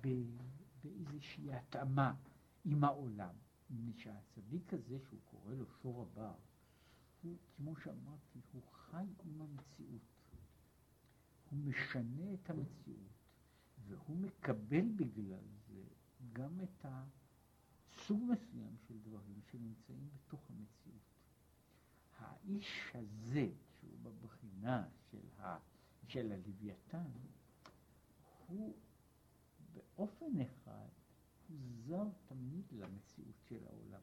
[0.00, 0.08] ב,
[0.88, 2.14] באיזושהי התאמה
[2.64, 3.34] עם העולם.
[3.70, 6.34] מפני שהצדיק הזה שהוא קורא לו שור הבר,
[7.22, 10.02] הוא, כמו שאמרתי, הוא חי עם המציאות.
[11.50, 13.12] הוא משנה את המציאות,
[13.86, 15.82] והוא מקבל בגלל זה
[16.32, 20.98] גם את הסוג מסוים של דברים שנמצאים בתוך המציאות.
[22.18, 23.48] האיש הזה,
[23.78, 25.58] שהוא בבחינה של, ה,
[26.08, 27.10] של הלוויתן,
[28.46, 28.74] הוא
[29.74, 30.88] באופן אחד
[31.48, 34.00] הוא זר תמיד למציאות של העולם.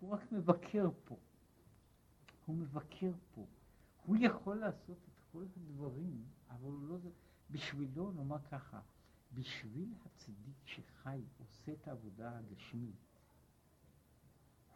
[0.00, 1.16] הוא רק מבקר פה.
[2.46, 3.46] הוא מבקר פה.
[4.06, 6.98] הוא יכול לעשות את כל הדברים, אבל הוא לא...
[7.50, 8.80] בשבילו, נאמר ככה,
[9.34, 13.12] בשביל הצדיק שחי, עושה את העבודה הגשמית,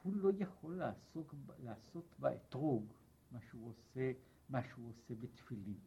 [0.02, 2.92] הוא לא יכול לעסוק, לעשות באתרוג
[3.32, 4.12] מה שהוא עושה,
[4.48, 5.78] מה שהוא עושה בתפילין.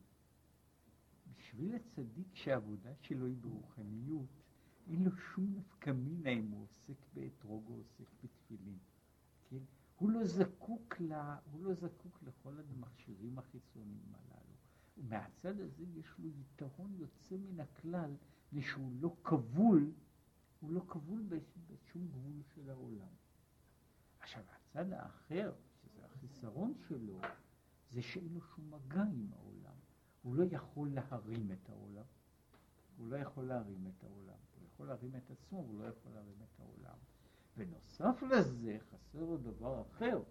[1.37, 4.29] בשביל הצדיק שהעבודה שלו היא ברוחניות,
[4.87, 8.77] אין לו שום נפקא מינה אם הוא עוסק באתרוג או עוסק בתפילין.
[9.49, 9.63] כן?
[9.95, 14.55] הוא לא זקוק, לה, הוא לא זקוק לכל המכשירים החיצוניים הללו.
[14.97, 18.15] ומהצד הזה יש לו יתרון יוצא מן הכלל,
[18.61, 19.91] שהוא לא כבול,
[20.59, 21.23] הוא לא כבול
[21.67, 23.07] בשום גבול של העולם.
[24.19, 27.21] עכשיו, הצד האחר, שזה החיסרון שלו,
[27.91, 29.58] זה שאין לו שום מגע עם העולם.
[30.21, 32.05] הוא לא יכול להרים את העולם.
[32.97, 34.37] הוא לא יכול להרים את העולם.
[34.55, 36.97] הוא יכול להרים את עצמו, הוא לא יכול להרים את העולם.
[37.57, 40.21] ונוסף לזה, חסר לו דבר אחר,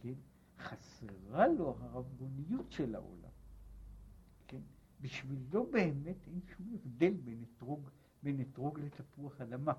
[0.00, 0.14] כן?
[0.58, 3.30] חסרה לו הרבגוניות של העולם.
[4.46, 4.60] כן?
[5.00, 7.90] בשבילו באמת אין שום הבדל בין אתרוג,
[8.22, 9.72] בין אתרוג לתפוח אדמה.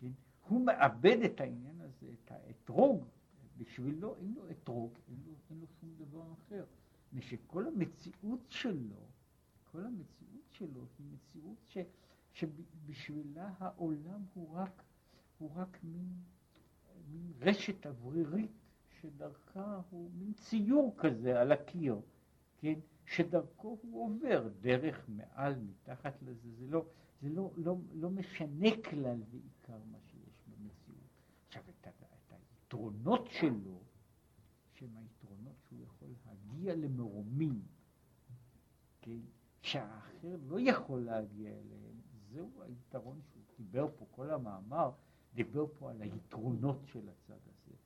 [0.00, 0.10] כן?
[0.48, 3.04] הוא מאבד את העניין הזה, את האתרוג,
[3.56, 6.64] בשבילו אין לו אתרוג, אין לו, אין לו שום דבר אחר.
[7.14, 9.06] ושכל המציאות שלו,
[9.72, 11.78] כל המציאות שלו היא מציאות ש,
[12.32, 14.82] שבשבילה העולם הוא רק,
[15.38, 16.12] הוא רק מין,
[17.10, 18.50] מין רשת אוורירית
[19.00, 22.00] שדרכה הוא מין ציור כזה על הקיר,
[22.58, 22.74] כן?
[23.06, 26.84] שדרכו הוא עובר דרך מעל, מתחת לזה, זה לא,
[27.22, 30.98] זה לא, לא, לא משנה כלל ועיקר מה שיש במציאות.
[31.46, 33.80] עכשיו, את, את היתרונות שלו,
[34.74, 34.96] שהם
[36.54, 37.62] להגיע למרומים,
[39.00, 39.20] כן?
[39.62, 42.00] שהאחר לא יכול להגיע אליהם,
[42.30, 44.90] זהו היתרון שהוא דיבר פה, כל המאמר
[45.34, 47.76] דיבר פה על היתרונות של הצד הזה.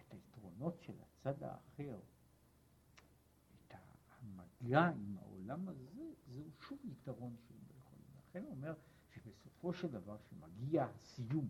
[0.00, 1.98] את היתרונות של הצד האחר,
[3.66, 3.74] את
[4.20, 7.98] המגע עם העולם הזה, זהו שוב יתרון שהוא לא יכול.
[8.28, 8.74] לכן הוא אומר
[9.10, 11.48] שבסופו של דבר, שמגיע הסיום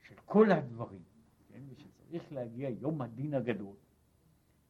[0.00, 1.02] של כל הדברים,
[1.48, 3.76] כן, ושצריך להגיע יום הדין הגדול,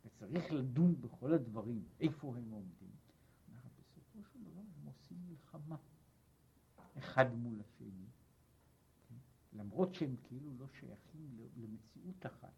[0.05, 2.90] וצריך לדון בכל הדברים, איפה הם עומדים.
[3.78, 5.76] בסופו של דבר הם עושים מלחמה,
[6.98, 8.06] אחד מול השני.
[9.09, 9.14] כן?
[9.59, 12.52] למרות שהם כאילו לא שייכים למציאות אחת.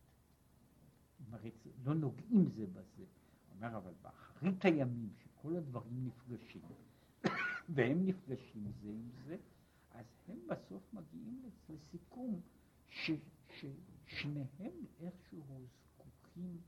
[1.20, 1.50] הם הרי
[1.84, 3.04] לא נוגעים זה בזה.
[3.50, 6.62] אומר, אבל באחרית הימים, שכל הדברים נפגשים,
[7.74, 9.36] והם נפגשים זה עם זה,
[9.90, 12.40] אז הם בסוף מגיעים לסיכום
[12.88, 16.60] ששניהם איכשהו זקוקים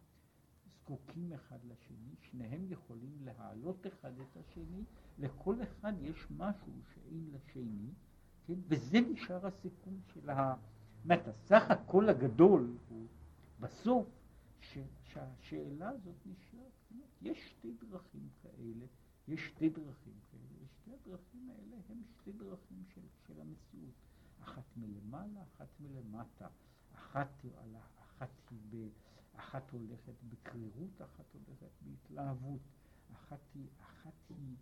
[0.89, 4.85] זקוקים אחד לשני, שניהם יכולים להעלות אחד את השני,
[5.19, 7.91] לכל אחד יש משהו שאין לשני,
[8.47, 8.55] כן?
[8.69, 10.55] וזה נשאר הסיכום של ה...
[10.97, 13.07] זאת אומרת, הסך הכל הגדול הוא
[13.61, 14.07] בסוף
[14.61, 14.79] ש...
[15.05, 16.73] שהשאלה הזאת נשארת.
[17.23, 18.87] יש שתי דרכים כאלה,
[19.29, 23.95] יש שתי דרכים כאלה, ושתי הדרכים האלה הן שתי דרכים של, של המציאות.
[24.43, 26.49] אחת מלמעלה, אחת מלמטה,
[26.95, 27.45] אחת,
[28.01, 28.89] אחת, היא ב,
[29.39, 32.61] אחת הולכת בקרירות, אחת הולכת בהתלהבות,
[33.13, 34.57] אחת היא, אחת היא,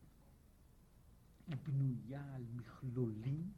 [1.62, 3.52] בנויה על מכלולים,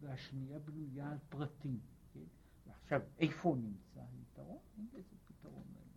[0.00, 1.80] והשנייה בנויה על פרטים.
[2.12, 2.20] כן?
[2.66, 4.58] ועכשיו, איפה נמצא היתרון?
[4.78, 5.94] אין איזה פתרון לעניין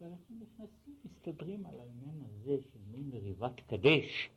[0.00, 3.10] ואנחנו נכנסים, מסתדרים על העניין הזה של מין
[3.70, 4.30] מריבת קדש,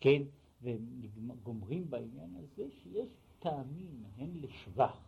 [0.00, 0.22] כן,
[0.62, 3.08] וגומרים בעניין הזה שיש
[3.38, 4.98] טעמים הן לשבח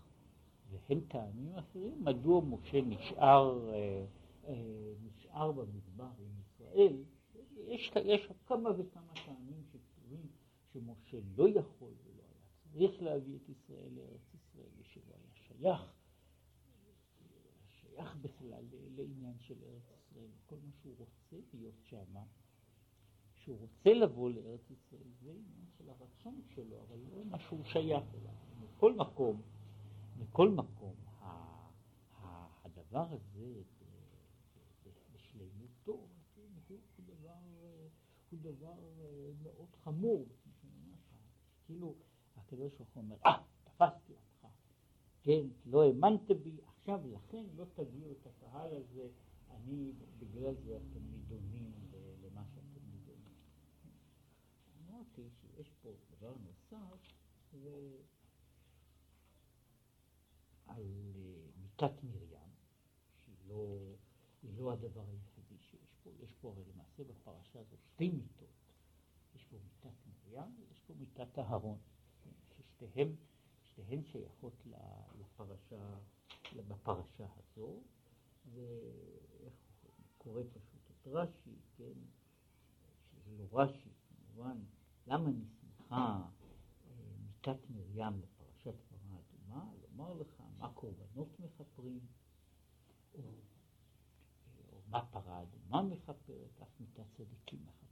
[0.71, 4.05] והן טעמים אחרים, מדוע משה נשאר, אה,
[4.45, 6.97] אה, נשאר במדבר עם ישראל.
[7.69, 10.27] יש, יש כמה וכמה טעמים שכתובים
[10.73, 15.93] שמשה לא יכול ולא היה צריך להביא את ישראל לארץ ישראל ושלא היה שייך.
[17.69, 18.65] שייך בכלל
[18.97, 22.25] לעניין של ארץ ישראל, כל מה שהוא רוצה להיות שמה,
[23.47, 28.05] שהוא רוצה לבוא לארץ ישראל, זה עניין של הרצון שלו, אבל לא מה שהוא שייך
[28.15, 28.33] אליו.
[28.61, 29.43] מכל מקום,
[30.19, 30.95] מכל מקום,
[32.65, 33.63] הדבר הזה
[35.15, 35.93] בשלמותו
[36.67, 37.39] הוא דבר,
[38.31, 38.75] הוא דבר
[39.43, 40.27] מאוד חמור.
[41.67, 41.95] כאילו,
[42.37, 44.47] הקדוש ברוך הוא אומר, אה, תפסתי אותך,
[45.23, 49.09] כן, לא האמנת בי, עכשיו לכן לא תביאו את הקהל הזה,
[49.51, 51.06] אני, בגלל זה אתם
[55.57, 56.99] שיש פה דבר נוסף,
[57.53, 57.97] זה
[60.67, 60.83] על
[61.17, 62.51] אה, מיתת מרים,
[63.21, 63.79] שהיא לא,
[64.43, 68.73] לא הדבר היחידי שיש פה, יש פה הרי למעשה בפרשה הזו שתי מיתות,
[69.35, 71.79] יש פה מיתת מרים ויש פה מיתת אהרון,
[72.57, 73.09] ששתיהן
[73.63, 74.67] שתיהן שייכות
[75.19, 75.99] לפרשה
[76.69, 77.83] בפרשה הזו,
[78.55, 79.55] ואיך
[80.19, 81.99] קורא פשוט את רש"י, כן,
[83.11, 84.59] שזה לא רש"י, כמובן,
[85.07, 86.93] למה נסמכה אה,
[87.27, 92.07] מיתת מרים לפרשת פרה אדומה, לומר לך מה קורבנות מכפרים,
[93.15, 93.21] או,
[94.73, 97.87] או מה פרה אדומה מכפרת, אף מיתת צדיקים מכפרת.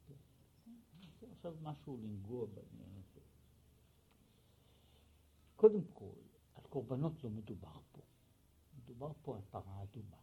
[1.24, 3.20] רוצה עכשיו משהו לנגוע בעניין הזה.
[5.56, 6.14] קודם כל,
[6.54, 8.02] על קורבנות לא מדובר פה.
[8.78, 10.16] מדובר פה על פרה אדומה.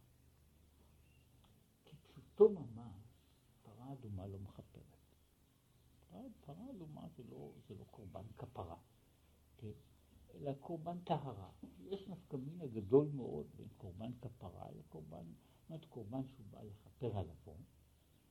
[1.84, 3.04] כפשוטו ממש,
[3.62, 4.51] פרה אדומה לא מכפרת.
[6.54, 8.76] פרה, פרה אדומה זה לא, זה לא קורבן כפרה,
[9.58, 9.72] כן?
[10.34, 11.50] אלא קורבן טהרה.
[11.80, 17.18] יש נפקא מינה גדול מאוד בין קורבן כפרה לקורבן, זאת אומרת קורבן שהוא בא לכפר
[17.18, 17.62] על עוון,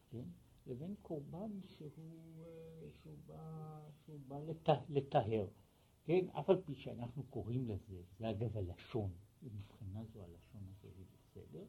[0.09, 0.25] כן?
[0.67, 4.39] לבין קורבן שהוא, אה, שהוא בא, שהוא בא
[4.89, 5.47] לטהר.
[6.03, 9.11] כן, אף על פי שאנחנו קוראים לזה, זה אגב הלשון,
[9.43, 11.65] ומבחינה זו הלשון הזה היא בסדר,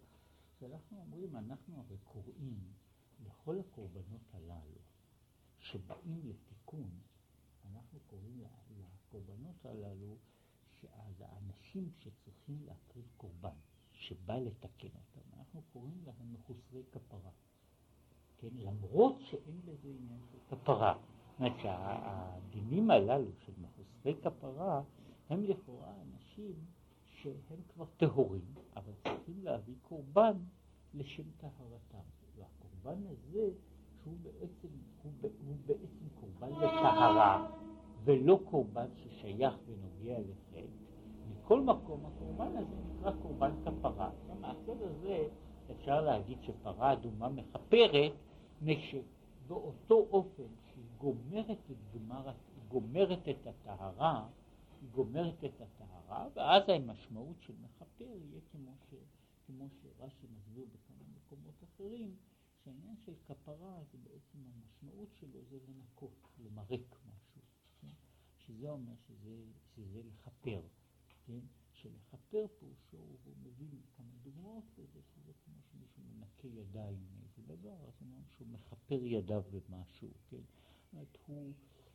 [0.58, 2.72] שאנחנו אומרים, אנחנו הרי קוראים
[3.24, 4.91] לכל הקורבנות הללו
[5.72, 6.90] שבאים לתיקון,
[7.72, 8.40] אנחנו קוראים
[8.78, 10.16] לקורבנות הללו
[11.20, 13.56] האנשים שצריכים להקריב קורבן,
[13.92, 17.30] שבא לתקן אותם, אנחנו קוראים להם מחוסרי כפרה.
[18.38, 20.94] כן, למרות שאין לזה עניין של כפרה.
[20.94, 24.82] זאת אומרת שהדינים הללו של מחוסרי כפרה
[25.30, 26.54] הם לכאורה אנשים
[27.08, 30.36] שהם כבר טהורים, אבל צריכים להביא קורבן
[30.94, 32.04] לשם טהרתם.
[32.36, 33.50] והקורבן הזה
[34.02, 34.68] שהוא בעצם,
[35.02, 35.12] הוא,
[35.46, 37.48] הוא בעצם קורבן לטהרה
[38.04, 40.66] ולא קורבן ששייך ונוגע לחטא.
[41.30, 44.10] מכל מקום הקורבן הזה נקרא קורבן כפרה.
[44.40, 45.28] מהצד הזה
[45.70, 48.12] אפשר להגיד שפרה אדומה מכפרת,
[48.66, 52.32] שבאותו אופן שהיא גומרת את גמר,
[52.68, 54.26] גומרת את הטהרה,
[54.80, 58.94] היא גומרת את הטהרה, ואז המשמעות של מכפר יהיה כמו, ש,
[59.46, 62.14] כמו שרש"י מסביר בכמה מקומות אחרים,
[62.64, 67.40] שהעניין של כפרה זה בעצם המשמעות שלו זה לנקות, למרק משהו,
[67.80, 67.92] כן?
[68.38, 69.44] שזה אומר שזה,
[69.74, 70.62] שזה לכפר,
[71.26, 71.40] כן?
[71.72, 77.94] שלכפר פירושו, הוא מביא כמה דוגמאות לזה, שזה כמו שמישהו מנקה ידיים מאיזה דבר, אז
[78.00, 80.36] הוא אומר שהוא מכפר ידיו במשהו, כן?
[80.36, 81.52] זאת אומרת, הוא,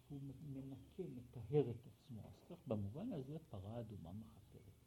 [0.10, 0.19] הוא
[0.53, 2.22] מנקה, מטהר את עצמו.
[2.27, 4.77] אז כך במובן הזה פרה אדומה מכפרת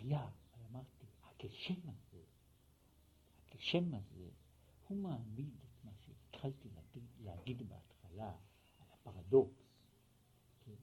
[0.00, 0.28] היה,
[0.70, 1.88] אמרתי, הגשם
[3.60, 4.28] הגשם הזה,
[4.88, 8.32] הוא מעמיד את מה שהתחלתי להגיד, להגיד בהתחלה
[8.78, 9.64] על הפרדוקס,
[10.64, 10.74] כן?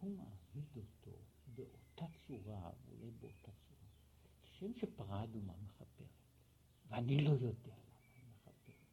[0.00, 1.16] הוא מעמיד אותו
[1.54, 3.88] באותה צורה, אולי באותה צורה,
[4.42, 6.08] כשם שפרה אדומה מכפרת,
[6.88, 8.86] ואני לא יודע למה היא מכפרת,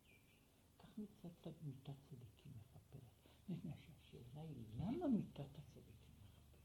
[0.78, 6.16] כך מצד מיתת צדיקים מכפרת, מפני שהשאלה היא למה מיתת הצדיקים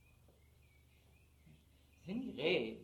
[0.02, 0.34] מכפרת?
[2.06, 2.74] זה נראה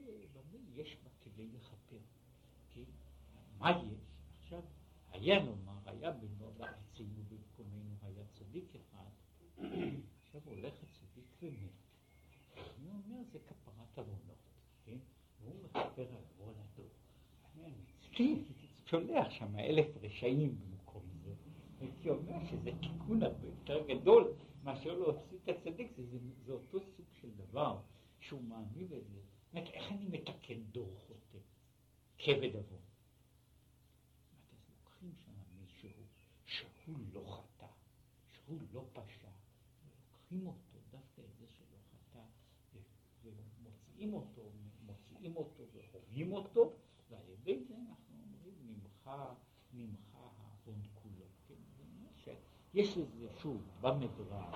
[0.74, 1.99] יש בה כדי לכפר?
[2.70, 2.82] כן?
[3.65, 3.99] מה יש?
[4.39, 4.61] עכשיו,
[5.11, 6.12] היה נאמר, היה
[6.59, 9.11] בארצנו במקומנו היה צדיק אחד,
[10.23, 11.70] עכשיו הולך הצדיק ומת.
[12.57, 14.36] אני אומר, זה כפרת עוונות,
[14.85, 14.99] כן?
[15.41, 16.89] והוא מכפר על עוון הדור.
[17.57, 18.45] אני
[18.86, 21.35] שולח שם אלף רשעים במקום זה,
[21.81, 24.35] הייתי אומר שזה תיקון הרבה יותר גדול
[24.65, 27.81] מאשר להוציא את הצדיק, זה, זה, זה אותו סוג של דבר
[28.20, 29.20] שהוא מעמיד את זה.
[29.20, 31.39] זאת אומרת, איך אני מתקן דור חוטא?
[32.19, 32.78] כבד עוון.
[34.43, 35.91] אז לוקחים שם מישהו
[36.47, 37.66] שהוא לא חטא,
[38.44, 39.28] שהוא לא פשע,
[39.84, 42.24] ולוקחים אותו, דווקא את זה שלא חטא,
[43.22, 44.42] ומוציאים אותו,
[44.86, 46.72] מוציאים אותו והורגים אותו,
[47.10, 49.10] ועל ידי זה אנחנו אומרים, ממך,
[49.72, 51.26] ממך העוון כולו.
[52.24, 52.34] כן?
[52.74, 54.54] יש לזה, שוב, במדרש,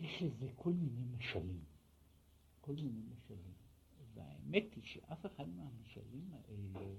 [0.00, 1.64] יש לזה כל מיני משלים,
[2.60, 3.52] כל מיני משלים.
[4.14, 6.94] והאמת היא שאף אחד מהמשלים האלה,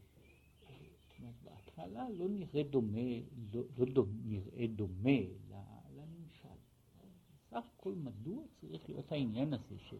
[1.44, 3.20] בהתחלה לא נראה דומה,
[3.54, 5.20] לא, לא דומה, נראה דומה
[5.96, 6.50] לנמשל.
[7.38, 9.94] בסך הכל מדוע צריך להיות העניין הזה, ש,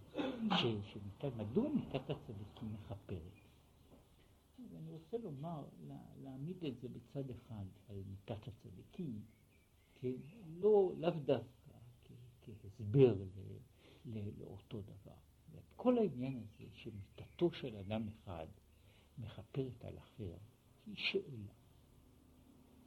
[0.62, 0.62] ש,
[0.94, 3.40] שמיטת, מדוע מיטת הצדיקים מכפרת?
[4.76, 5.64] אני רוצה לומר,
[6.24, 9.22] להעמיד את זה בצד אחד על מיטת הצדיקים,
[9.96, 10.16] כן,
[10.48, 11.74] לא, לאו דווקא
[12.42, 13.16] כהסבר
[14.40, 15.16] לאותו דבר.
[15.76, 18.48] כל העניין הזה שמיטתו של אדם אחד
[19.18, 20.38] מכפרת על אחר,
[20.90, 21.54] היא שאלה.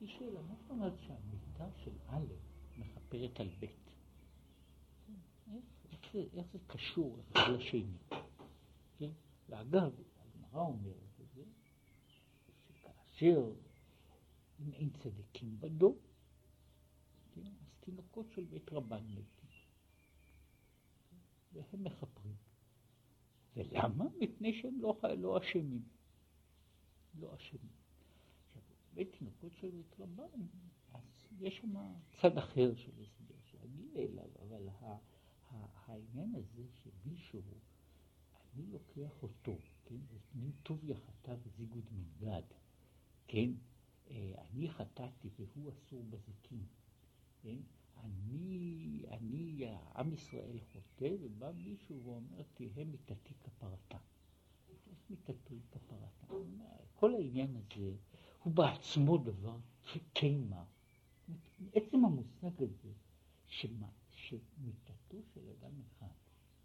[0.01, 2.27] היא שאלה, מה זאת אומרת שהמיטה של א'
[2.79, 3.65] מכפרת על ב'?
[5.53, 7.99] איך, איך, איך זה קשור אחד לשני?
[8.99, 9.11] כן?
[9.49, 11.13] ואגב, הגמרא אומרת
[13.23, 13.53] כאשר
[14.61, 15.99] אם אין צדיקים בדור,
[17.35, 19.43] כן, אז תינוקות של בית רבן מתים.
[21.53, 22.37] והם מכפרים.
[23.57, 24.05] ולמה?
[24.21, 25.83] מפני שהם לא, לא אשמים.
[27.21, 27.82] לא אשמים.
[28.93, 30.47] עכשיו, בית תינוקות של רבן,
[30.95, 31.03] אז
[31.41, 31.75] יש שם
[32.21, 34.69] צד אחר של הסבר שאגיע אליו, אבל
[35.87, 37.43] העניין הזה שמישהו,
[38.55, 40.19] אני לוקח אותו, כן, זה
[40.63, 42.43] טוב יחטא וזיגוד מנגד.
[43.29, 43.51] כן,
[44.11, 46.67] אה, אני חטאתי והוא אסור בזיקים,
[47.43, 47.59] כן,
[47.97, 49.67] אני, אני,
[49.97, 53.99] עם ישראל חוטא, ובא מישהו ואומר, תהיה מיתתי כפרתה.
[55.09, 55.17] היא
[55.71, 56.35] כפרתה?
[56.95, 57.97] כל העניין הזה
[58.43, 59.57] הוא בעצמו דבר
[60.13, 60.65] תימה.
[61.73, 62.93] עצם המושג הזה,
[63.47, 66.15] שמה, שמיתתו של אדם אחד,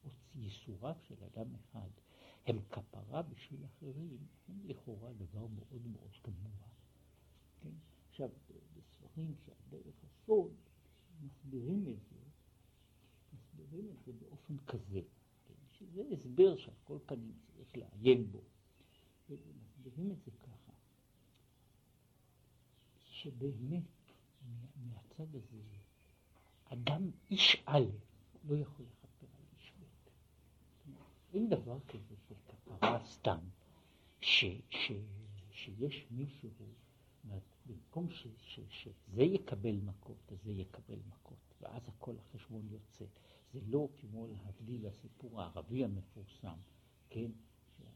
[0.06, 1.90] או ייסוריו של אדם אחד,
[2.45, 4.18] הם כפרה בשביל אחרים,
[4.49, 6.68] הם לכאורה דבר מאוד מאוד תמוה.
[7.62, 7.70] כן?
[8.10, 8.30] עכשיו,
[8.78, 10.52] בספרים שעל דרך הסוד,
[11.22, 12.20] מסבירים את זה,
[13.34, 15.02] מסבירים את זה באופן כזה,
[15.48, 15.54] כן?
[15.72, 18.41] שזה הסבר שעל כל פנים צריך לעיין בו.
[19.30, 20.47] ומסבירים את זה ככה,
[23.22, 24.11] שבאמת
[24.76, 25.61] מהצד הזה,
[26.65, 27.85] אדם איש א'
[28.44, 29.85] לא יכול לכפר על איש ב'.
[31.34, 33.39] אין דבר כזה של כפרה סתם,
[34.22, 34.91] ש, ש,
[35.52, 36.49] שיש מישהו,
[37.65, 43.06] במקום ש, ש, שזה יקבל מכות, אז זה יקבל מכות, ואז הכל החשבון יוצא.
[43.53, 46.57] זה לא כמו להבדיל לסיפור הערבי המפורסם,
[47.10, 47.31] כן?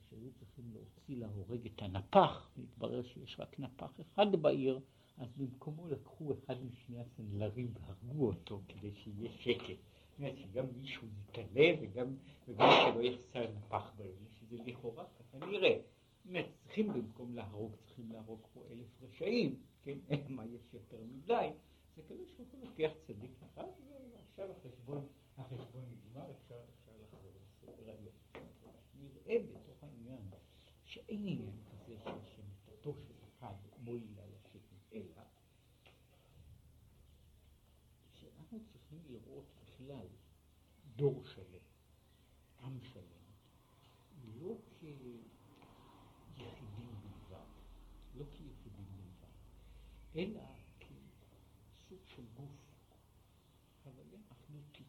[0.10, 4.80] שהיו צריכים להוציא להורג את הנפח, והתברר שיש רק נפח אחד בעיר,
[5.22, 9.76] אז במקומו לקחו אחד משני הסנדלרים והרגו אותו כדי שיהיה שקט.
[10.18, 12.16] אומרת שגם מישהו יתעלה וגם,
[12.48, 15.78] וגם שלא יחסר נפח בעיר, שזה לכאורה ככה נראה.
[16.26, 19.98] באמת, צריכים במקום להרוג, צריכים להרוג פה אלף רשעים, כן?
[20.36, 21.50] מה יש יותר מדי?
[21.96, 23.68] זה כזה שהוא לוקח צדיק אחד,
[24.14, 25.08] ועכשיו החשבון,
[25.38, 28.14] החשבון נגמר, אפשר, אפשר לחזור לסדר היום.
[29.00, 30.22] נראה בתוך העניין
[30.84, 31.96] שאין עניין כזה
[32.26, 33.54] שמיטתו של אחד
[33.84, 34.62] מועילה לשני,
[34.94, 35.22] אלא
[38.52, 40.08] שאנחנו צריכים לראות בכלל
[40.96, 41.62] דור שלם,
[42.60, 43.26] עם שלם,
[44.40, 45.30] לא כיחידים
[47.02, 47.46] בלבד,
[48.16, 49.36] לא כיחידים בלבד,
[50.16, 50.42] אלא
[50.80, 52.50] כסוג של גוף,
[53.84, 54.88] הוויה אחדותית.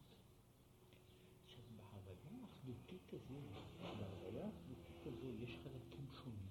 [1.44, 3.40] עכשיו, בהוויה האחדותית הזו,
[3.80, 6.48] בהוויה האחדותית הזו יש חלקים שונים.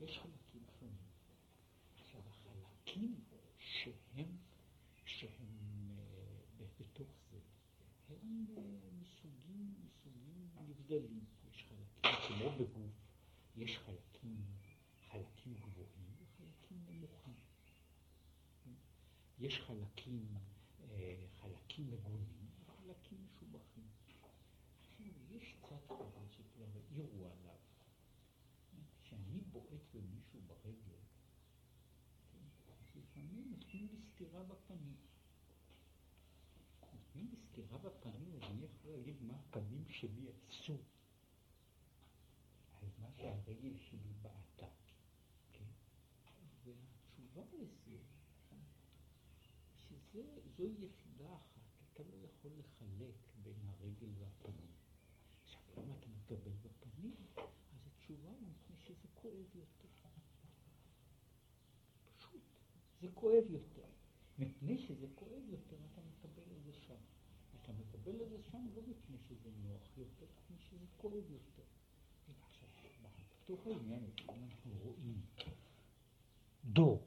[0.00, 0.96] יש חלקים שונים.
[1.94, 3.20] עכשיו, החלקים
[3.58, 4.36] שהם,
[5.04, 5.62] שהם
[6.60, 7.38] אה, בתוך זה,
[8.08, 8.62] הם אה,
[9.00, 9.74] מסוגים,
[10.92, 11.24] נבדלים.
[11.52, 12.92] יש חלקים כמו בגוף,
[13.56, 14.44] יש חלקים,
[15.10, 17.34] חלקים גבוהים וחלקים נמוכים.
[19.38, 20.26] יש חלקים,
[20.90, 23.84] אה, חלקים מגונים וחלקים משובחים.
[25.30, 27.56] יש צד כזה שכבר העירו עליו.
[29.02, 30.98] כשאני בועט במישהו ברגל,
[32.96, 34.96] לפעמים נותנים לי סטירה בפנים.
[36.92, 37.78] נותנים לי סטירה
[38.82, 40.76] יכול להגיד מה הפנים שלי עשו
[42.82, 44.66] על מה שהרגל שלי בעטה.
[45.52, 45.64] כן?
[46.64, 47.98] והתשובה לזה,
[49.76, 54.72] שזו יחידה אחת, אתה לא יכול לחלק בין הרגל והפנים.
[55.44, 59.88] עכשיו, אם אתה מקבל בפנים, אז התשובה היא מפני שזה כואב יותר.
[63.00, 63.86] זה כואב יותר.
[64.38, 66.94] מפני שזה כואב יותר, אתה מקבל את זה שם.
[67.62, 70.26] אתה מקבל את זה שם לא מפני שזה נוח יותר,
[71.02, 71.62] כואב יותר.
[72.42, 72.68] עכשיו,
[73.44, 75.20] בתוך העניין הזה אנחנו רואים
[76.64, 77.06] דור,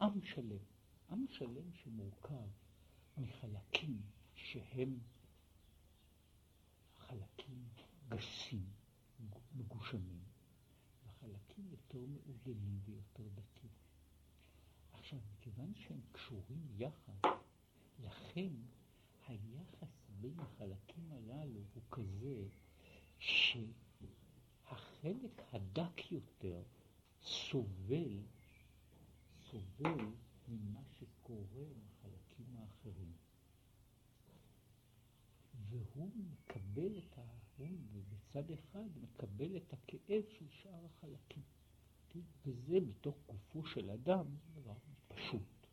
[0.00, 0.58] עם שלם,
[1.10, 2.48] עם שלם שמורכב
[3.16, 4.00] מחלקים
[4.34, 4.98] שהם
[6.98, 7.68] חלקים
[8.08, 8.66] גסים,
[9.56, 10.24] מגושמים,
[11.06, 13.72] וחלקים יותר מעודנים ויותר דתיים.
[14.92, 17.30] עכשיו, מכיוון שהם קשורים יחד,
[17.98, 18.52] לכן
[19.26, 22.48] היחס בין החלקים הללו הוא כזה
[24.66, 26.62] שהחלק הדק יותר
[27.22, 28.20] סובל,
[29.50, 30.06] סובל
[30.48, 33.12] ממה שקורה בחלקים האחרים.
[35.68, 37.22] והוא מקבל את ה...
[37.58, 41.42] הוא בצד אחד מקבל את הכאב של שאר החלקים.
[42.46, 44.74] וזה בתוך גופו של אדם דבר
[45.08, 45.66] פשוט.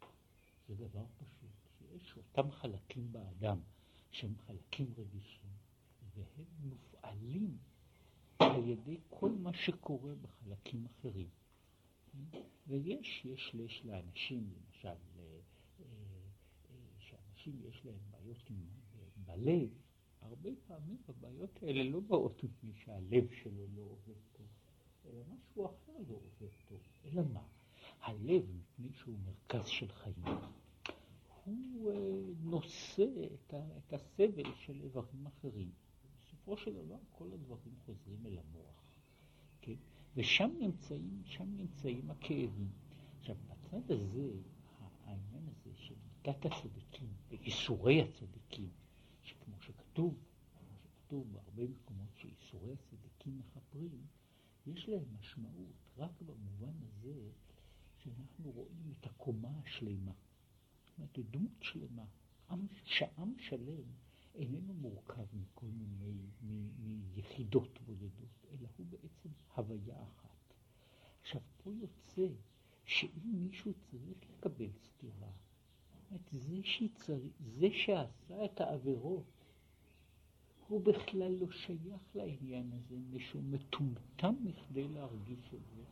[0.67, 3.59] זה דבר פשוט, שיש אותם חלקים באדם
[4.11, 5.42] שהם חלקים רגישים,
[7.13, 7.57] מופעלים
[8.39, 11.27] על ידי כל מה שקורה בחלקים אחרים.
[12.67, 15.39] ויש, יש, יש לאנשים, למשל, אה,
[15.79, 15.85] אה,
[16.99, 18.57] שאנשים יש להם בעיות עם,
[19.25, 19.69] בלב,
[20.21, 24.47] הרבה פעמים הבעיות האלה לא באות מפני שהלב שלו לא עובד טוב.
[25.05, 26.79] אלא משהו אחר לא עובד טוב.
[27.05, 27.43] אלא מה?
[28.01, 30.37] הלב, מפני שהוא מרכז של חיים,
[31.43, 35.71] הוא נושא את הסבל של איברים אחרים.
[36.43, 38.83] בסופו של דבר כל הדברים חוזרים אל המוח,
[39.61, 39.75] כן?
[40.15, 42.69] ושם נמצאים, שם נמצאים הכאבים.
[43.19, 44.31] עכשיו, בצד הזה,
[45.03, 48.69] העניין הזה של מידת הצדיקים ואיסורי הצדיקים,
[49.21, 50.17] שכמו שכתוב,
[50.59, 54.05] כמו שכתוב בהרבה מקומות שאיסורי הצדיקים מכפרים,
[54.67, 57.29] יש להם משמעות רק במובן הזה
[57.97, 60.13] שאנחנו רואים את הקומה השלמה.
[60.85, 62.05] זאת אומרת, דמות שלמה.
[62.49, 64.02] עם, שעם שלם
[64.35, 66.13] איננו מורכב מכל מיני,
[67.15, 70.53] מיחידות בודדות, אלא הוא בעצם הוויה אחת.
[71.21, 72.27] עכשיו, פה יוצא
[72.85, 75.31] שאם מישהו צריך לקבל סתירה,
[76.31, 77.19] זה, שצר...
[77.39, 79.23] זה שעשה את העבירות,
[80.67, 85.83] הוא בכלל לא שייך לעניין הזה, מפני שהוא מטומטם מכדי להרגיש את זה,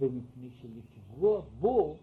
[0.00, 1.96] ומפני שלפגוע בו,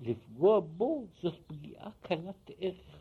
[0.00, 2.99] לפגוע בו זאת פגיעה קלת ערך.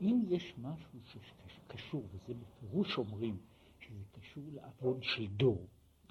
[0.00, 1.00] אם יש משהו
[1.46, 3.38] שקשור, וזה בפירוש אומרים,
[3.80, 5.66] שזה קשור לעוון של דור,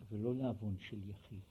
[0.09, 1.43] ולא לעוון של יחיד,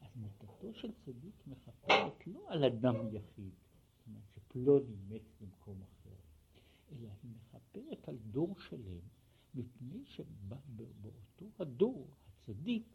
[0.00, 6.16] אז מיתתו של צדיק מכפרת לא על אדם יחיד, זאת אומרת שפלוני מת במקום אחר.
[6.92, 9.00] אלא היא מכפרת על דור שלם,
[9.54, 12.86] מפני שבאותו הדור, הצדיק,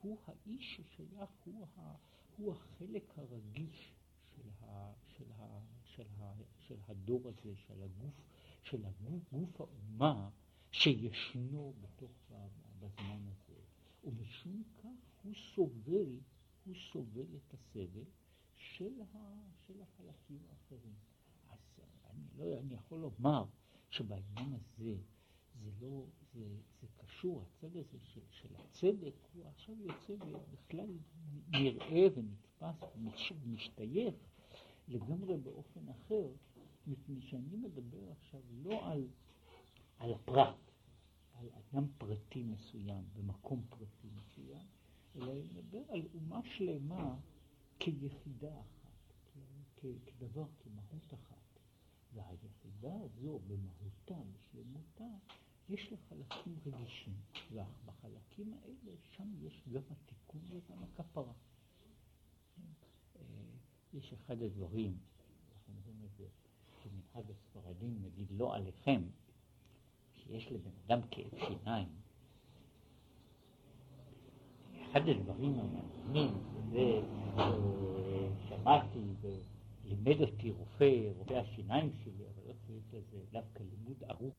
[0.00, 1.94] הוא האיש ששייך, הוא, ה,
[2.36, 3.94] הוא החלק הרגיש
[4.36, 5.58] של, ה, של, ה,
[5.96, 8.14] של, ה, של הדור הזה, של הגוף,
[8.62, 10.30] של הגוף, גוף האומה
[10.70, 12.10] שישנו בתוך,
[12.78, 13.60] בזמן הזה.
[14.04, 16.18] ומשום כך הוא סובל,
[16.64, 18.04] הוא סובל את הסבל
[18.56, 19.16] של, ה,
[19.66, 20.94] של החלקים האחרים.
[22.10, 23.44] אני לא, אני יכול לומר
[23.90, 24.96] שבעניין הזה
[25.62, 30.98] זה לא, זה, זה קשור, הצד הזה של, של הצדק הוא עכשיו יוצא ובכלל
[31.48, 34.14] נראה ונתפס ומשתייך
[34.88, 36.28] לגמרי באופן אחר,
[36.86, 39.08] מפני שאני מדבר עכשיו לא על,
[39.98, 40.56] על הפרט,
[41.34, 44.66] על אדם פרטי מסוים, במקום פרטי מסוים,
[45.16, 47.16] אלא אני מדבר על אומה שלמה
[47.78, 48.92] כיחידה אחת,
[49.76, 51.36] כדבר, כמהות אחת.
[52.16, 55.04] והיחידה הזו במהותה, בשלמותה,
[55.68, 57.14] יש לה חלקים רגישים,
[57.52, 61.32] ובחלקים האלה שם יש גם התיקון וגם הכפרה.
[63.96, 64.96] יש אחד הדברים,
[65.52, 66.24] אנחנו אומרים את זה
[66.82, 69.02] כמנהג הספרדים, נגיד לא עליכם,
[70.16, 71.88] שיש לבן אדם כאב שיניים,
[74.82, 76.34] אחד הדברים המעניינים,
[76.70, 77.00] זה
[78.48, 84.34] שמעתי ולימד אותי רופא, רופא השיניים שלי, אבל לא צריך לזה דווקא לימוד ארוך